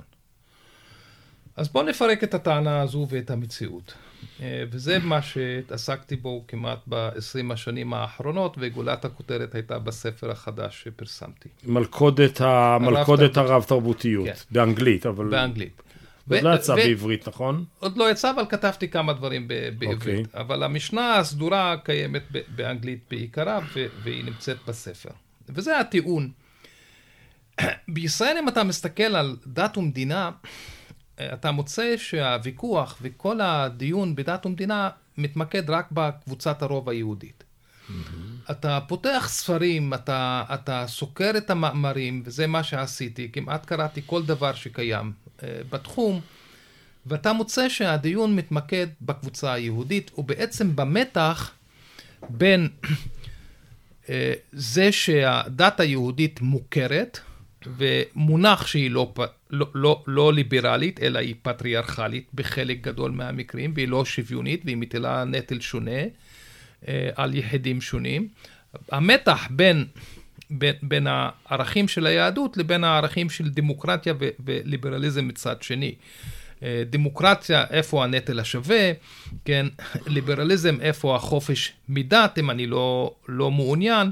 אז 1.59 1.69
בואו 1.69 1.85
נפרק 1.85 2.23
את 2.23 2.33
הטענה 2.33 2.81
הזו 2.81 3.07
ואת 3.09 3.31
המציאות. 3.31 3.93
אה, 4.41 4.63
וזה 4.71 4.99
מה 4.99 5.21
שהתעסקתי 5.21 6.15
בו 6.15 6.43
כמעט 6.47 6.79
ב-20 6.89 7.53
השנים 7.53 7.93
האחרונות, 7.93 8.57
וגולת 8.59 9.05
הכותרת 9.05 9.55
הייתה 9.55 9.79
בספר 9.79 10.31
החדש 10.31 10.83
שפרסמתי. 10.83 11.49
מלכודת, 11.63 12.41
ה... 12.41 12.77
מלכודת 12.81 13.37
הרב-תרבותיות, 13.37 14.25
כן. 14.25 14.33
באנגלית, 14.51 15.05
אבל... 15.05 15.29
באנגלית. 15.29 15.81
עוד 16.29 16.41
לא 16.41 16.55
יצא 16.55 16.75
בעברית, 16.75 17.27
נכון? 17.27 17.65
עוד 17.79 17.97
לא 17.97 18.11
יצא, 18.11 18.31
אבל 18.31 18.43
כתבתי 18.49 18.87
כמה 18.87 19.13
דברים 19.13 19.47
בעברית. 19.47 19.91
Okay. 19.91 19.93
אוקיי. 19.93 20.23
אבל 20.33 20.63
המשנה 20.63 21.15
הסדורה 21.15 21.75
קיימת 21.83 22.23
באנגלית 22.55 22.99
בעיקרה, 23.09 23.59
והיא 24.03 24.25
נמצאת 24.25 24.57
בספר. 24.67 25.09
וזה 25.49 25.79
הטיעון. 25.79 26.31
בישראל, 27.87 28.37
אם 28.37 28.47
אתה 28.47 28.63
מסתכל 28.63 29.03
על 29.15 29.35
דת 29.47 29.77
ומדינה, 29.77 30.31
אתה 31.21 31.51
מוצא 31.51 31.97
שהוויכוח 31.97 32.97
וכל 33.01 33.41
הדיון 33.41 34.15
בדת 34.15 34.45
ומדינה 34.45 34.89
מתמקד 35.17 35.69
רק 35.69 35.91
בקבוצת 35.91 36.61
הרוב 36.61 36.89
היהודית. 36.89 37.43
Mm-hmm. 37.43 38.51
אתה 38.51 38.79
פותח 38.87 39.25
ספרים, 39.29 39.93
אתה, 39.93 40.43
אתה 40.53 40.85
סוקר 40.87 41.31
את 41.37 41.49
המאמרים, 41.49 42.21
וזה 42.25 42.47
מה 42.47 42.63
שעשיתי, 42.63 43.29
כמעט 43.33 43.65
קראתי 43.65 44.01
כל 44.05 44.23
דבר 44.25 44.53
שקיים 44.53 45.11
uh, 45.11 45.41
בתחום, 45.69 46.21
ואתה 47.05 47.33
מוצא 47.33 47.69
שהדיון 47.69 48.35
מתמקד 48.35 48.87
בקבוצה 49.01 49.53
היהודית, 49.53 50.11
ובעצם 50.17 50.75
במתח 50.75 51.51
בין 52.29 52.69
uh, 54.05 54.09
זה 54.51 54.91
שהדת 54.91 55.79
היהודית 55.79 56.41
מוכרת, 56.41 57.19
ומונח 57.67 58.67
שהיא 58.67 58.91
לא, 58.91 59.13
לא, 59.49 59.67
לא, 59.75 60.03
לא 60.07 60.33
ליברלית, 60.33 60.99
אלא 61.03 61.19
היא 61.19 61.35
פטריארכלית 61.41 62.27
בחלק 62.33 62.81
גדול 62.81 63.11
מהמקרים, 63.11 63.73
והיא 63.75 63.87
לא 63.87 64.05
שוויונית, 64.05 64.61
והיא 64.65 64.77
מטילה 64.77 65.23
נטל 65.23 65.59
שונה 65.59 66.01
אה, 66.87 67.09
על 67.15 67.35
יחידים 67.35 67.81
שונים. 67.81 68.27
המתח 68.91 69.47
בין, 69.49 69.85
בין, 70.49 70.75
בין 70.81 71.07
הערכים 71.09 71.87
של 71.87 72.05
היהדות 72.05 72.57
לבין 72.57 72.83
הערכים 72.83 73.29
של 73.29 73.49
דמוקרטיה 73.49 74.13
ו, 74.19 74.29
וליברליזם 74.45 75.27
מצד 75.27 75.61
שני. 75.61 75.95
אה, 76.63 76.83
דמוקרטיה, 76.89 77.65
איפה 77.69 78.03
הנטל 78.03 78.39
השווה, 78.39 78.91
כן, 79.45 79.65
ליברליזם, 80.07 80.77
איפה 80.81 81.15
החופש 81.15 81.73
מדת, 81.89 82.39
אם 82.39 82.49
אני 82.49 82.67
לא, 82.67 83.15
לא 83.27 83.51
מעוניין. 83.51 84.11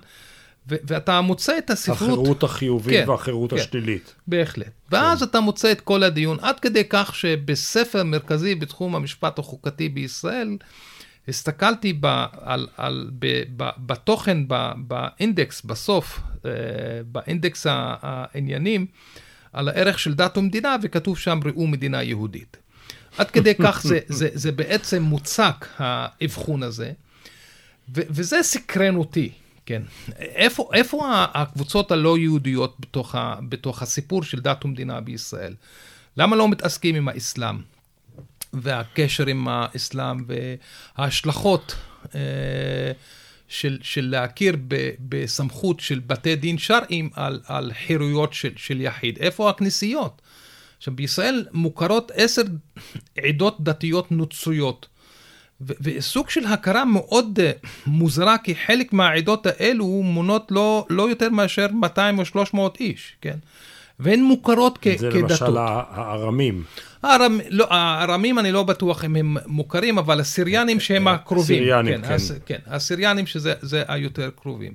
ואתה 0.68 1.22
מוצא 1.22 1.58
את 1.58 1.70
הספרות... 1.70 1.98
החירות 1.98 2.44
החיובית 2.44 3.04
כן, 3.04 3.10
והחירות 3.10 3.54
כן, 3.54 3.60
השלילית. 3.60 4.16
בהחלט. 4.28 4.72
ואז 4.92 5.20
כן. 5.20 5.26
אתה 5.26 5.40
מוצא 5.40 5.72
את 5.72 5.82
כל 5.82 6.04
הדיון, 6.04 6.38
עד 6.42 6.60
כדי 6.60 6.84
כך 6.90 7.16
שבספר 7.16 8.04
מרכזי 8.04 8.56
בתחום 8.56 8.96
המשפט 8.96 9.40
החוקתי 9.40 9.90
בישראל, 9.90 10.58
הסתכלתי 11.28 11.94
ב, 12.00 12.06
על, 12.42 12.68
על, 12.78 13.10
ב, 13.20 13.44
ב, 13.58 13.70
בתוכן, 13.78 14.48
ב, 14.48 14.72
באינדקס, 14.78 15.62
בסוף, 15.62 16.20
אה, 16.46 16.52
באינדקס 17.06 17.66
העניינים, 17.70 18.86
על 19.54 19.70
הערך 19.70 20.00
של 20.00 20.14
דת 20.14 20.38
ומדינה, 20.38 20.76
וכתוב 20.82 21.18
שם 21.18 21.40
ראו 21.46 21.68
מדינה 21.68 22.04
יהודית. 22.04 22.58
עד 23.18 23.32
כדי 23.32 23.54
כך 23.64 23.82
זה, 23.84 24.00
זה, 24.08 24.30
זה 24.34 24.52
בעצם 24.52 25.04
מוצק, 25.04 25.66
האבחון 25.78 26.64
הזה, 26.64 26.92
ו, 27.96 28.02
וזה 28.10 28.44
סקרן 28.44 28.96
אותי. 28.96 29.32
כן. 29.68 29.82
איפה, 30.20 30.70
איפה 30.74 31.26
הקבוצות 31.34 31.92
הלא 31.92 32.18
יהודיות 32.18 32.76
בתוך, 32.80 33.16
ה, 33.16 33.36
בתוך 33.50 33.82
הסיפור 33.82 34.24
של 34.24 34.40
דת 34.40 34.66
ומדינה 34.66 35.02
בישראל? 35.02 35.56
למה 36.18 36.36
לא 36.36 36.50
מתעסקים 36.50 36.96
עם 36.96 37.08
האסלאם? 37.08 37.58
והקשר 38.54 39.28
עם 39.28 39.48
האסלאם 39.48 40.18
וההשלכות 40.98 41.76
אה, 42.16 42.92
של, 43.48 43.78
של 43.82 44.10
להכיר 44.10 44.58
ב, 44.68 44.90
בסמכות 45.00 45.80
של 45.80 46.00
בתי 46.00 46.36
דין 46.36 46.58
שרעיים 46.58 47.10
על, 47.14 47.42
על 47.46 47.72
חירויות 47.88 48.34
של, 48.34 48.54
של 48.56 48.82
יחיד. 48.82 49.18
איפה 49.18 49.50
הכנסיות? 49.50 50.22
עכשיו, 50.78 50.96
בישראל 50.96 51.46
מוכרות 51.52 52.12
עשר 52.16 52.42
עדות 53.18 53.62
דתיות 53.62 54.12
נוצריות. 54.12 54.88
וסוג 55.62 56.30
של 56.30 56.46
הכרה 56.46 56.86
מאוד 56.86 57.40
אה, 57.44 57.52
מוזרה, 57.88 58.38
כי 58.38 58.56
חלק 58.56 58.94
מהעדות 58.94 59.46
האלו 59.46 59.86
מונות 60.04 60.48
לא, 60.52 60.86
לא 60.90 61.10
יותר 61.10 61.30
מאשר 61.30 61.68
200 61.72 62.20
או 62.20 62.26
300 62.26 62.78
איש, 62.80 63.16
כן? 63.22 63.36
והן 64.00 64.24
מוכרות 64.24 64.78
כ- 64.82 64.88
זה 64.98 65.10
כדתות. 65.14 65.30
זה 65.30 65.46
למשל 65.46 65.58
הארמים. 65.58 66.64
הארמ, 67.04 67.40
לא, 67.50 67.68
הארמים 67.70 68.40
אני 68.40 68.52
לא 68.52 68.64
בטוח 68.64 69.06
אם 69.06 69.16
הם 69.16 69.38
מוכרים, 69.46 69.98
אבל 69.98 70.20
הסיריאנים 70.20 70.80
שהם 70.80 71.08
אה, 71.08 71.14
הקרובים. 71.14 71.56
הסיריאנים, 71.58 72.02
כן. 72.02 72.08
כן. 72.08 72.14
הס, 72.14 72.32
כן, 72.46 72.58
הסיריאנים 72.68 73.26
שזה 73.28 73.54
היותר 73.88 74.30
קרובים. 74.42 74.74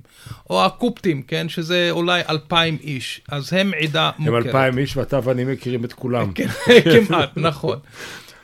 או 0.51 0.65
הקופטים, 0.65 1.23
כן, 1.23 1.49
שזה 1.49 1.89
אולי 1.91 2.23
אלפיים 2.29 2.79
איש, 2.83 3.21
אז 3.29 3.53
הם 3.53 3.73
עדה 3.81 4.11
מוכרת. 4.19 4.35
הם 4.43 4.47
אלפיים 4.47 4.79
איש 4.79 4.97
ואתה 4.97 5.21
ואני 5.25 5.45
מכירים 5.45 5.85
את 5.85 5.93
כולם. 5.93 6.33
כן, 6.33 6.47
כמעט, 7.07 7.31
נכון. 7.37 7.79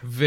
ו, 0.04 0.24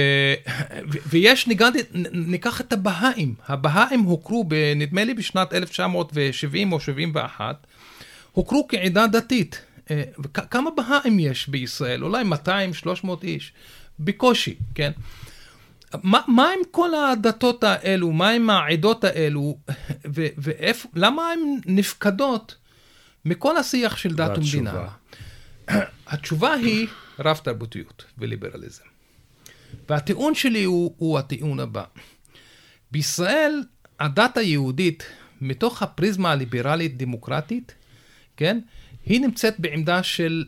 ו, 0.92 0.98
ויש, 1.10 1.48
ניגד, 1.48 1.72
ניקח 2.12 2.62
את 2.62 2.74
הבהאים. 2.74 3.36
הבהאים 3.48 4.00
הוכרו, 4.00 4.46
נדמה 4.76 5.04
לי 5.04 5.14
בשנת 5.14 5.54
1970 5.54 6.72
או 6.72 6.80
71, 6.80 7.68
הוכרו 8.32 8.68
כעדה 8.70 9.08
דתית. 9.08 9.62
אה, 9.92 10.04
כמה 10.34 10.70
בהאים 10.72 11.20
יש 11.20 11.50
בישראל? 11.50 12.04
אולי 12.04 12.24
200-300 13.04 13.08
איש. 13.24 13.54
בקושי, 14.00 14.56
כן? 14.76 14.92
מה, 16.04 16.22
מה 16.28 16.50
עם 16.50 16.60
כל 16.72 16.90
הדתות 16.96 17.64
האלו? 17.64 18.12
מה 18.12 18.30
עם 18.30 18.50
העדות 18.50 19.04
האלו? 19.04 19.58
ולמה 20.06 21.32
הן 21.32 21.40
נפקדות 21.66 22.56
מכל 23.26 23.58
השיח 23.58 23.98
של 23.98 24.14
דת 24.16 24.38
ומדינה? 24.38 24.88
התשובה 26.08 26.54
היא 26.54 26.88
רב 27.20 27.38
תרבותיות 27.44 28.06
וליברליזם. 28.18 28.91
והטיעון 29.90 30.36
שלי 30.36 30.64
הוא, 30.64 30.94
הוא 30.98 31.20
הטיעון 31.20 31.60
הבא. 31.60 31.84
בישראל, 32.92 33.64
הדת 34.00 34.38
היהודית, 34.38 35.04
מתוך 35.42 35.84
הפריזמה 35.84 36.32
הליברלית-דמוקרטית, 36.32 37.76
כן, 38.38 38.60
היא 39.06 39.22
נמצאת 39.22 39.60
בעמדה 39.60 40.04
של 40.04 40.44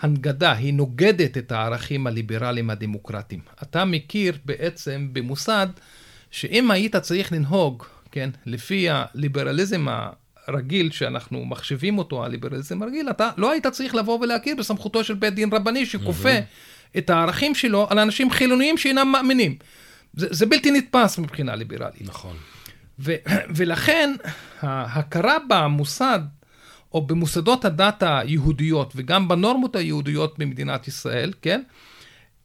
הנגדה, 0.00 0.52
היא 0.52 0.74
נוגדת 0.74 1.38
את 1.38 1.52
הערכים 1.52 2.06
הליברליים 2.06 2.70
הדמוקרטיים. 2.70 3.40
אתה 3.62 3.84
מכיר 3.84 4.38
בעצם 4.44 5.08
במוסד 5.12 5.66
שאם 6.30 6.70
היית 6.70 6.96
צריך 6.96 7.32
לנהוג, 7.32 7.84
כן, 8.10 8.30
לפי 8.46 8.86
הליברליזם 8.90 9.86
הרגיל 10.46 10.90
שאנחנו 10.90 11.44
מחשיבים 11.44 11.98
אותו, 11.98 12.24
הליברליזם 12.24 12.82
הרגיל, 12.82 13.10
אתה 13.10 13.30
לא 13.36 13.52
היית 13.52 13.66
צריך 13.66 13.94
לבוא 13.94 14.18
ולהכיר 14.20 14.56
בסמכותו 14.56 15.04
של 15.04 15.14
בית 15.14 15.34
דין 15.34 15.52
רבני 15.52 15.86
שכופה 15.86 16.38
את 16.98 17.10
הערכים 17.10 17.54
שלו 17.54 17.86
על 17.90 17.98
אנשים 17.98 18.30
חילוניים 18.30 18.78
שאינם 18.78 19.08
מאמינים. 19.12 19.56
זה, 20.14 20.26
זה 20.30 20.46
בלתי 20.46 20.70
נתפס 20.70 21.18
מבחינה 21.18 21.54
ליברלית. 21.54 22.02
נכון. 22.02 22.36
ו, 22.98 23.14
ולכן 23.56 24.14
ההכרה 24.60 25.36
במוסד, 25.48 26.20
או 26.94 27.06
במוסדות 27.06 27.64
הדת 27.64 28.02
היהודיות, 28.02 28.92
וגם 28.96 29.28
בנורמות 29.28 29.76
היהודיות 29.76 30.38
במדינת 30.38 30.88
ישראל, 30.88 31.32
כן? 31.42 31.62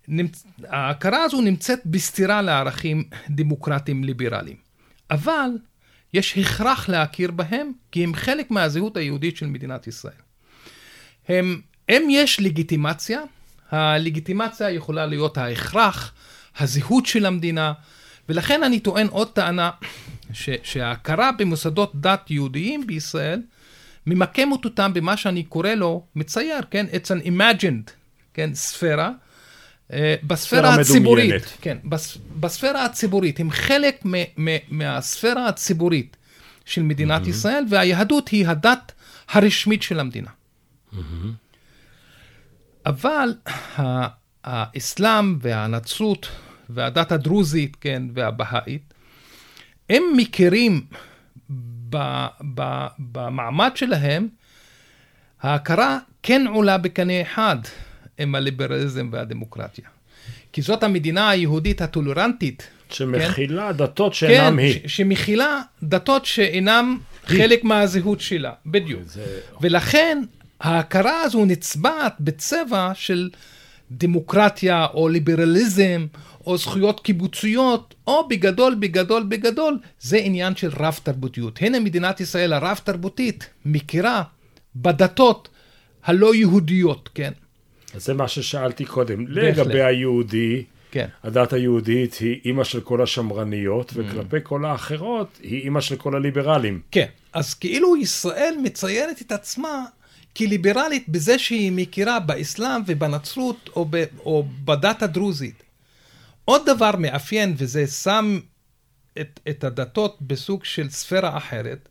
נמצ... 0.08 0.44
ההכרה 0.68 1.24
הזו 1.24 1.42
נמצאת 1.42 1.80
בסתירה 1.86 2.42
לערכים 2.42 3.04
דמוקרטיים 3.30 4.04
ליברליים. 4.04 4.58
אבל 5.12 5.50
יש 6.14 6.38
הכרח 6.38 6.90
להכיר 6.90 7.32
בהם, 7.32 7.72
כי 7.92 8.04
הם 8.04 8.14
חלק 8.16 8.52
מהזהות 8.52 8.98
היהודית 8.98 9.38
של 9.38 9.46
מדינת 9.46 9.88
ישראל. 9.88 10.14
הם, 11.28 11.62
הם 11.90 12.04
יש 12.10 12.40
לגיטימציה, 12.40 13.22
הלגיטימציה 13.72 14.70
יכולה 14.70 15.06
להיות 15.06 15.38
ההכרח, 15.38 16.14
הזהות 16.60 17.06
של 17.06 17.26
המדינה, 17.26 17.74
ולכן 18.30 18.64
אני 18.64 18.80
טוען 18.80 19.08
עוד 19.08 19.32
טענה, 19.32 19.70
ש, 20.34 20.50
שההכרה 20.64 21.32
במוסדות 21.32 21.92
דת 21.96 22.32
יהודיים 22.32 22.88
בישראל 22.88 23.42
ממקמת 24.08 24.66
אותם 24.66 24.94
במה 24.94 25.18
שאני 25.18 25.44
קורא 25.44 25.70
לו, 25.70 26.06
מצייר, 26.16 26.62
כן? 26.72 26.86
It's 26.92 27.22
an 27.22 27.26
imagined, 27.26 27.92
כן? 28.34 28.50
ספירה. 28.54 29.12
אה, 29.94 30.16
בספירה 30.24 30.74
הציבורית, 30.76 31.26
מדומיינת. 31.26 31.58
כן, 31.62 31.78
בס, 31.86 32.18
בספירה 32.40 32.86
הציבורית, 32.86 33.40
הם 33.40 33.52
חלק 33.52 34.06
מ, 34.06 34.14
מ, 34.38 34.58
מהספירה 34.70 35.48
הציבורית 35.48 36.18
של 36.66 36.84
מדינת 36.84 37.26
mm-hmm. 37.26 37.30
ישראל, 37.30 37.64
והיהדות 37.70 38.30
היא 38.30 38.48
הדת 38.48 38.92
הרשמית 39.30 39.84
של 39.84 40.00
המדינה. 40.00 40.30
Mm-hmm. 40.94 40.98
אבל 42.90 43.30
האסלאם 44.44 45.38
והנצרות 45.42 46.28
והדת 46.70 47.12
הדרוזית, 47.12 47.78
כן, 47.82 48.04
והבהאית, 48.14 48.94
הם 49.90 50.04
מכירים 50.18 50.82
ב, 51.90 51.98
ב, 52.56 52.86
במעמד 53.00 53.72
שלהם, 53.76 54.28
ההכרה 55.42 55.98
כן 56.24 56.46
עולה 56.48 56.78
בקנה 56.78 57.22
אחד 57.22 57.58
עם 58.18 58.36
הליברליזם 58.36 59.10
והדמוקרטיה. 59.12 59.86
כי 60.54 60.62
זאת 60.62 60.84
המדינה 60.84 61.30
היהודית 61.30 61.82
הטולרנטית. 61.82 62.68
שמכילה 62.90 63.72
כן? 63.72 63.78
דתות 63.78 64.14
שאינם 64.14 64.52
כן, 64.54 64.60
היא. 64.60 64.74
ש- 64.74 64.98
שמכילה 64.98 65.62
דתות 65.84 66.26
שאינם 66.26 66.98
היא. 67.28 67.38
חלק 67.38 67.64
מהזהות 67.64 68.22
שלה, 68.22 68.52
בדיוק. 68.66 69.02
זה... 69.06 69.40
ולכן 69.62 70.24
ההכרה 70.60 71.22
הזו 71.22 71.46
נצבעת 71.46 72.14
בצבע 72.20 72.92
של 72.94 73.30
דמוקרטיה 73.92 74.88
או 74.94 75.10
ליברליזם 75.10 76.06
או 76.46 76.58
זכויות 76.58 77.00
קיבוציות, 77.00 77.96
או 78.08 78.28
בגדול, 78.28 78.76
בגדול, 78.80 79.24
בגדול, 79.24 79.80
זה 80.00 80.18
עניין 80.18 80.56
של 80.56 80.70
רב 80.80 81.00
תרבותיות. 81.04 81.60
הנה 81.62 81.80
מדינת 81.80 82.22
ישראל 82.22 82.54
הרב 82.54 82.80
תרבותית 82.84 83.50
מכירה 83.66 84.24
בדתות 84.76 85.50
הלא 86.04 86.36
יהודיות, 86.36 87.10
כן? 87.16 87.32
אז 87.96 88.06
זה 88.06 88.14
מה 88.14 88.28
ששאלתי 88.28 88.86
קודם. 88.86 89.26
בהחלט. 89.26 89.58
לגבי 89.58 89.82
היהודי, 89.84 90.64
כן. 90.92 91.08
הדת 91.24 91.54
היהודית 91.54 92.14
היא 92.14 92.40
אימא 92.46 92.64
של 92.64 92.82
כל 92.82 93.02
השמרניות, 93.02 93.90
mm. 93.92 93.94
וכלפי 93.96 94.38
כל 94.44 94.66
האחרות 94.66 95.40
היא 95.42 95.62
אימא 95.62 95.82
של 95.82 95.96
כל 95.96 96.16
הליברלים. 96.16 96.82
כן, 96.92 97.06
אז 97.34 97.54
כאילו 97.54 97.98
ישראל 97.98 98.56
מציירת 98.64 99.22
את 99.22 99.32
עצמה 99.32 99.86
כליברלית 100.38 101.10
בזה 101.10 101.40
שהיא 101.40 101.72
מכירה 101.72 102.20
באסלאם 102.20 102.82
ובנצרות 102.86 103.70
או, 103.76 103.86
ב, 103.90 104.04
או 104.20 104.44
בדת 104.66 105.04
הדרוזית. 105.04 105.64
עוד 106.46 106.62
דבר 106.66 106.92
מאפיין, 106.96 107.54
וזה 107.58 107.88
שם 107.88 108.40
את, 109.22 109.40
את 109.50 109.64
הדתות 109.64 110.18
בסוג 110.22 110.66
של 110.66 110.90
ספירה 110.90 111.38
אחרת, 111.38 111.90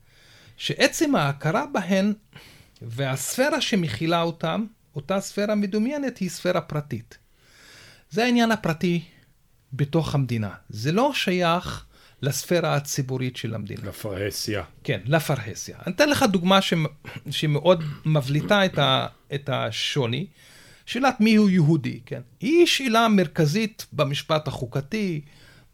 שעצם 0.57 1.17
ההכרה 1.17 1.65
בהן 1.73 2.13
והספירה 2.83 3.61
שמכילה 3.61 4.23
אותן, 4.23 4.65
אותה 4.97 5.21
ספירה 5.21 5.55
מדומיינת 5.55 6.19
היא 6.19 6.31
ספירה 6.31 6.61
פרטית. 6.61 7.19
זה 8.11 8.25
העניין 8.25 8.53
הפרטי 8.53 9.05
בתוך 9.73 10.15
המדינה. 10.15 10.51
זה 10.69 10.93
לא 10.93 11.13
שייך 11.15 11.85
לספירה 12.23 12.75
הציבורית 12.75 13.37
של 13.37 13.55
המדינה. 13.55 13.81
לפרהסיה. 13.89 14.63
כן, 14.85 15.01
לפרהסיה. 15.07 15.77
אני 15.87 15.95
אתן 15.95 16.09
לך 16.09 16.23
דוגמה 16.23 16.63
ש... 16.63 16.75
שמאוד 17.31 17.85
מבליטה 18.05 18.65
את, 18.65 18.79
ה... 18.79 19.07
את 19.35 19.49
השוני. 19.53 20.27
שאלת 20.87 21.21
מיהו 21.21 21.49
יהודי, 21.49 22.01
כן? 22.07 22.21
היא 22.41 22.67
שאלה 22.67 23.09
מרכזית 23.09 23.87
במשפט 23.93 24.49
החוקתי, 24.49 25.21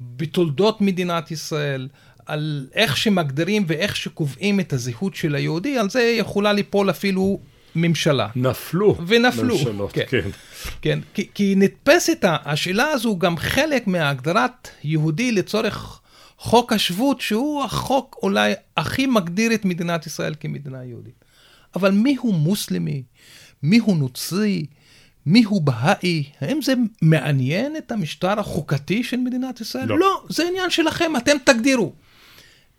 בתולדות 0.00 0.80
מדינת 0.80 1.30
ישראל, 1.30 1.88
על 2.26 2.66
איך 2.74 2.96
שמגדירים 2.96 3.64
ואיך 3.66 3.96
שקובעים 3.96 4.60
את 4.60 4.72
הזהות 4.72 5.14
של 5.14 5.34
היהודי, 5.34 5.78
על 5.78 5.90
זה 5.90 6.02
יכולה 6.02 6.52
ליפול 6.52 6.90
אפילו 6.90 7.40
ממשלה. 7.74 8.28
נפלו. 8.36 8.96
ונפלו. 9.06 9.54
ממשלות, 9.58 9.92
כן. 9.92 10.04
כן. 10.08 10.30
כן, 10.82 10.98
כי, 11.14 11.28
כי 11.34 11.54
נתפסת 11.56 12.24
השאלה 12.44 12.86
הזו 12.86 13.18
גם 13.18 13.36
חלק 13.36 13.86
מהגדרת 13.86 14.68
יהודי 14.84 15.32
לצורך 15.32 16.00
חוק 16.44 16.72
השבות, 16.72 17.20
שהוא 17.20 17.64
החוק 17.64 18.18
אולי 18.22 18.52
הכי 18.76 19.06
מגדיר 19.06 19.54
את 19.54 19.64
מדינת 19.64 20.06
ישראל 20.06 20.34
כמדינה 20.40 20.84
יהודית. 20.84 21.24
אבל 21.76 21.90
מיהו 21.90 22.32
מוסלמי? 22.32 23.02
מיהו 23.62 23.94
נוצרי? 23.94 24.66
מיהו 25.26 25.60
בהאי? 25.60 26.24
האם 26.40 26.62
זה 26.62 26.74
מעניין 27.02 27.76
את 27.76 27.92
המשטר 27.92 28.40
החוקתי 28.40 29.04
של 29.04 29.16
מדינת 29.16 29.60
ישראל? 29.60 29.88
לא. 29.88 29.98
לא, 29.98 30.22
זה 30.28 30.44
עניין 30.48 30.70
שלכם, 30.70 31.16
אתם 31.16 31.36
תגדירו. 31.44 31.92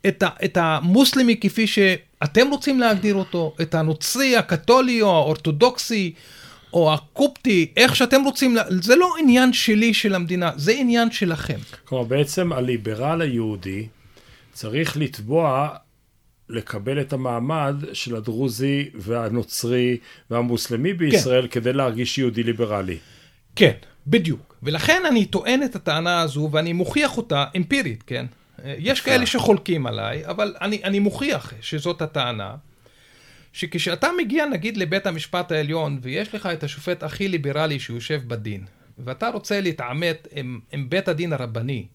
את, 0.08 0.22
ה, 0.22 0.28
את 0.44 0.56
המוסלמי 0.56 1.36
כפי 1.40 1.66
שאתם 1.66 2.50
רוצים 2.50 2.80
להגדיר 2.80 3.14
אותו, 3.14 3.54
את 3.62 3.74
הנוצרי, 3.74 4.36
הקתולי 4.36 5.02
או 5.02 5.16
האורתודוקסי 5.16 6.12
או 6.72 6.94
הקופטי, 6.94 7.72
איך 7.76 7.96
שאתם 7.96 8.22
רוצים, 8.24 8.56
זה 8.70 8.96
לא 8.96 9.14
עניין 9.20 9.52
שלי 9.52 9.94
של 9.94 10.14
המדינה, 10.14 10.50
זה 10.56 10.72
עניין 10.72 11.10
שלכם. 11.10 11.58
כלומר, 11.84 12.04
בעצם 12.04 12.52
הליברל 12.52 13.22
היהודי 13.22 13.86
צריך 14.52 14.96
לתבוע 14.96 15.68
לקבל 16.48 17.00
את 17.00 17.12
המעמד 17.12 17.74
של 17.92 18.16
הדרוזי 18.16 18.88
והנוצרי 18.94 19.96
והמוסלמי 20.30 20.92
בישראל 20.92 21.42
כן. 21.42 21.48
כדי 21.48 21.72
להרגיש 21.72 22.18
יהודי 22.18 22.42
ליברלי. 22.42 22.98
כן, 23.56 23.72
בדיוק. 24.06 24.56
ולכן 24.62 25.02
אני 25.08 25.24
טוען 25.24 25.62
את 25.62 25.76
הטענה 25.76 26.20
הזו 26.20 26.48
ואני 26.52 26.72
מוכיח 26.72 27.16
אותה 27.16 27.44
אמפירית, 27.56 28.02
כן? 28.06 28.26
יש 28.64 29.00
כאלה 29.00 29.26
שחולקים 29.26 29.86
עליי, 29.86 30.26
אבל 30.26 30.54
אני, 30.60 30.80
אני 30.84 30.98
מוכיח 30.98 31.52
שזאת 31.60 32.02
הטענה, 32.02 32.54
שכשאתה 33.56 34.08
מגיע 34.18 34.46
נגיד 34.46 34.76
לבית 34.76 35.06
המשפט 35.06 35.52
העליון 35.52 35.98
ויש 36.02 36.34
לך 36.34 36.46
את 36.46 36.62
השופט 36.64 37.02
הכי 37.02 37.28
ליברלי 37.28 37.80
שיושב 37.80 38.22
בדין, 38.26 38.64
ואתה 38.98 39.28
רוצה 39.28 39.60
להתעמת 39.60 40.28
עם, 40.32 40.60
עם 40.72 40.90
בית 40.90 41.08
הדין 41.08 41.32
הרבני, 41.32 41.86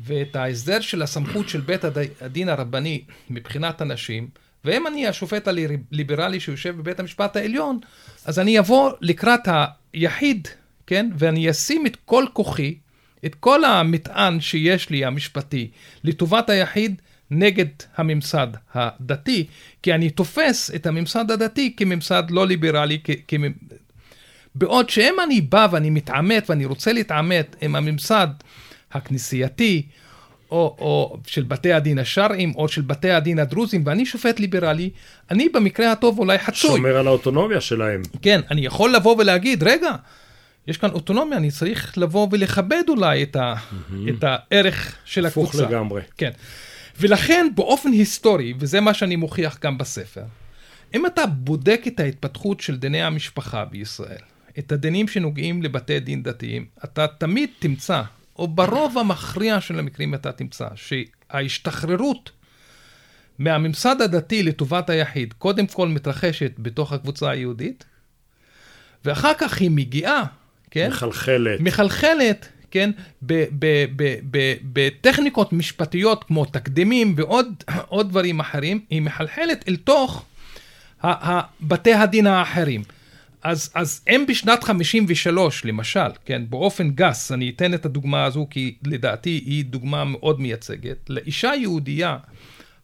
ואת 0.00 0.36
ההסדר 0.36 0.80
של 0.80 1.02
הסמכות 1.02 1.48
של 1.48 1.60
בית 1.60 1.84
הדין 2.20 2.48
הרבני 2.48 3.04
מבחינת 3.30 3.80
הנשים, 3.80 4.28
ואם 4.64 4.86
אני 4.86 5.06
השופט 5.06 5.48
הליברלי 5.48 6.40
שיושב 6.40 6.76
בבית 6.76 7.00
המשפט 7.00 7.36
העליון, 7.36 7.78
אז 8.24 8.38
אני 8.38 8.58
אבוא 8.58 8.92
לקראת 9.00 9.48
היחיד, 9.92 10.48
כן, 10.86 11.10
ואני 11.18 11.50
אשים 11.50 11.86
את 11.86 11.96
כל 12.04 12.24
כוחי, 12.32 12.78
את 13.24 13.34
כל 13.34 13.64
המטען 13.64 14.40
שיש 14.40 14.90
לי, 14.90 15.04
המשפטי, 15.04 15.70
לטובת 16.04 16.50
היחיד 16.50 17.02
נגד 17.34 17.66
הממסד 17.96 18.46
הדתי, 18.74 19.46
כי 19.82 19.94
אני 19.94 20.10
תופס 20.10 20.70
את 20.74 20.86
הממסד 20.86 21.30
הדתי 21.30 21.74
כממסד 21.76 22.22
לא 22.30 22.46
ליברלי, 22.46 22.98
כ- 23.04 23.34
בעוד 24.54 24.90
שאם 24.90 25.14
אני 25.26 25.40
בא 25.40 25.66
ואני 25.70 25.90
מתעמת 25.90 26.50
ואני 26.50 26.64
רוצה 26.64 26.92
להתעמת 26.92 27.56
עם 27.60 27.76
הממסד 27.76 28.28
הכנסייתי, 28.92 29.82
או, 30.50 30.76
או 30.78 31.16
של 31.26 31.42
בתי 31.42 31.72
הדין 31.72 31.98
השרעיים, 31.98 32.52
או 32.56 32.68
של 32.68 32.82
בתי 32.82 33.10
הדין 33.10 33.38
הדרוזיים, 33.38 33.82
ואני 33.86 34.06
שופט 34.06 34.40
ליברלי, 34.40 34.90
אני 35.30 35.48
במקרה 35.48 35.92
הטוב 35.92 36.18
אולי 36.18 36.38
חצוי. 36.38 36.70
שומר 36.70 36.96
על 36.96 37.06
האוטונומיה 37.06 37.60
שלהם. 37.60 38.02
כן, 38.22 38.40
אני 38.50 38.66
יכול 38.66 38.94
לבוא 38.94 39.16
ולהגיד, 39.18 39.62
רגע, 39.62 39.90
יש 40.66 40.78
כאן 40.78 40.90
אוטונומיה, 40.90 41.38
אני 41.38 41.50
צריך 41.50 41.98
לבוא 41.98 42.28
ולכבד 42.30 42.82
אולי 42.88 43.22
את, 43.22 43.36
ה, 43.36 43.54
mm-hmm. 43.54 43.94
את 44.08 44.24
הערך 44.24 44.96
של 45.04 45.26
הפוך 45.26 45.48
הקבוצה. 45.48 45.64
הפוך 45.64 45.72
לגמרי. 45.72 46.02
כן. 46.18 46.30
ולכן 47.00 47.46
באופן 47.54 47.92
היסטורי, 47.92 48.54
וזה 48.58 48.80
מה 48.80 48.94
שאני 48.94 49.16
מוכיח 49.16 49.58
גם 49.62 49.78
בספר, 49.78 50.24
אם 50.94 51.06
אתה 51.06 51.26
בודק 51.26 51.82
את 51.86 52.00
ההתפתחות 52.00 52.60
של 52.60 52.76
דיני 52.76 53.02
המשפחה 53.02 53.64
בישראל, 53.64 54.22
את 54.58 54.72
הדינים 54.72 55.08
שנוגעים 55.08 55.62
לבתי 55.62 56.00
דין 56.00 56.22
דתיים, 56.22 56.66
אתה 56.84 57.06
תמיד 57.06 57.50
תמצא 57.58 58.02
או 58.38 58.48
ברוב 58.48 58.98
המכריע 58.98 59.60
של 59.60 59.78
המקרים 59.78 60.14
אתה 60.14 60.32
תמצא 60.32 60.68
שההשתחררות 60.74 62.30
מהממסד 63.38 64.00
הדתי 64.00 64.42
לטובת 64.42 64.90
היחיד, 64.90 65.32
קודם 65.32 65.66
כל 65.66 65.88
מתרחשת 65.88 66.52
בתוך 66.58 66.92
הקבוצה 66.92 67.30
היהודית, 67.30 67.84
ואחר 69.04 69.32
כך 69.38 69.60
היא 69.60 69.70
מגיעה, 69.70 70.24
כן? 70.70 70.88
מחלחלת. 70.88 71.60
מחלחלת, 71.60 72.48
כן? 72.74 72.90
בטכניקות 74.72 75.52
משפטיות 75.52 76.24
כמו 76.24 76.44
תקדימים 76.44 77.14
ועוד 77.16 78.08
דברים 78.10 78.40
אחרים, 78.40 78.80
היא 78.90 79.02
מחלחלת 79.02 79.64
אל 79.68 79.76
תוך 79.76 80.24
בתי 81.60 81.94
הדין 81.94 82.26
האחרים. 82.26 82.82
אז, 83.42 83.70
אז 83.74 84.00
הם 84.06 84.26
בשנת 84.26 84.64
53, 84.64 85.64
למשל, 85.64 86.10
כן, 86.24 86.42
באופן 86.48 86.90
גס, 86.90 87.32
אני 87.32 87.50
אתן 87.56 87.74
את 87.74 87.86
הדוגמה 87.86 88.24
הזו 88.24 88.46
כי 88.50 88.74
לדעתי 88.84 89.42
היא 89.46 89.64
דוגמה 89.64 90.04
מאוד 90.04 90.40
מייצגת, 90.40 90.96
לאישה 91.08 91.52
יהודייה 91.60 92.16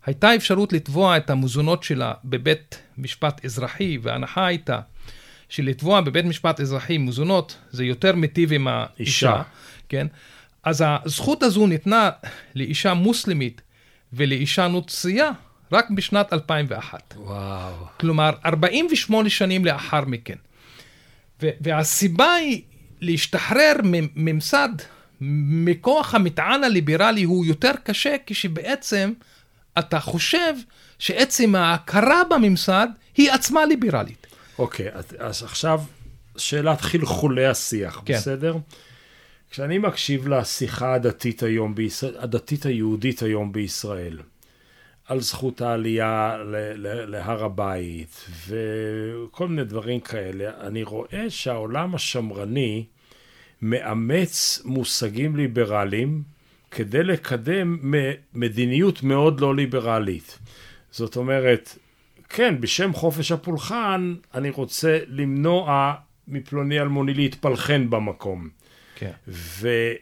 הייתה 0.06 0.34
אפשרות 0.34 0.72
לתבוע 0.72 1.16
את 1.16 1.30
המזונות 1.30 1.82
שלה 1.82 2.12
בבית 2.24 2.82
משפט 2.98 3.44
אזרחי, 3.44 3.98
וההנחה 4.02 4.46
הייתה 4.46 4.80
שלתבוע 5.50 6.00
בבית 6.00 6.24
משפט 6.24 6.60
אזרחי 6.60 6.98
מזונות 6.98 7.56
זה 7.70 7.84
יותר 7.84 8.14
מיטיב 8.16 8.52
עם 8.52 8.68
האישה, 8.68 8.92
אישה. 9.00 9.42
כן? 9.90 10.06
אז 10.64 10.84
הזכות 10.86 11.42
הזו 11.42 11.66
ניתנה 11.66 12.10
לאישה 12.54 12.94
מוסלמית 12.94 13.60
ולאישה 14.12 14.68
נוצרייה 14.68 15.30
רק 15.72 15.90
בשנת 15.90 16.32
2001. 16.32 17.14
וואו. 17.16 17.72
כלומר, 18.00 18.30
48 18.44 19.30
שנים 19.30 19.64
לאחר 19.64 20.04
מכן. 20.04 20.36
והסיבה 21.40 22.32
היא 22.34 22.62
להשתחרר 23.00 23.72
מממסד, 23.84 24.68
מכוח 25.20 26.14
המטען 26.14 26.64
הליברלי 26.64 27.22
הוא 27.22 27.46
יותר 27.46 27.72
קשה 27.84 28.16
כשבעצם 28.26 29.12
אתה 29.78 30.00
חושב 30.00 30.54
שעצם 30.98 31.54
ההכרה 31.54 32.22
בממסד 32.30 32.86
היא 33.16 33.32
עצמה 33.32 33.66
ליברלית. 33.66 34.26
אוקיי, 34.58 34.88
אז, 34.92 35.04
אז 35.18 35.42
עכשיו 35.42 35.80
שאלת 36.36 36.80
חלחולי 36.80 37.46
השיח, 37.46 38.02
כן. 38.04 38.14
בסדר? 38.14 38.56
כשאני 39.50 39.78
מקשיב 39.78 40.28
לשיחה 40.28 40.94
הדתית 40.94 41.42
היום 41.42 41.74
בישראל, 41.74 42.14
הדתית 42.18 42.66
היהודית 42.66 43.22
היום 43.22 43.52
בישראל, 43.52 44.18
על 45.04 45.20
זכות 45.20 45.60
העלייה 45.60 46.36
להר 47.06 47.44
הבית 47.44 48.26
וכל 48.48 49.48
מיני 49.48 49.64
דברים 49.64 50.00
כאלה, 50.00 50.50
אני 50.66 50.82
רואה 50.82 51.24
שהעולם 51.28 51.94
השמרני 51.94 52.84
מאמץ 53.62 54.62
מושגים 54.64 55.36
ליברליים 55.36 56.22
כדי 56.70 57.02
לקדם 57.02 57.94
מדיניות 58.34 59.02
מאוד 59.02 59.40
לא 59.40 59.56
ליברלית. 59.56 60.38
זאת 60.90 61.16
אומרת, 61.16 61.78
כן, 62.28 62.60
בשם 62.60 62.92
חופש 62.92 63.32
הפולחן, 63.32 64.14
אני 64.34 64.50
רוצה 64.50 64.98
למנוע 65.06 65.94
מפלוני 66.28 66.80
אלמוני 66.80 67.14
להתפלחן 67.14 67.90
במקום. 67.90 68.59
כן. 69.00 69.10
ואני 69.26 69.96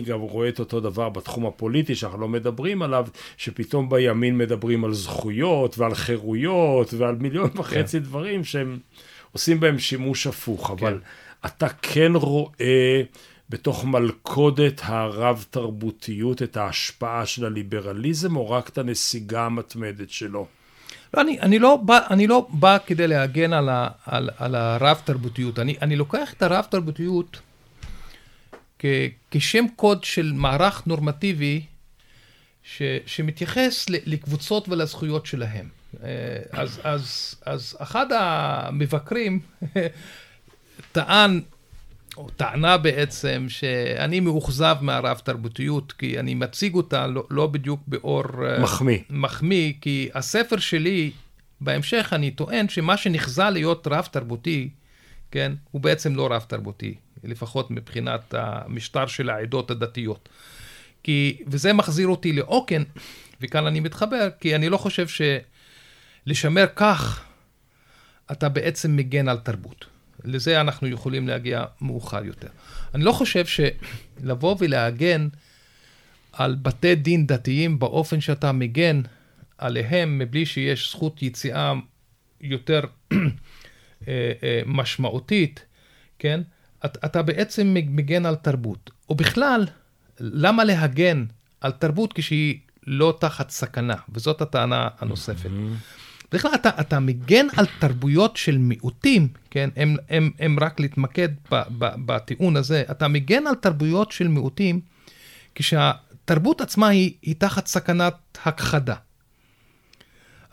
גם 0.00 0.20
רואה 0.20 0.48
את 0.48 0.60
אותו 0.60 0.80
דבר 0.80 1.08
בתחום 1.08 1.46
הפוליטי 1.46 1.94
שאנחנו 1.94 2.20
לא 2.20 2.28
מדברים 2.28 2.82
עליו, 2.82 3.06
שפתאום 3.36 3.88
בימין 3.88 4.38
מדברים 4.38 4.84
על 4.84 4.92
זכויות 4.92 5.78
ועל 5.78 5.94
חירויות 5.94 6.94
ועל 6.94 7.14
מיליון 7.14 7.50
כן. 7.50 7.58
וחצי 7.58 7.98
דברים 7.98 8.44
שהם 8.44 8.78
עושים 9.32 9.60
בהם 9.60 9.78
שימוש 9.78 10.26
הפוך, 10.26 10.66
כן. 10.66 10.72
אבל 10.72 11.00
אתה 11.46 11.68
כן 11.68 12.12
רואה 12.14 13.02
בתוך 13.50 13.84
מלכודת 13.84 14.80
הרב-תרבותיות 14.84 16.42
את 16.42 16.56
ההשפעה 16.56 17.26
של 17.26 17.44
הליברליזם, 17.44 18.36
או 18.36 18.50
רק 18.50 18.68
את 18.68 18.78
הנסיגה 18.78 19.46
המתמדת 19.46 20.10
שלו? 20.10 20.46
לא, 21.14 21.20
אני, 21.20 21.40
אני, 21.40 21.58
לא 21.58 21.76
בא, 21.76 21.98
אני 22.10 22.26
לא 22.26 22.46
בא 22.50 22.78
כדי 22.86 23.08
להגן 23.08 23.52
על, 23.52 23.68
ה, 23.68 23.88
על, 24.06 24.30
על 24.38 24.54
הרב-תרבותיות. 24.54 25.58
אני, 25.58 25.76
אני 25.82 25.96
לוקח 25.96 26.32
את 26.32 26.42
הרב-תרבותיות 26.42 27.40
כ, 28.78 28.84
כשם 29.30 29.64
קוד 29.76 30.04
של 30.04 30.32
מערך 30.34 30.86
נורמטיבי 30.86 31.64
ש, 32.62 32.82
שמתייחס 33.06 33.86
לקבוצות 33.88 34.68
ולזכויות 34.68 35.26
שלהם. 35.26 35.68
אה, 36.02 36.08
אז, 36.52 36.80
אז, 36.84 37.34
אז 37.46 37.76
אחד 37.80 38.06
המבקרים 38.12 39.40
טען 40.92 41.40
או 42.16 42.30
טענה 42.30 42.78
בעצם 42.78 43.46
שאני 43.48 44.20
מאוכזב 44.20 44.76
מהרב 44.80 45.20
תרבותיות, 45.24 45.92
כי 45.92 46.18
אני 46.18 46.34
מציג 46.34 46.74
אותה 46.74 47.06
לא, 47.06 47.26
לא 47.30 47.46
בדיוק 47.46 47.80
באור... 47.86 48.24
אה, 48.46 48.58
מחמיא. 48.58 48.98
מחמיא, 49.10 49.72
כי 49.80 50.08
הספר 50.14 50.58
שלי, 50.58 51.10
בהמשך 51.60 52.08
אני 52.12 52.30
טוען 52.30 52.68
שמה 52.68 52.96
שנחזה 52.96 53.50
להיות 53.50 53.86
רב 53.86 54.08
תרבותי, 54.10 54.68
כן, 55.30 55.52
הוא 55.70 55.80
בעצם 55.80 56.16
לא 56.16 56.28
רב 56.30 56.44
תרבותי, 56.48 56.94
לפחות 57.24 57.70
מבחינת 57.70 58.34
המשטר 58.38 59.06
של 59.06 59.30
העדות 59.30 59.70
הדתיות. 59.70 60.28
כי, 61.02 61.42
וזה 61.46 61.72
מחזיר 61.72 62.08
אותי 62.08 62.32
לעוקן, 62.32 62.82
וכאן 63.40 63.66
אני 63.66 63.80
מתחבר, 63.80 64.28
כי 64.40 64.54
אני 64.54 64.68
לא 64.68 64.76
חושב 64.76 65.06
שלשמר 66.26 66.66
כך, 66.76 67.24
אתה 68.32 68.48
בעצם 68.48 68.96
מגן 68.96 69.28
על 69.28 69.38
תרבות. 69.38 69.93
לזה 70.24 70.60
אנחנו 70.60 70.88
יכולים 70.88 71.28
להגיע 71.28 71.64
מאוחר 71.80 72.24
יותר. 72.24 72.48
אני 72.94 73.04
לא 73.04 73.12
חושב 73.12 73.44
שלבוא 73.46 74.56
ולהגן 74.58 75.28
על 76.32 76.56
בתי 76.62 76.94
דין 76.94 77.26
דתיים 77.26 77.78
באופן 77.78 78.20
שאתה 78.20 78.52
מגן 78.52 79.00
עליהם 79.58 80.18
מבלי 80.18 80.46
שיש 80.46 80.90
זכות 80.90 81.22
יציאה 81.22 81.72
יותר 82.40 82.80
אה, 83.12 84.32
אה, 84.42 84.60
משמעותית, 84.66 85.64
כן? 86.18 86.40
אתה 86.84 87.22
בעצם 87.22 87.74
מגן 87.74 88.26
על 88.26 88.34
תרבות. 88.34 88.90
או 89.08 89.14
בכלל, 89.14 89.66
למה 90.20 90.64
להגן 90.64 91.24
על 91.60 91.72
תרבות 91.72 92.12
כשהיא 92.12 92.58
לא 92.86 93.16
תחת 93.20 93.50
סכנה? 93.50 93.96
וזאת 94.08 94.40
הטענה 94.40 94.88
הנוספת. 94.98 95.50
Mm-hmm. 95.50 96.03
בדרך 96.34 96.42
כלל 96.42 96.54
אתה, 96.54 96.70
אתה 96.80 97.00
מגן 97.00 97.46
על 97.56 97.66
תרבויות 97.78 98.36
של 98.36 98.58
מיעוטים, 98.58 99.28
כן? 99.50 99.70
הם, 99.76 99.96
הם, 100.08 100.30
הם 100.38 100.56
רק 100.60 100.80
להתמקד 100.80 101.28
ב, 101.50 101.62
ב, 101.78 101.86
בטיעון 102.06 102.56
הזה, 102.56 102.84
אתה 102.90 103.08
מגן 103.08 103.46
על 103.46 103.54
תרבויות 103.54 104.12
של 104.12 104.28
מיעוטים 104.28 104.80
כשהתרבות 105.54 106.60
עצמה 106.60 106.88
היא, 106.88 107.12
היא 107.22 107.34
תחת 107.38 107.66
סכנת 107.66 108.14
הכחדה. 108.44 108.94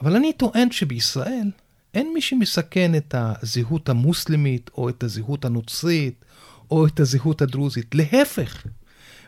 אבל 0.02 0.16
אני 0.16 0.34
טוען 0.34 0.72
שבישראל 0.72 1.52
אין 1.94 2.14
מי 2.14 2.22
שמסכן 2.22 2.96
את 2.96 3.16
הזהות 3.18 3.90
המוסלמית, 3.90 4.70
או 4.78 4.90
את 4.90 5.04
הזהות 5.04 5.46
הנוצרית, 5.46 6.26
או 6.72 6.88
את 6.88 7.00
הזהות 7.00 7.42
הדרוזית. 7.42 7.96
להפך, 7.96 8.68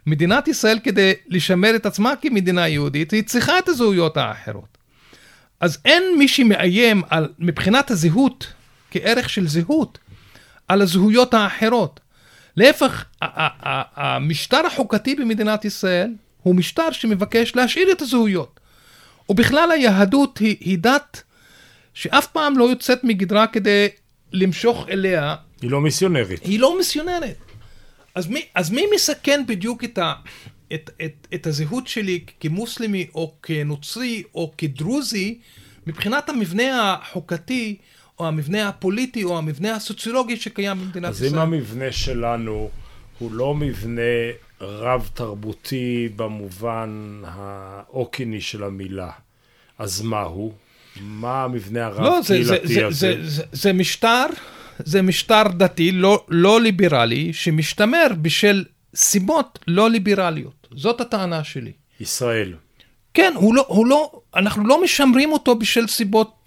מדינת 0.07 0.47
ישראל 0.47 0.79
כדי 0.83 1.13
לשמר 1.27 1.75
את 1.75 1.85
עצמה 1.85 2.13
כמדינה 2.21 2.67
יהודית, 2.67 3.11
היא 3.11 3.23
צריכה 3.23 3.59
את 3.59 3.69
הזהויות 3.69 4.17
האחרות. 4.17 4.72
אז 5.63 5.77
אין 5.85 6.03
מי 6.17 6.27
שמאיים 6.27 7.01
על, 7.09 7.27
מבחינת 7.39 7.91
הזהות, 7.91 8.53
כערך 8.91 9.29
של 9.29 9.47
זהות, 9.47 9.99
על 10.67 10.81
הזהויות 10.81 11.33
האחרות. 11.33 11.99
להפך, 12.57 13.05
המשטר 13.95 14.65
החוקתי 14.65 15.15
במדינת 15.15 15.65
ישראל 15.65 16.11
הוא 16.41 16.55
משטר 16.55 16.91
שמבקש 16.91 17.55
להשאיר 17.55 17.91
את 17.91 18.01
הזהויות. 18.01 18.59
ובכלל 19.29 19.71
היהדות 19.71 20.37
היא, 20.37 20.57
היא 20.59 20.77
דת 20.77 21.23
שאף 21.93 22.27
פעם 22.27 22.57
לא 22.57 22.63
יוצאת 22.63 23.03
מגדרה 23.03 23.47
כדי 23.47 23.87
למשוך 24.31 24.85
אליה. 24.89 25.35
היא 25.61 25.71
לא 25.71 25.81
מיסיונרית. 25.81 26.43
היא 26.43 26.59
לא 26.59 26.77
מיסיונרית. 26.77 27.37
אז 28.15 28.27
מי, 28.27 28.45
אז 28.55 28.71
מי 28.71 28.85
מסכן 28.95 29.43
בדיוק 29.47 29.83
את, 29.83 29.97
ה, 29.97 30.13
את, 30.73 30.89
את, 31.05 31.27
את 31.33 31.47
הזהות 31.47 31.87
שלי 31.87 32.19
כמוסלמי 32.39 33.07
או 33.15 33.33
כנוצרי 33.43 34.23
או 34.35 34.51
כדרוזי 34.57 35.39
מבחינת 35.87 36.29
המבנה 36.29 36.93
החוקתי 36.93 37.77
או 38.19 38.27
המבנה 38.27 38.69
הפוליטי 38.69 39.23
או 39.23 39.37
המבנה 39.37 39.75
הסוציולוגי 39.75 40.37
שקיים 40.37 40.77
במדינת 40.79 41.09
אז 41.09 41.15
ישראל. 41.15 41.29
אז 41.29 41.33
אם 41.33 41.39
המבנה 41.39 41.91
שלנו 41.91 42.69
הוא 43.19 43.31
לא 43.31 43.55
מבנה 43.55 44.01
רב-תרבותי 44.61 46.09
במובן 46.15 47.21
האוקיני 47.25 48.41
של 48.41 48.63
המילה, 48.63 49.11
אז 49.79 50.01
מה 50.01 50.21
הוא? 50.21 50.53
מה 51.01 51.43
המבנה 51.43 51.85
הרב-קהילתי 51.85 52.09
לא, 52.09 52.21
זה, 52.21 52.43
זה, 52.43 52.87
הזה? 52.87 52.91
זה, 52.91 53.23
זה, 53.23 53.29
זה, 53.29 53.43
זה 53.51 53.73
משטר, 53.73 54.25
זה 54.79 55.01
משטר 55.01 55.43
דתי 55.47 55.91
לא, 55.91 56.25
לא 56.27 56.61
ליברלי 56.61 57.33
שמשתמר 57.33 58.07
בשל 58.21 58.63
סיבות 58.95 59.59
לא 59.67 59.89
ליברליות. 59.89 60.67
זאת 60.75 61.01
הטענה 61.01 61.43
שלי. 61.43 61.71
ישראל. 61.99 62.53
כן, 63.13 63.33
הוא 63.35 63.55
לא, 63.55 63.65
הוא 63.67 63.87
לא, 63.87 64.11
אנחנו 64.35 64.67
לא 64.67 64.83
משמרים 64.83 65.31
אותו 65.31 65.55
בשל 65.55 65.87
סיבות 65.87 66.43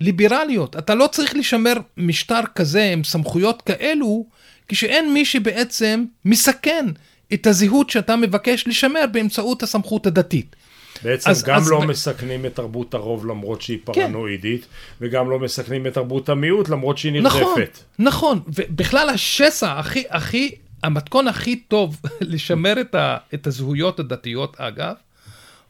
ליברליות. 0.00 0.76
אתה 0.76 0.94
לא 0.94 1.06
צריך 1.06 1.36
לשמר 1.36 1.74
משטר 1.96 2.40
כזה 2.54 2.90
עם 2.92 3.04
סמכויות 3.04 3.62
כאלו, 3.62 4.26
כשאין 4.68 5.12
מי 5.14 5.24
שבעצם 5.24 6.04
מסכן 6.24 6.86
את 7.34 7.46
הזהות 7.46 7.90
שאתה 7.90 8.16
מבקש 8.16 8.68
לשמר 8.68 9.04
באמצעות 9.12 9.62
הסמכות 9.62 10.06
הדתית. 10.06 10.56
בעצם 11.02 11.30
אז, 11.30 11.42
גם 11.42 11.56
אז 11.56 11.70
לא 11.70 11.80
ב... 11.80 11.84
מסכנים 11.84 12.46
את 12.46 12.54
תרבות 12.54 12.94
הרוב 12.94 13.26
למרות 13.26 13.62
שהיא 13.62 13.78
כן. 13.86 13.92
פרנואידית, 13.92 14.60
כן. 14.60 14.66
וגם 15.00 15.30
לא 15.30 15.38
מסכנים 15.38 15.86
את 15.86 15.94
תרבות 15.94 16.28
המיעוט 16.28 16.68
למרות 16.68 16.98
שהיא 16.98 17.12
נרדפת. 17.12 17.36
נכון, 17.36 17.62
נכון, 17.98 18.40
ובכלל 18.46 19.08
השסע 19.08 19.78
הכי, 19.78 20.04
הכי, 20.10 20.54
המתכון 20.82 21.28
הכי 21.28 21.56
טוב 21.56 22.00
לשמר 22.20 22.80
את, 22.80 22.94
ה, 22.94 23.16
את 23.34 23.46
הזהויות 23.46 24.00
הדתיות, 24.00 24.56
אגב, 24.60 24.94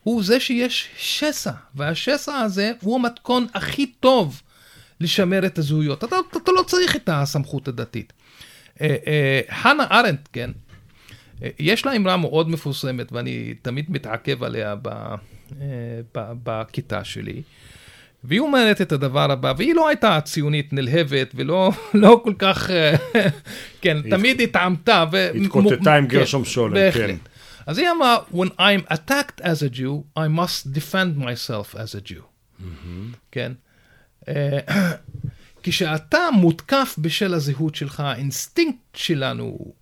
הוא 0.02 0.22
זה 0.22 0.40
שיש 0.40 0.88
שסע, 0.96 1.52
והשסע 1.74 2.38
הזה 2.38 2.72
הוא 2.82 2.96
המתכון 2.96 3.46
הכי 3.54 3.86
טוב 3.86 4.42
לשמר 5.00 5.46
את 5.46 5.58
הזהויות. 5.58 6.04
אתה, 6.04 6.16
אתה 6.36 6.52
לא 6.52 6.62
צריך 6.62 6.96
את 6.96 7.08
הסמכות 7.12 7.68
הדתית. 7.68 8.12
אה, 8.80 8.96
אה, 9.06 9.40
חנה 9.50 9.86
ארנדט, 9.90 10.28
כן, 10.32 10.50
אה, 11.42 11.48
יש 11.58 11.86
לה 11.86 11.96
אמרה 11.96 12.16
מאוד 12.16 12.48
מפורסמת, 12.48 13.12
ואני 13.12 13.54
תמיד 13.62 13.90
מתעכב 13.90 14.44
עליה 14.44 14.74
בכיתה 16.22 17.04
שלי. 17.04 17.42
והיא 18.24 18.40
אומרת 18.40 18.80
את 18.80 18.92
הדבר 18.92 19.30
הבא, 19.30 19.52
והיא 19.56 19.74
לא 19.74 19.88
הייתה 19.88 20.20
ציונית 20.24 20.72
נלהבת 20.72 21.32
ולא 21.34 21.72
לא 21.94 22.20
כל 22.24 22.34
כך, 22.38 22.70
כן, 23.82 24.10
תמיד 24.10 24.40
התעמתה. 24.40 25.04
התקוטטה 25.42 25.94
עם 25.94 26.08
כן, 26.08 26.18
גרשום 26.18 26.44
שלום, 26.44 26.90
כן. 26.94 27.16
אז 27.66 27.78
היא 27.78 27.88
אמרה, 27.90 28.16
when 28.32 28.48
I'm 28.58 28.92
attacked 28.92 29.40
as 29.40 29.62
a 29.62 29.76
Jew, 29.76 30.18
I 30.18 30.28
must 30.28 30.72
defend 30.72 31.18
myself 31.18 31.74
as 31.74 31.94
a 31.94 32.10
Jew. 32.10 32.22
כן? 33.32 33.52
אה, 34.28 34.58
כשאתה 35.62 36.18
מותקף 36.32 36.94
בשל 36.98 37.34
הזהות 37.34 37.74
שלך, 37.74 38.00
האינסטינקט 38.00 38.78
שלנו 38.94 39.72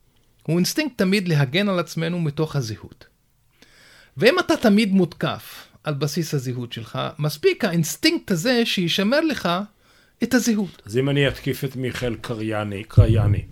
הוא 0.43 0.57
אינסטינקט 0.57 0.99
תמיד 0.99 1.29
להגן 1.29 1.69
על 1.69 1.79
עצמנו 1.79 2.21
מתוך 2.21 2.57
הזהות. 2.57 3.07
ואם 4.17 4.39
אתה 4.39 4.57
תמיד 4.57 4.93
מותקף 4.93 5.68
על 5.89 5.95
בסיס 5.95 6.35
הזהות 6.35 6.73
שלך, 6.73 6.99
מספיק 7.19 7.65
האינסטינקט 7.65 8.31
הזה 8.31 8.67
שישמר 8.67 9.21
לך 9.21 9.49
את 10.23 10.35
הזהות. 10.35 10.83
אז 10.87 10.99
אם 10.99 11.09
אני 11.09 11.29
אתקיף 11.29 11.65
את 11.65 11.77
מיכאל 11.77 12.15
קרייני, 12.15 12.85
קרייני, 12.85 13.43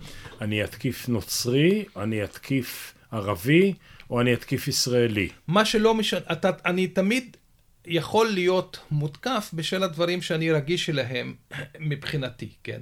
אני 0.41 0.63
אתקיף 0.63 1.09
נוצרי, 1.09 1.85
אני 1.95 2.23
אתקיף 2.23 2.93
ערבי, 3.11 3.73
או 4.09 4.21
אני 4.21 4.33
אתקיף 4.33 4.67
ישראלי. 4.67 5.29
מה 5.47 5.65
שלא 5.65 5.93
משנה, 5.93 6.19
אני 6.65 6.87
תמיד 6.87 7.37
יכול 7.85 8.27
להיות 8.27 8.79
מותקף 8.91 9.49
בשל 9.53 9.83
הדברים 9.83 10.21
שאני 10.21 10.51
רגיש 10.51 10.89
אליהם 10.89 11.33
מבחינתי, 11.79 12.49
כן? 12.63 12.79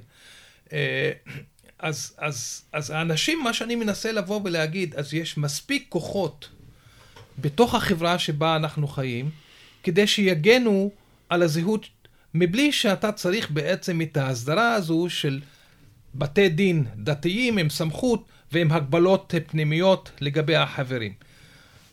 אה, 0.72 1.12
אז, 1.78 2.14
אז, 2.18 2.62
אז 2.72 2.90
האנשים, 2.90 3.42
מה 3.44 3.52
שאני 3.52 3.74
מנסה 3.74 4.12
לבוא 4.12 4.40
ולהגיד, 4.44 4.94
אז 4.94 5.14
יש 5.14 5.38
מספיק 5.38 5.86
כוחות 5.88 6.48
בתוך 7.38 7.74
החברה 7.74 8.18
שבה 8.18 8.56
אנחנו 8.56 8.88
חיים, 8.88 9.30
כדי 9.86 10.06
שיגנו 10.06 10.90
על 11.28 11.42
הזהות, 11.42 11.86
מבלי 12.34 12.72
שאתה 12.72 13.12
צריך 13.12 13.50
בעצם 13.50 14.00
את 14.00 14.16
ההסדרה 14.16 14.74
הזו 14.74 15.06
של 15.08 15.40
בתי 16.14 16.48
דין 16.48 16.84
דתיים 16.96 17.58
עם 17.58 17.70
סמכות 17.70 18.24
ועם 18.52 18.72
הגבלות 18.72 19.34
פנימיות 19.46 20.10
לגבי 20.20 20.56
החברים. 20.56 21.12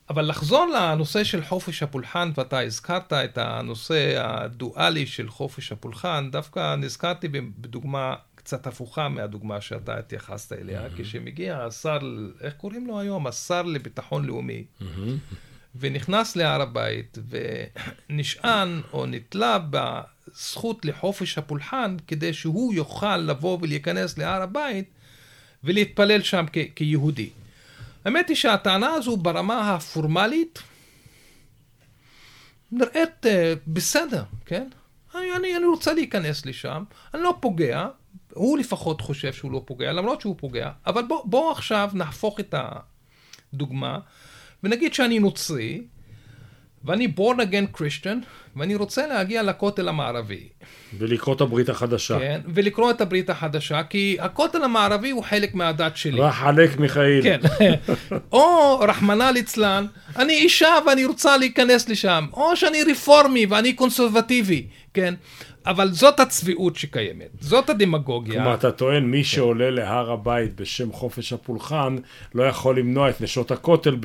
אבל 0.09 0.29
לחזור 0.29 0.67
לנושא 0.75 1.23
של 1.23 1.43
חופש 1.43 1.83
הפולחן, 1.83 2.31
ואתה 2.37 2.59
הזכרת 2.59 3.13
את 3.13 3.37
הנושא 3.37 4.23
הדואלי 4.25 5.05
של 5.05 5.29
חופש 5.29 5.71
הפולחן, 5.71 6.29
דווקא 6.31 6.75
נזכרתי 6.75 7.27
בדוגמה 7.57 8.15
קצת 8.35 8.67
הפוכה 8.67 9.09
מהדוגמה 9.09 9.61
שאתה 9.61 9.97
התייחסת 9.97 10.53
אליה, 10.53 10.85
mm-hmm. 10.85 11.01
כשמגיע 11.01 11.63
השר, 11.63 11.99
איך 12.41 12.53
קוראים 12.53 12.87
לו 12.87 12.99
היום? 12.99 13.27
השר 13.27 13.61
לביטחון 13.61 14.25
לאומי, 14.25 14.63
mm-hmm. 14.81 15.35
ונכנס 15.75 16.35
להר 16.35 16.61
הבית 16.61 17.17
ונשען 18.09 18.81
או 18.93 19.05
נתלה 19.05 19.57
בזכות 19.69 20.85
לחופש 20.85 21.37
הפולחן, 21.37 21.97
כדי 22.07 22.33
שהוא 22.33 22.73
יוכל 22.73 23.17
לבוא 23.17 23.57
ולהיכנס 23.61 24.17
להר 24.17 24.41
הבית 24.41 24.85
ולהתפלל 25.63 26.21
שם 26.21 26.45
כ- 26.53 26.75
כיהודי. 26.75 27.29
האמת 28.05 28.29
היא 28.29 28.35
שהטענה 28.37 28.89
הזו 28.89 29.17
ברמה 29.17 29.75
הפורמלית 29.75 30.63
נראית 32.71 33.25
uh, 33.25 33.29
בסדר, 33.67 34.23
כן? 34.45 34.67
אני, 35.15 35.55
אני, 35.55 35.65
רוצה 35.65 35.93
להיכנס 35.93 36.45
לשם, 36.45 36.83
אני 37.13 37.23
לא 37.23 37.37
פוגע, 37.39 37.87
הוא 38.33 38.57
לפחות 38.57 39.01
חושב 39.01 39.33
שהוא 39.33 39.51
לא 39.51 39.61
פוגע, 39.65 39.91
למרות 39.91 40.21
שהוא 40.21 40.35
פוגע, 40.39 40.71
אבל 40.85 41.03
בוא, 41.03 41.25
בוא 41.25 41.51
עכשיו 41.51 41.89
נהפוך 41.93 42.39
את 42.39 42.55
הדוגמה, 43.53 43.99
ונגיד 44.63 44.93
שאני 44.93 45.19
נוצרי, 45.19 45.81
ואני 46.85 47.07
born 47.17 47.37
again 47.37 47.77
Christian, 47.77 48.25
ואני 48.55 48.75
רוצה 48.75 49.07
להגיע 49.07 49.43
לכותל 49.43 49.89
המערבי. 49.89 50.49
ולקרוא 50.97 51.35
את 51.35 51.41
הברית 51.41 51.69
החדשה. 51.69 52.19
כן, 52.19 52.41
ולקרוא 52.53 52.91
את 52.91 53.01
הברית 53.01 53.29
החדשה, 53.29 53.83
כי 53.83 54.17
הכותל 54.19 54.63
המערבי 54.63 55.09
הוא 55.09 55.23
חלק 55.23 55.55
מהדת 55.55 55.97
שלי. 55.97 56.21
רחלק 56.21 56.79
מיכאל. 56.79 57.19
כן. 57.23 57.39
או, 58.31 58.79
רחמנא 58.79 59.23
ליצלן, 59.23 59.85
אני 60.15 60.33
אישה 60.33 60.75
ואני 60.87 61.05
רוצה 61.05 61.37
להיכנס 61.37 61.89
לשם. 61.89 62.25
או 62.33 62.55
שאני 62.55 62.83
רפורמי 62.83 63.45
ואני 63.45 63.73
קונסרבטיבי, 63.73 64.67
כן. 64.93 65.13
אבל 65.65 65.91
זאת 65.91 66.19
הצביעות 66.19 66.75
שקיימת, 66.75 67.29
זאת 67.39 67.69
הדמגוגיה. 67.69 68.33
כלומר, 68.33 68.53
אתה 68.53 68.71
טוען, 68.71 69.03
מי 69.03 69.17
כן. 69.17 69.23
שעולה 69.23 69.69
להר 69.69 70.11
הבית 70.11 70.55
בשם 70.55 70.91
חופש 70.91 71.33
הפולחן, 71.33 71.95
לא 72.35 72.43
יכול 72.43 72.79
למנוע 72.79 73.09
את 73.09 73.21
נשות 73.21 73.51
הכותל 73.51 73.91
כן. 73.91 73.97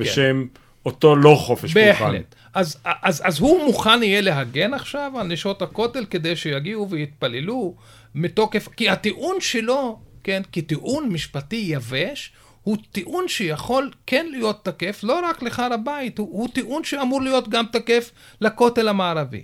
אותו 0.85 1.15
לא 1.15 1.35
חופש. 1.39 1.73
פולחן. 1.73 1.87
בהחלט. 1.89 2.35
אז, 2.53 2.77
אז, 3.01 3.21
אז 3.25 3.39
הוא 3.39 3.65
מוכן 3.65 4.03
יהיה 4.03 4.21
להגן 4.21 4.73
עכשיו 4.73 5.11
על 5.15 5.27
נשות 5.27 5.61
הכותל 5.61 6.05
כדי 6.09 6.35
שיגיעו 6.35 6.89
ויתפללו 6.89 7.75
מתוקף, 8.15 8.67
כי 8.77 8.89
הטיעון 8.89 9.35
שלו, 9.39 9.99
כן, 10.23 10.41
כטיעון 10.51 11.09
משפטי 11.09 11.55
יבש, 11.55 12.31
הוא 12.63 12.77
טיעון 12.91 13.27
שיכול 13.27 13.91
כן 14.07 14.25
להיות 14.31 14.65
תקף 14.65 14.99
לא 15.03 15.19
רק 15.29 15.43
לחר 15.43 15.73
הבית, 15.73 16.17
הוא, 16.17 16.27
הוא 16.31 16.49
טיעון 16.53 16.83
שאמור 16.83 17.21
להיות 17.21 17.49
גם 17.49 17.65
תקף 17.71 18.11
לכותל 18.41 18.87
המערבי. 18.87 19.43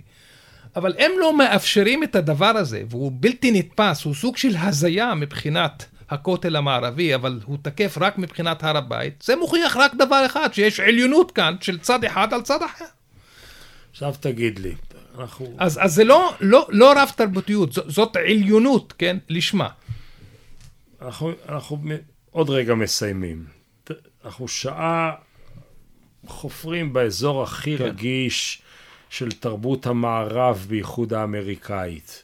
אבל 0.76 0.94
הם 0.98 1.10
לא 1.20 1.38
מאפשרים 1.38 2.02
את 2.02 2.16
הדבר 2.16 2.56
הזה, 2.56 2.82
והוא 2.90 3.12
בלתי 3.14 3.50
נתפס, 3.50 4.04
הוא 4.04 4.14
סוג 4.14 4.36
של 4.36 4.56
הזיה 4.56 5.14
מבחינת 5.14 5.84
הכותל 6.10 6.56
המערבי, 6.56 7.14
אבל 7.14 7.40
הוא 7.44 7.58
תקף 7.62 7.98
רק 8.00 8.18
מבחינת 8.18 8.64
הר 8.64 8.76
הבית, 8.76 9.22
זה 9.26 9.36
מוכיח 9.36 9.76
רק 9.76 9.94
דבר 9.94 10.26
אחד, 10.26 10.48
שיש 10.52 10.80
עליונות 10.80 11.32
כאן 11.32 11.56
של 11.60 11.78
צד 11.78 12.04
אחד 12.04 12.34
על 12.34 12.42
צד 12.42 12.62
אחר. 12.62 12.84
עכשיו 13.90 14.14
תגיד 14.20 14.58
לי, 14.58 14.74
אנחנו... 15.18 15.54
אז, 15.58 15.78
אז 15.82 15.94
זה 15.94 16.04
לא, 16.04 16.34
לא, 16.40 16.66
לא 16.70 16.92
רב 16.96 17.10
תרבותיות, 17.16 17.72
זאת, 17.72 17.90
זאת 17.90 18.16
עליונות, 18.16 18.92
כן? 18.98 19.16
לשמה. 19.28 19.68
אנחנו, 21.02 21.32
אנחנו 21.48 21.78
עוד 22.30 22.50
רגע 22.50 22.74
מסיימים. 22.74 23.44
אנחנו 24.24 24.48
שעה 24.48 25.12
חופרים 26.26 26.92
באזור 26.92 27.42
הכי 27.42 27.78
כן. 27.78 27.84
רגיש 27.84 28.62
של 29.10 29.30
תרבות 29.30 29.86
המערב, 29.86 30.66
בייחוד 30.68 31.12
האמריקאית. 31.12 32.22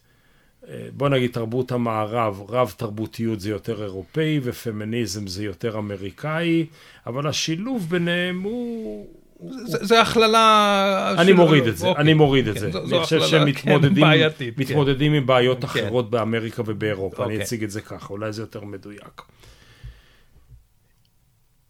בוא 0.97 1.09
נגיד 1.09 1.31
תרבות 1.33 1.73
המערב, 1.73 2.43
רב 2.49 2.75
תרבותיות 2.77 3.41
זה 3.41 3.51
יותר 3.51 3.83
אירופאי 3.83 4.41
ופמיניזם 4.43 5.27
זה 5.27 5.45
יותר 5.45 5.79
אמריקאי, 5.79 6.67
אבל 7.07 7.27
השילוב 7.27 7.87
ביניהם 7.91 8.43
הוא... 8.43 9.07
זה 9.65 10.01
הכללה... 10.01 11.15
אני 11.19 11.33
מוריד 11.33 11.67
את 11.67 11.77
זה, 11.77 11.87
אני 11.87 11.93
אוקיי. 11.99 12.15
מוריד 12.15 12.49
את 12.49 12.55
כן, 12.55 12.61
זה. 12.73 12.79
אני 12.79 13.05
חושב 13.05 13.21
שהם 13.21 13.49
מתמודדים 14.57 15.13
כן. 15.13 15.17
עם 15.17 15.27
בעיות 15.27 15.59
כן. 15.59 15.65
אחרות 15.65 16.11
באמריקה 16.11 16.63
ובאירופה, 16.67 17.25
אני 17.25 17.33
אוקיי. 17.33 17.45
אציג 17.45 17.65
את 17.65 17.71
זה 17.71 17.81
ככה, 17.81 18.07
אולי 18.11 18.33
זה 18.33 18.43
יותר 18.43 18.65
מדויק. 18.65 19.23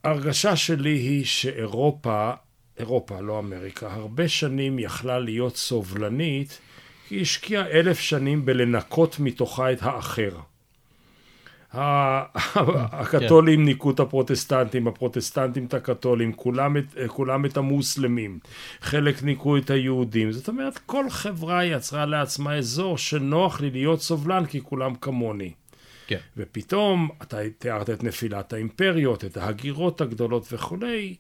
ההרגשה 0.04 0.56
שלי 0.56 0.90
היא 0.90 1.24
שאירופה, 1.24 2.30
אירופה, 2.78 3.20
לא 3.20 3.38
אמריקה, 3.38 3.92
הרבה 3.92 4.28
שנים 4.28 4.78
יכלה 4.78 5.18
להיות 5.18 5.56
סובלנית, 5.56 6.58
היא 7.12 7.22
השקיעה 7.22 7.66
אלף 7.66 7.98
שנים 8.00 8.44
בלנקות 8.44 9.16
מתוכה 9.20 9.72
את 9.72 9.78
האחר. 9.82 10.30
הקתולים 13.02 13.64
ניקו 13.64 13.90
את 13.90 14.00
הפרוטסטנטים, 14.00 14.88
הפרוטסטנטים 14.88 15.64
את 15.64 15.74
הקתולים, 15.74 16.32
כולם 16.32 16.76
את, 16.76 16.84
כולם 17.06 17.46
את 17.46 17.56
המוסלמים, 17.56 18.38
חלק 18.80 19.22
ניקו 19.22 19.56
את 19.56 19.70
היהודים. 19.70 20.32
זאת 20.32 20.48
אומרת, 20.48 20.78
כל 20.78 21.10
חברה 21.10 21.64
יצרה 21.64 22.06
לעצמה 22.06 22.54
אזור 22.54 22.98
שנוח 22.98 23.60
לי 23.60 23.70
להיות 23.70 24.00
סובלן 24.00 24.46
כי 24.46 24.60
כולם 24.60 24.94
כמוני. 24.94 25.52
כן. 26.06 26.18
ופתאום, 26.36 27.08
אתה 27.22 27.36
תיארת 27.58 27.90
את 27.90 28.04
נפילת 28.04 28.52
האימפריות, 28.52 29.24
את 29.24 29.36
ההגירות 29.36 30.00
הגדולות 30.00 30.52
וכולי, 30.52 31.14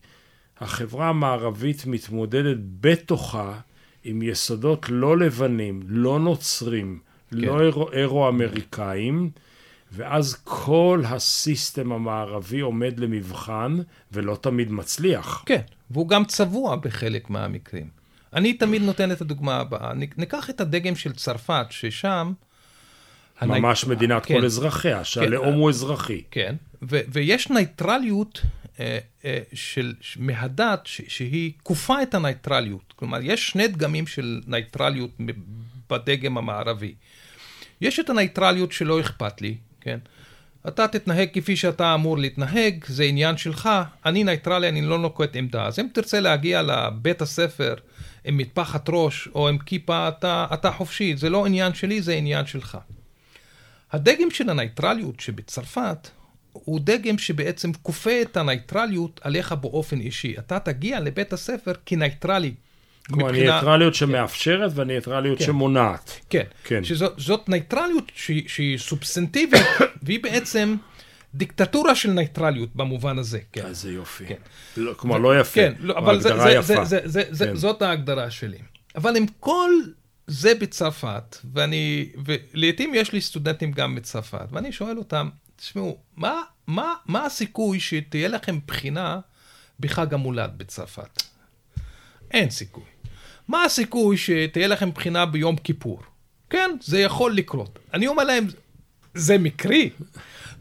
החברה 0.60 1.08
המערבית 1.08 1.86
מתמודדת 1.86 2.56
בתוכה 2.80 3.60
עם 4.04 4.22
יסודות 4.22 4.86
לא 4.88 5.18
לבנים, 5.18 5.82
לא 5.86 6.18
נוצרים, 6.18 6.98
כן. 7.30 7.36
לא 7.36 7.60
אירו-אמריקאים. 7.92 9.30
ואז 9.92 10.36
כל 10.44 11.02
הסיסטם 11.06 11.92
המערבי 11.92 12.60
עומד 12.60 13.00
למבחן, 13.00 13.78
ולא 14.12 14.38
תמיד 14.40 14.72
מצליח. 14.72 15.42
כן, 15.46 15.60
והוא 15.90 16.08
גם 16.08 16.24
צבוע 16.24 16.76
בחלק 16.76 17.30
מהמקרים. 17.30 17.88
אני 18.32 18.52
תמיד 18.52 18.82
נותן 18.82 19.12
את 19.12 19.20
הדוגמה 19.20 19.56
הבאה. 19.56 19.92
ניקח 20.16 20.50
את 20.50 20.60
הדגם 20.60 20.96
של 20.96 21.12
צרפת, 21.12 21.66
ששם... 21.70 22.32
ממש 23.42 23.84
הני... 23.84 23.94
מדינת 23.94 24.26
כן, 24.26 24.34
כל 24.34 24.44
אזרחיה. 24.44 25.04
שהלאום 25.04 25.46
כן, 25.46 25.52
הוא 25.54 25.68
אזרחי. 25.70 26.22
כן, 26.30 26.54
ו- 26.82 27.00
ויש 27.08 27.50
נייטרליות 27.50 28.40
אה, 28.80 28.98
אה, 29.24 29.38
של, 29.52 29.94
מהדת 30.16 30.80
ש- 30.84 31.00
שהיא 31.08 31.52
כופה 31.62 32.02
את 32.02 32.14
הנייטרליות. 32.14 32.91
כלומר, 33.02 33.18
יש 33.22 33.48
שני 33.48 33.68
דגמים 33.68 34.06
של 34.06 34.40
נייטרליות 34.46 35.10
בדגם 35.90 36.38
המערבי. 36.38 36.94
יש 37.80 38.00
את 38.00 38.10
הנייטרליות 38.10 38.72
שלא 38.72 39.00
אכפת 39.00 39.40
לי, 39.40 39.56
כן? 39.80 39.98
אתה 40.68 40.88
תתנהג 40.88 41.28
כפי 41.32 41.56
שאתה 41.56 41.94
אמור 41.94 42.18
להתנהג, 42.18 42.84
זה 42.86 43.04
עניין 43.04 43.36
שלך, 43.36 43.68
אני 44.06 44.24
נייטרלי, 44.24 44.68
אני 44.68 44.82
לא 44.82 44.98
נוקט 44.98 45.36
עמדה. 45.36 45.66
אז 45.66 45.78
אם 45.78 45.86
תרצה 45.92 46.20
להגיע 46.20 46.62
לבית 46.62 47.22
הספר 47.22 47.74
עם 48.24 48.36
מטפחת 48.36 48.84
ראש 48.88 49.28
או 49.34 49.48
עם 49.48 49.58
כיפה, 49.58 50.08
אתה, 50.08 50.46
אתה 50.54 50.70
חופשי, 50.70 51.16
זה 51.16 51.30
לא 51.30 51.46
עניין 51.46 51.74
שלי, 51.74 52.02
זה 52.02 52.14
עניין 52.14 52.46
שלך. 52.46 52.78
הדגם 53.92 54.30
של 54.30 54.50
הנייטרליות 54.50 55.20
שבצרפת 55.20 56.08
הוא 56.52 56.80
דגם 56.82 57.18
שבעצם 57.18 57.72
כופה 57.72 58.22
את 58.22 58.36
הנייטרליות 58.36 59.20
עליך 59.24 59.52
באופן 59.52 60.00
אישי. 60.00 60.34
אתה 60.38 60.58
תגיע 60.58 61.00
לבית 61.00 61.32
הספר 61.32 61.72
כנייטרלי. 61.86 62.54
כלומר, 63.06 63.26
מבחינה... 63.26 63.54
ניטרליות 63.54 63.94
שמאפשרת 63.94 64.72
כן. 64.72 64.80
וניטרליות 64.80 65.38
כן. 65.38 65.44
שמונעת. 65.44 66.20
כן, 66.30 66.44
כן. 66.64 66.84
שזאת 66.84 67.48
ניטרליות 67.48 68.12
שהיא, 68.14 68.48
שהיא 68.48 68.78
סובסנטיבית, 68.78 69.66
והיא 70.02 70.22
בעצם 70.22 70.76
דיקטטורה 71.34 71.94
של 71.94 72.10
ניטרליות 72.10 72.76
במובן 72.76 73.18
הזה. 73.18 73.38
כן. 73.52 73.66
איזה 73.66 73.92
יופי. 73.92 74.26
כן. 74.26 74.34
לא, 74.76 74.92
כלומר, 74.96 75.18
לא 75.18 75.40
יפה. 75.40 75.54
כן, 75.54 75.72
לא, 75.78 75.98
אבל 75.98 76.20
זה, 76.20 76.40
זה, 76.42 76.50
יפה. 76.50 76.84
זה, 76.84 77.00
זה, 77.04 77.22
זה, 77.30 77.46
כן. 77.46 77.56
זאת 77.56 77.82
ההגדרה 77.82 78.30
שלי. 78.30 78.58
אבל 78.96 79.16
עם 79.16 79.26
כל 79.40 79.70
זה 80.26 80.54
בצרפת, 80.54 81.36
ואני, 81.54 82.08
ולעיתים 82.24 82.94
יש 82.94 83.12
לי 83.12 83.20
סטודנטים 83.20 83.72
גם 83.72 83.94
בצרפת, 83.94 84.46
ואני 84.50 84.72
שואל 84.72 84.98
אותם, 84.98 85.28
תשמעו, 85.56 85.98
מה, 86.16 86.42
מה, 86.66 86.94
מה 87.06 87.26
הסיכוי 87.26 87.80
שתהיה 87.80 88.28
לכם 88.28 88.58
בחינה 88.66 89.20
בחג 89.80 90.14
המולד 90.14 90.52
בצרפת? 90.56 91.22
אין 92.30 92.50
סיכוי. 92.50 92.91
מה 93.52 93.64
הסיכוי 93.64 94.16
שתהיה 94.16 94.66
לכם 94.66 94.90
בחינה 94.90 95.26
ביום 95.26 95.56
כיפור? 95.56 96.02
כן, 96.50 96.70
זה 96.80 97.00
יכול 97.00 97.34
לקרות. 97.34 97.78
אני 97.94 98.06
אומר 98.06 98.24
להם, 98.24 98.46
זה 99.14 99.38
מקרי? 99.38 99.90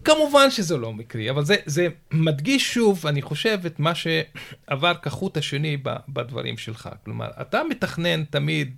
כמובן 0.03 0.51
שזה 0.51 0.77
לא 0.77 0.93
מקרי, 0.93 1.29
אבל 1.29 1.45
זה, 1.45 1.55
זה 1.65 1.87
מדגיש 2.11 2.73
שוב, 2.73 3.07
אני 3.07 3.21
חושב, 3.21 3.59
את 3.65 3.79
מה 3.79 3.91
שעבר 3.95 4.93
כחוט 5.01 5.37
השני 5.37 5.77
בדברים 6.09 6.57
שלך. 6.57 6.89
כלומר, 7.05 7.27
אתה 7.41 7.61
מתכנן 7.69 8.23
תמיד 8.23 8.75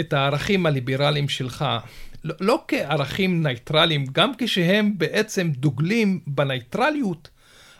את 0.00 0.12
הערכים 0.12 0.66
הליברליים 0.66 1.28
שלך, 1.28 1.64
לא, 2.24 2.34
לא 2.40 2.64
כערכים 2.68 3.42
נייטרליים, 3.42 4.06
גם 4.12 4.32
כשהם 4.38 4.98
בעצם 4.98 5.50
דוגלים 5.50 6.20
בנייטרליות 6.26 7.28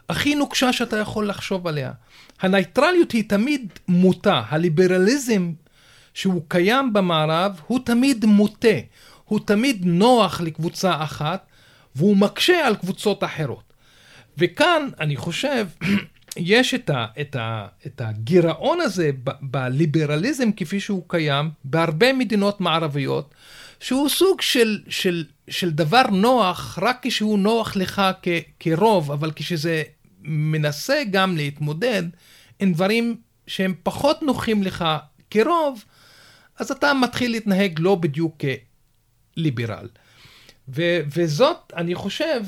הכי 0.08 0.34
נוקשה 0.34 0.72
שאתה 0.72 0.96
יכול 0.96 1.28
לחשוב 1.28 1.66
עליה. 1.66 1.92
הנייטרליות 2.40 3.12
היא 3.12 3.28
תמיד 3.28 3.72
מוטה, 3.88 4.42
הליברליזם 4.48 5.52
שהוא 6.14 6.42
קיים 6.48 6.92
במערב 6.92 7.60
הוא 7.66 7.80
תמיד 7.84 8.24
מוטה, 8.24 8.78
הוא 9.24 9.40
תמיד 9.44 9.82
נוח 9.84 10.40
לקבוצה 10.40 11.02
אחת 11.02 11.46
והוא 11.96 12.16
מקשה 12.16 12.66
על 12.66 12.76
קבוצות 12.76 13.24
אחרות. 13.24 13.72
וכאן 14.38 14.88
אני 15.00 15.16
חושב 15.16 15.66
יש 16.36 16.74
את, 16.74 16.90
ה, 16.90 17.06
את, 17.20 17.36
ה, 17.36 17.66
את 17.86 18.00
הגירעון 18.00 18.80
הזה 18.80 19.10
בליברליזם 19.40 20.52
כפי 20.52 20.80
שהוא 20.80 21.02
קיים 21.06 21.50
בהרבה 21.64 22.12
מדינות 22.12 22.60
מערביות, 22.60 23.34
שהוא 23.80 24.08
סוג 24.08 24.40
של, 24.40 24.78
של, 24.88 25.24
של 25.48 25.70
דבר 25.70 26.02
נוח 26.12 26.78
רק 26.82 26.98
כשהוא 27.02 27.38
נוח 27.38 27.76
לך 27.76 28.02
כ, 28.22 28.28
כרוב, 28.60 29.12
אבל 29.12 29.32
כשזה 29.36 29.82
מנסה 30.28 31.02
גם 31.10 31.36
להתמודד 31.36 32.02
עם 32.60 32.72
דברים 32.72 33.16
שהם 33.46 33.74
פחות 33.82 34.22
נוחים 34.22 34.62
לך 34.62 34.84
כרוב, 35.30 35.84
אז 36.58 36.70
אתה 36.70 36.94
מתחיל 36.94 37.30
להתנהג 37.30 37.78
לא 37.78 37.94
בדיוק 37.94 38.36
כליברל. 39.34 39.88
ו, 40.68 40.82
וזאת, 41.16 41.72
אני 41.76 41.94
חושב, 41.94 42.40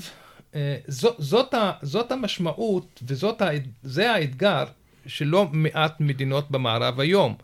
אה, 0.55 0.77
זאת, 0.89 1.15
זאת, 1.19 1.55
זאת 1.83 2.13
המשמעות 2.13 3.03
וזה 3.07 4.13
האתגר 4.13 4.65
של 5.07 5.25
לא 5.25 5.49
מעט 5.53 6.01
מדינות 6.01 6.51
במערב 6.51 7.01
היום. 7.01 7.35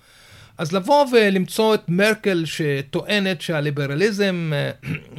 אז 0.59 0.73
לבוא 0.73 1.07
ולמצוא 1.13 1.75
את 1.75 1.89
מרקל 1.89 2.45
שטוענת 2.45 3.41
שהליברליזם 3.41 4.51
אה, 4.55 4.71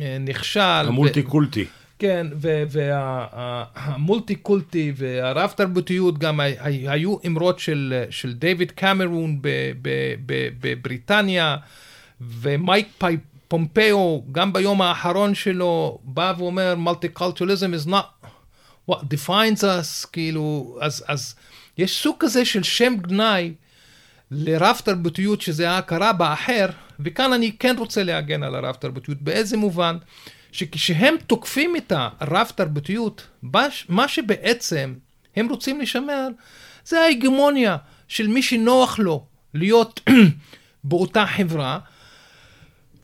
אה, 0.01 0.18
נכשל. 0.20 0.59
המולטי 0.59 1.24
קולטי. 1.24 1.65
כן, 2.00 2.28
והמולטי 2.70 4.36
קולטי 4.36 4.93
והרב 4.95 5.54
תרבותיות 5.56 6.18
גם 6.18 6.39
היו 6.64 7.18
אמרות 7.26 7.60
של, 7.60 8.34
דיוויד 8.34 8.72
קמרון 8.72 9.39
בבריטניה, 10.60 11.58
ומייק 12.22 12.88
פומפאו, 13.48 14.24
גם 14.32 14.54
ביום 14.54 14.82
האחרון 14.82 15.36
שלו, 15.36 16.00
בא 16.04 16.34
ואומר, 16.38 16.76
multiculturalism 16.86 17.86
is 17.86 17.89
not 17.89 18.28
what 18.91 19.00
defines 19.04 19.64
us, 19.64 20.08
כאילו, 20.12 20.78
אז, 20.82 21.04
אז 21.08 21.36
יש 21.78 22.04
סוג 22.04 22.16
כזה 22.20 22.45
של 22.45 22.64
שם 22.64 22.95
גנאי 23.02 23.54
לרב 24.32 24.82
תרבותיות 24.84 25.41
שזה 25.41 25.70
ההכרה 25.70 26.14
באחר, 26.14 26.66
וכאן 27.00 27.34
אני 27.34 27.52
כן 27.60 27.76
רוצה 27.80 28.04
להגן 28.04 28.43
על 28.43 28.56
הרב 28.56 28.76
תרבותיות. 28.76 29.22
באיזה 29.22 29.58
מובן? 29.58 29.98
שכשהם 30.58 31.16
תוקפים 31.28 31.76
את 31.76 31.93
הרב 31.95 32.51
תרבותיות, 32.55 33.28
מה 33.89 34.08
שבעצם 34.08 34.93
הם 35.36 35.49
רוצים 35.49 35.82
לשמר, 35.82 36.28
זה 36.86 36.99
ההגמוניה 36.99 37.78
של 38.08 38.28
מי 38.28 38.43
שנוח 38.43 38.99
לו 38.99 39.26
להיות 39.53 40.01
באותה 40.84 41.26
חברה. 41.26 41.80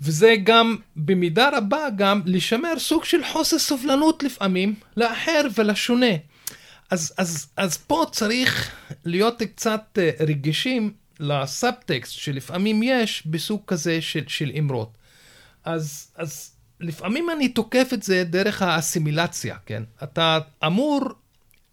וזה 0.01 0.35
גם 0.43 0.75
במידה 0.95 1.49
רבה 1.57 1.87
גם 1.95 2.21
לשמר 2.25 2.79
סוג 2.79 3.03
של 3.03 3.23
חוסר 3.31 3.59
סובלנות 3.59 4.23
לפעמים 4.23 4.75
לאחר 4.97 5.41
ולשונה. 5.57 6.15
אז, 6.89 7.13
אז, 7.17 7.47
אז 7.57 7.77
פה 7.77 8.05
צריך 8.11 8.71
להיות 9.05 9.41
קצת 9.41 9.97
אה, 9.97 10.09
רגישים 10.19 10.93
לסאבטקסט 11.19 12.11
שלפעמים 12.11 12.83
יש 12.83 13.23
בסוג 13.25 13.61
כזה 13.67 14.01
של, 14.01 14.23
של 14.27 14.51
אמרות. 14.59 14.97
אז, 15.65 16.11
אז 16.15 16.52
לפעמים 16.83 17.29
אני 17.29 17.49
תוקף 17.49 17.89
את 17.93 18.03
זה 18.03 18.23
דרך 18.23 18.61
האסימילציה, 18.61 19.55
כן? 19.65 19.83
אתה 20.03 20.39
אמור, 20.65 21.01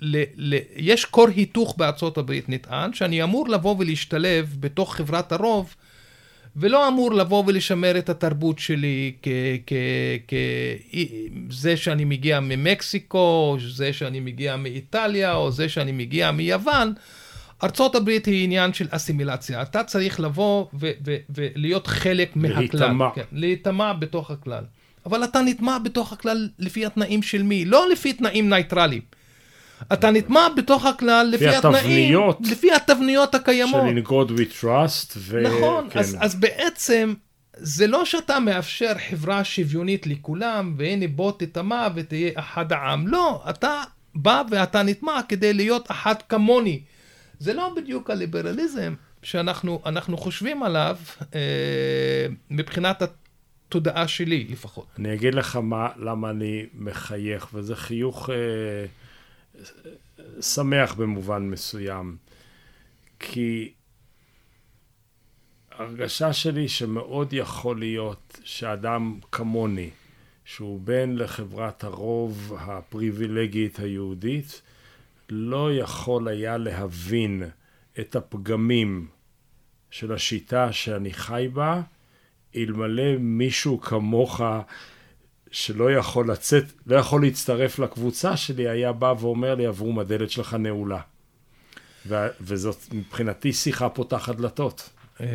ל, 0.01 0.23
ל, 0.37 0.59
יש 0.77 1.05
כור 1.05 1.29
היתוך 1.29 1.75
בארצות 1.77 2.19
הברית 2.19 2.49
נטען, 2.49 2.93
שאני 2.93 3.23
אמור 3.23 3.49
לבוא 3.49 3.77
ולהשתלב 3.79 4.57
בתוך 4.61 4.97
חברת 4.97 5.33
הרוב 5.33 5.75
ולא 6.57 6.89
אמור 6.89 7.13
לבוא 7.15 7.45
ולשמר 7.47 7.99
את 7.99 8.09
התרבות 8.09 8.59
שלי 8.59 9.13
כזה 11.49 11.77
שאני 11.77 12.05
מגיע 12.05 12.41
ממקסיקו, 12.41 13.19
או 13.19 13.57
זה 13.69 13.93
שאני 13.93 14.21
מגיע 14.21 14.57
מאיטליה, 14.57 15.35
או 15.35 15.51
זה 15.51 15.69
שאני 15.69 15.93
מגיע 15.93 16.31
מיוון. 16.31 16.93
ארצות 17.63 17.95
הברית 17.95 18.27
היא 18.27 18.45
עניין 18.45 18.73
של 18.73 18.87
אסימילציה. 18.91 19.63
אתה 19.63 19.85
צריך 19.85 20.21
לבוא 20.21 20.67
ולהיות 21.31 21.87
חלק 21.87 22.37
מהכלל. 22.37 22.59
להיטמע. 22.59 23.09
כן, 23.15 23.23
להיטמע 23.33 23.93
בתוך 23.93 24.31
הכלל. 24.31 24.65
אבל 25.07 25.25
אתה 25.25 25.41
נטמע 25.41 25.79
בתוך 25.79 26.13
הכלל 26.13 26.49
לפי 26.59 26.87
התנאים 26.87 27.23
של 27.23 27.43
מי? 27.43 27.65
לא 27.65 27.89
לפי 27.89 28.13
תנאים 28.13 28.49
נייטרליים. 28.49 29.03
אתה 29.93 30.11
נטמע 30.11 30.49
בתוך 30.57 30.87
הכלל 30.87 31.29
לפי 31.33 31.49
התנאים, 31.49 32.19
לפי 32.41 32.73
התבניות 32.73 33.35
הקיימות. 33.35 33.83
של 33.91 33.99
in 33.99 34.09
God 34.09 34.39
we 34.39 34.63
trust. 34.63 35.13
ו... 35.17 35.43
נכון, 35.43 35.89
כן. 35.91 35.99
אז, 35.99 36.17
אז 36.21 36.35
בעצם 36.35 37.15
זה 37.57 37.87
לא 37.87 38.05
שאתה 38.05 38.41
מאפשר 38.41 38.93
חברה 39.11 39.45
שוויונית 39.45 40.07
לכולם, 40.07 40.75
והנה 40.79 41.07
בוא 41.09 41.33
תטמע 41.39 41.89
ותהיה 41.95 42.31
אחד 42.35 42.73
העם. 42.73 43.09
לא, 43.09 43.43
אתה 43.51 43.83
בא 44.15 44.43
ואתה 44.51 44.83
נטמע 44.83 45.21
כדי 45.29 45.53
להיות 45.53 45.91
אחד 45.91 46.15
כמוני. 46.29 46.81
זה 47.39 47.53
לא 47.53 47.73
בדיוק 47.77 48.11
הליברליזם 48.11 48.95
שאנחנו 49.23 50.17
חושבים 50.17 50.63
עליו 50.63 50.97
אה, 51.35 51.41
מבחינת 52.51 53.03
התודעה 53.71 54.09
שלי 54.09 54.47
לפחות. 54.51 54.87
אני 54.99 55.15
אגיד 55.15 55.35
לך 55.35 55.57
מה, 55.57 55.89
למה 55.97 56.31
אני 56.31 56.67
מחייך, 56.75 57.49
וזה 57.55 57.77
חיוך... 57.77 58.31
אה... 58.31 58.87
שמח 60.41 60.95
במובן 60.95 61.43
מסוים, 61.43 62.17
כי 63.19 63.73
הרגשה 65.71 66.33
שלי 66.33 66.69
שמאוד 66.69 67.33
יכול 67.33 67.79
להיות 67.79 68.41
שאדם 68.45 69.19
כמוני, 69.33 69.91
שהוא 70.45 70.81
בן 70.81 71.17
לחברת 71.17 71.85
הרוב 71.85 72.57
הפריבילגית 72.61 73.79
היהודית, 73.79 74.63
לא 75.29 75.75
יכול 75.75 76.29
היה 76.29 76.59
להבין 76.59 77.43
את 78.01 78.17
הפגמים 78.17 79.07
של 79.91 80.13
השיטה 80.13 80.73
שאני 80.73 81.13
חי 81.13 81.49
בה, 81.53 81.83
אלמלא 82.57 83.17
מישהו 83.19 83.81
כמוך 83.81 84.41
שלא 85.51 85.93
יכול 85.93 86.31
לצאת, 86.31 86.65
לא 86.87 86.97
יכול 86.97 87.23
להצטרף 87.23 87.79
לקבוצה 87.79 88.37
שלי, 88.37 88.69
היה 88.69 88.93
בא 88.93 89.15
ואומר 89.21 89.55
לי, 89.55 89.69
אברום, 89.69 89.99
הדלת 89.99 90.31
שלך 90.31 90.55
נעולה. 90.55 91.01
ו- 92.07 92.29
וזאת 92.41 92.77
מבחינתי 92.93 93.53
שיחה 93.53 93.89
פותחת 93.89 94.37
דלתות. 94.37 94.91
אה, 95.21 95.27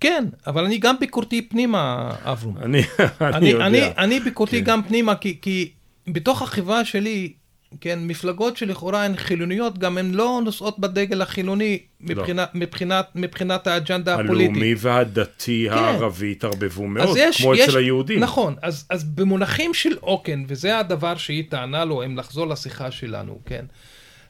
כן, 0.00 0.24
אבל 0.46 0.64
אני 0.64 0.78
גם 0.78 0.96
ביקורתי 1.00 1.48
פנימה, 1.48 2.12
אברום. 2.22 2.58
אני, 2.58 2.82
אני 3.20 3.48
יודע. 3.48 3.66
אני, 3.66 3.80
אני 3.98 4.20
ביקורתי 4.20 4.58
כן. 4.58 4.64
גם 4.64 4.82
פנימה, 4.82 5.14
כי, 5.16 5.38
כי 5.42 5.70
בתוך 6.06 6.42
החברה 6.42 6.84
שלי, 6.84 7.32
כן, 7.80 7.98
מפלגות 8.02 8.56
שלכאורה 8.56 9.04
הן 9.04 9.16
חילוניות, 9.16 9.78
גם 9.78 9.98
הן 9.98 10.10
לא 10.10 10.40
נושאות 10.44 10.78
בדגל 10.78 11.22
החילוני 11.22 11.78
מבחינת, 12.00 12.48
לא. 12.54 12.60
מבחינת, 12.60 13.06
מבחינת 13.14 13.66
האג'נדה 13.66 14.14
הפוליטית. 14.14 14.50
הלאומי 14.50 14.74
והדתי 14.78 15.66
כן. 15.70 15.76
הערבי 15.76 16.32
התערבבו 16.32 16.86
מאוד, 16.86 17.16
יש, 17.20 17.42
כמו 17.42 17.54
יש, 17.54 17.68
אצל 17.68 17.78
היהודים. 17.78 18.20
נכון, 18.20 18.54
אז, 18.62 18.86
אז 18.90 19.04
במונחים 19.04 19.74
של 19.74 19.96
עוקן, 20.00 20.44
וזה 20.48 20.78
הדבר 20.78 21.16
שהיא 21.16 21.44
טענה 21.48 21.84
לו, 21.84 22.04
אם 22.04 22.18
לחזור 22.18 22.46
לשיחה 22.46 22.90
שלנו, 22.90 23.38
כן? 23.46 23.64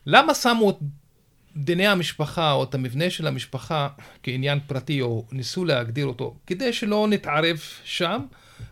למה 0.07 0.35
שמו 0.35 0.71
את 0.71 0.77
דיני 1.57 1.87
המשפחה 1.87 2.53
או 2.53 2.65
את 2.65 2.75
המבנה 2.75 3.11
של 3.11 3.27
המשפחה 3.27 3.89
כעניין 4.23 4.59
פרטי, 4.67 5.01
או 5.01 5.25
ניסו 5.33 5.65
להגדיר 5.65 6.07
אותו, 6.07 6.35
כדי 6.47 6.73
שלא 6.73 7.07
נתערב 7.11 7.61
שם. 7.85 8.21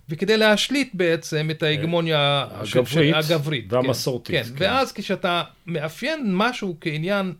וכדי 0.09 0.37
להשליט 0.37 0.91
בעצם 0.95 1.49
את 1.51 1.63
ההגמוניה 1.63 2.47
הגברית, 2.51 3.15
הגברית 3.15 3.73
והמסורתית. 3.73 4.37
כן, 4.37 4.43
כן. 4.43 4.49
כן, 4.49 4.65
ואז 4.65 4.93
כשאתה 4.93 5.43
מאפיין 5.67 6.37
משהו 6.37 6.77
כעניין 6.81 7.33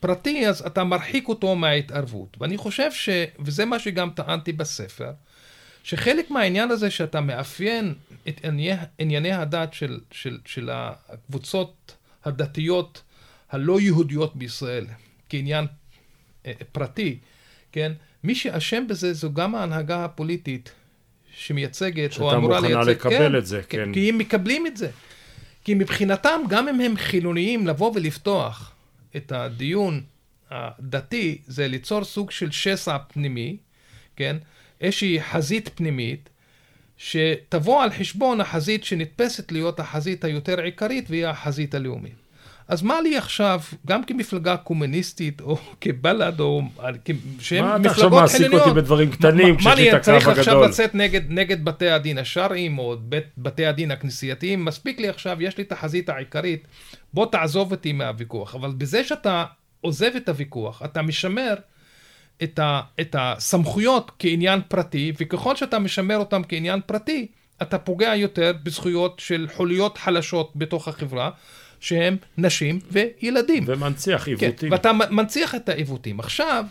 פרטי, 0.00 0.48
אז 0.48 0.66
אתה 0.66 0.84
מרחיק 0.84 1.28
אותו 1.28 1.54
מההתערבות. 1.54 2.36
ואני 2.40 2.56
חושב 2.56 2.92
ש... 2.92 3.08
וזה 3.38 3.64
מה 3.64 3.78
שגם 3.78 4.10
טענתי 4.10 4.52
בספר, 4.52 5.12
שחלק 5.82 6.30
מהעניין 6.30 6.70
הזה 6.70 6.90
שאתה 6.90 7.20
מאפיין 7.20 7.94
את 8.28 8.44
ענייני, 8.44 8.82
ענייני 8.98 9.32
הדת 9.32 9.74
של, 9.74 10.00
של, 10.10 10.38
של 10.44 10.70
הקבוצות 10.72 11.96
הדתיות 12.24 13.02
הלא 13.50 13.80
יהודיות 13.80 14.36
בישראל 14.36 14.86
כעניין 15.28 15.66
אה, 16.46 16.52
פרטי, 16.72 17.18
כן? 17.72 17.92
מי 18.24 18.34
שאשם 18.34 18.86
בזה 18.88 19.12
זו 19.12 19.32
גם 19.32 19.54
ההנהגה 19.54 20.04
הפוליטית 20.04 20.72
שמייצגת, 21.36 22.18
או 22.18 22.34
אמורה 22.34 22.60
לייצג, 22.60 22.68
שאתה 22.68 22.78
מוכנה 22.78 22.92
לקבל 22.92 23.28
כן, 23.30 23.38
את 23.38 23.46
זה, 23.46 23.62
כן. 23.68 23.92
כי 23.92 24.08
הם 24.08 24.18
מקבלים 24.18 24.66
את 24.66 24.76
זה. 24.76 24.90
כי 25.64 25.74
מבחינתם, 25.74 26.40
גם 26.48 26.68
אם 26.68 26.80
הם 26.80 26.96
חילוניים, 26.96 27.66
לבוא 27.66 27.92
ולפתוח 27.94 28.72
את 29.16 29.32
הדיון 29.32 30.02
הדתי, 30.50 31.38
זה 31.46 31.68
ליצור 31.68 32.04
סוג 32.04 32.30
של 32.30 32.50
שסע 32.50 32.98
פנימי, 32.98 33.56
כן? 34.16 34.36
איזושהי 34.80 35.22
חזית 35.22 35.70
פנימית, 35.74 36.28
שתבוא 36.96 37.82
על 37.82 37.90
חשבון 37.90 38.40
החזית 38.40 38.84
שנתפסת 38.84 39.52
להיות 39.52 39.80
החזית 39.80 40.24
היותר 40.24 40.60
עיקרית, 40.60 41.10
והיא 41.10 41.26
החזית 41.26 41.74
הלאומית. 41.74 42.25
אז 42.68 42.82
מה 42.82 43.00
לי 43.00 43.16
עכשיו, 43.16 43.60
גם 43.86 44.04
כמפלגה 44.04 44.56
קומוניסטית, 44.56 45.40
או 45.40 45.58
כבל"ד, 45.80 46.40
או 46.40 46.62
שהם 47.40 47.82
מפלגות 47.82 47.82
חילוניות... 47.82 47.82
מה 47.82 47.82
אתה 47.82 47.90
עכשיו 47.90 48.10
מעסיק 48.10 48.52
אותי 48.52 48.70
בדברים 48.70 49.10
קטנים, 49.10 49.56
כשיש 49.56 49.74
לי 49.76 49.90
את 49.90 49.94
הקו 49.94 50.10
הגדול? 50.10 50.24
מה 50.24 50.32
אני 50.32 50.34
צריך 50.34 50.38
עכשיו 50.38 50.62
לצאת 50.62 50.94
נגד, 50.94 51.22
נגד 51.28 51.64
בתי 51.64 51.90
הדין 51.90 52.18
השרעיים, 52.18 52.78
או 52.78 52.96
בית, 53.00 53.24
בתי 53.38 53.66
הדין 53.66 53.90
הכנסייתיים? 53.90 54.64
מספיק 54.64 55.00
לי 55.00 55.08
עכשיו, 55.08 55.42
יש 55.42 55.58
לי 55.58 55.64
את 55.64 55.72
החזית 55.72 56.08
העיקרית, 56.08 56.66
בוא 57.14 57.26
תעזוב 57.26 57.72
אותי 57.72 57.92
מהוויכוח. 57.92 58.54
אבל 58.54 58.70
בזה 58.78 59.04
שאתה 59.04 59.44
עוזב 59.80 60.10
את 60.16 60.28
הוויכוח, 60.28 60.82
אתה 60.84 61.02
משמר 61.02 61.54
את, 62.42 62.58
ה, 62.58 62.80
את 63.00 63.16
הסמכויות 63.18 64.10
כעניין 64.18 64.60
פרטי, 64.68 65.12
וככל 65.20 65.56
שאתה 65.56 65.78
משמר 65.78 66.16
אותם 66.16 66.42
כעניין 66.48 66.80
פרטי, 66.86 67.26
אתה 67.62 67.78
פוגע 67.78 68.16
יותר 68.16 68.52
בזכויות 68.62 69.18
של 69.18 69.46
חוליות 69.54 69.98
חלשות 69.98 70.52
בתוך 70.56 70.88
החברה. 70.88 71.30
שהם 71.80 72.16
נשים 72.38 72.80
וילדים. 72.90 73.64
ומנציח 73.66 74.24
כן, 74.24 74.30
עיוותים. 74.30 74.68
כן, 74.68 74.72
ואתה 74.72 74.92
מנציח 74.92 75.54
את 75.54 75.68
העיוותים. 75.68 76.20
עכשיו, 76.20 76.64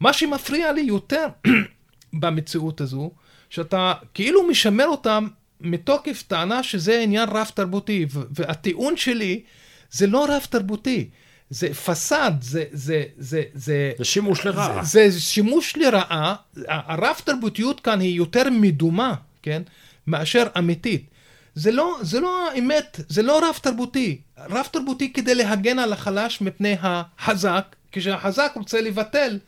מה 0.00 0.12
שמפריע 0.12 0.72
לי 0.72 0.80
יותר 0.80 1.26
במציאות 2.20 2.80
הזו, 2.80 3.10
שאתה 3.50 3.92
כאילו 4.14 4.48
משמר 4.48 4.86
אותם 4.86 5.26
מתוקף 5.60 6.22
טענה 6.26 6.62
שזה 6.62 7.00
עניין 7.00 7.28
רב 7.28 7.50
תרבותי, 7.54 8.06
והטיעון 8.10 8.96
שלי 8.96 9.42
זה 9.90 10.06
לא 10.06 10.26
רב 10.28 10.46
תרבותי. 10.50 11.08
זה 11.50 11.74
פסאד, 11.74 12.42
זה, 12.42 12.64
זה, 12.72 13.04
זה, 13.18 13.42
זה... 13.54 13.92
זה 13.98 14.04
שימוש 14.04 14.46
לרעה. 14.46 14.84
זה, 14.84 15.10
זה 15.10 15.20
שימוש 15.20 15.76
לרעה. 15.76 16.34
הרב 16.66 17.16
תרבותיות 17.24 17.80
כאן 17.80 18.00
היא 18.00 18.14
יותר 18.14 18.50
מדומה, 18.50 19.14
כן? 19.42 19.62
מאשר 20.06 20.46
אמיתית. 20.58 21.09
זה 21.54 21.72
לא, 21.72 21.98
זה 22.02 22.20
לא 22.20 22.50
האמת, 22.50 23.00
זה 23.08 23.22
לא 23.22 23.48
רב 23.48 23.58
תרבותי. 23.62 24.20
רב 24.38 24.68
תרבותי 24.72 25.12
כדי 25.12 25.34
להגן 25.34 25.78
על 25.78 25.92
החלש 25.92 26.40
מפני 26.40 26.76
החזק, 26.80 27.76
כשהחזק 27.92 28.52
רוצה 28.56 28.80
לבטל 28.80 29.38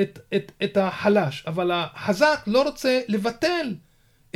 את, 0.00 0.18
את, 0.34 0.52
את 0.64 0.76
החלש, 0.76 1.44
אבל 1.46 1.70
החזק 1.74 2.40
לא 2.46 2.62
רוצה 2.62 3.00
לבטל 3.08 3.74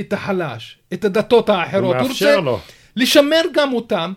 את 0.01 0.13
החלש, 0.13 0.79
את 0.93 1.05
הדתות 1.05 1.49
האחרות. 1.49 1.97
הוא 1.97 2.09
מאפשר 2.09 2.35
הוא 2.35 2.45
לו. 2.45 2.61
לשמר 2.97 3.43
גם 3.53 3.73
אותם 3.73 4.13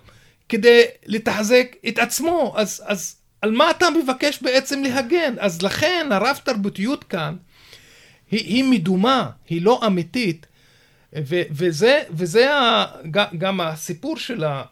כדי 0.49 0.83
לתחזק 1.05 1.75
את 1.87 1.99
עצמו. 1.99 2.53
אז, 2.57 2.83
אז 2.85 3.15
על 3.41 3.51
מה 3.51 3.71
אתה 3.71 3.89
מבקש 3.89 4.41
בעצם 4.41 4.83
להגן? 4.83 5.35
אז 5.39 5.61
לכן 5.61 6.09
הרב 6.11 6.39
תרבותיות 6.43 7.03
כאן 7.03 7.35
היא, 8.31 8.39
היא 8.39 8.63
מדומה, 8.63 9.29
היא 9.49 9.61
לא 9.61 9.81
אמיתית. 9.85 10.46
ו, 11.25 11.41
וזה, 11.51 12.01
וזה 12.11 12.55
ה, 12.55 12.85
גם 13.37 13.61
הסיפור 13.61 14.17
של, 14.17 14.43
ה, 14.43 14.63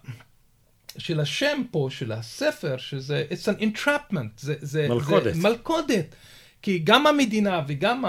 של 0.97 1.19
השם 1.19 1.61
פה, 1.71 1.87
של 1.91 2.11
הספר, 2.11 2.77
שזה 2.77 3.25
it's 3.29 3.57
an 3.57 3.61
entrapment, 3.61 4.27
זה, 4.37 4.55
זה, 4.59 4.87
מלכודת. 4.89 5.35
זה 5.35 5.41
מלכודת. 5.41 6.15
כי 6.61 6.79
גם 6.79 7.07
המדינה 7.07 7.61
וגם 7.67 8.03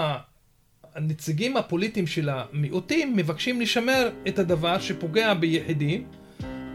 הנציגים 0.95 1.57
הפוליטיים 1.57 2.07
של 2.07 2.29
המיעוטים 2.29 3.15
מבקשים 3.15 3.61
לשמר 3.61 4.09
את 4.27 4.39
הדבר 4.39 4.79
שפוגע 4.79 5.33
ביחידים, 5.33 6.07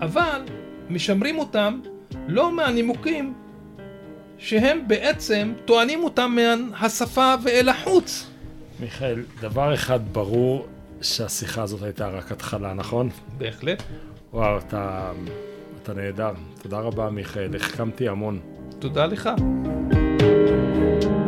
אבל 0.01 0.43
משמרים 0.91 1.39
אותם 1.39 1.81
לא 2.29 2.57
מהנימוקים 2.57 3.35
שהם 4.39 4.89
בעצם 4.89 5.53
טוענים 5.65 6.05
אותם 6.05 6.37
מהשפה 6.37 7.35
ואל 7.45 7.69
החוץ. 7.69 8.27
מיכאל, 8.81 9.23
דבר 9.41 9.75
אחד 9.75 10.13
ברור, 10.13 10.67
שהשיחה 11.03 11.63
הזאת 11.63 11.83
הייתה 11.83 12.09
רק 12.09 12.33
התחלה, 12.33 12.75
נכון? 12.75 13.09
בהחלט. 13.39 13.83
וואו, 14.33 14.59
אתה, 14.59 15.13
אתה 15.83 15.95
נהדר. 15.95 16.33
תודה 16.63 16.79
רבה, 16.79 17.11
מיכאל. 17.11 17.57
החכמתי 17.57 18.09
המון. 18.09 18.39
תודה 18.79 19.07
לך. 19.07 19.31
thank 20.23 21.05
you 21.05 21.22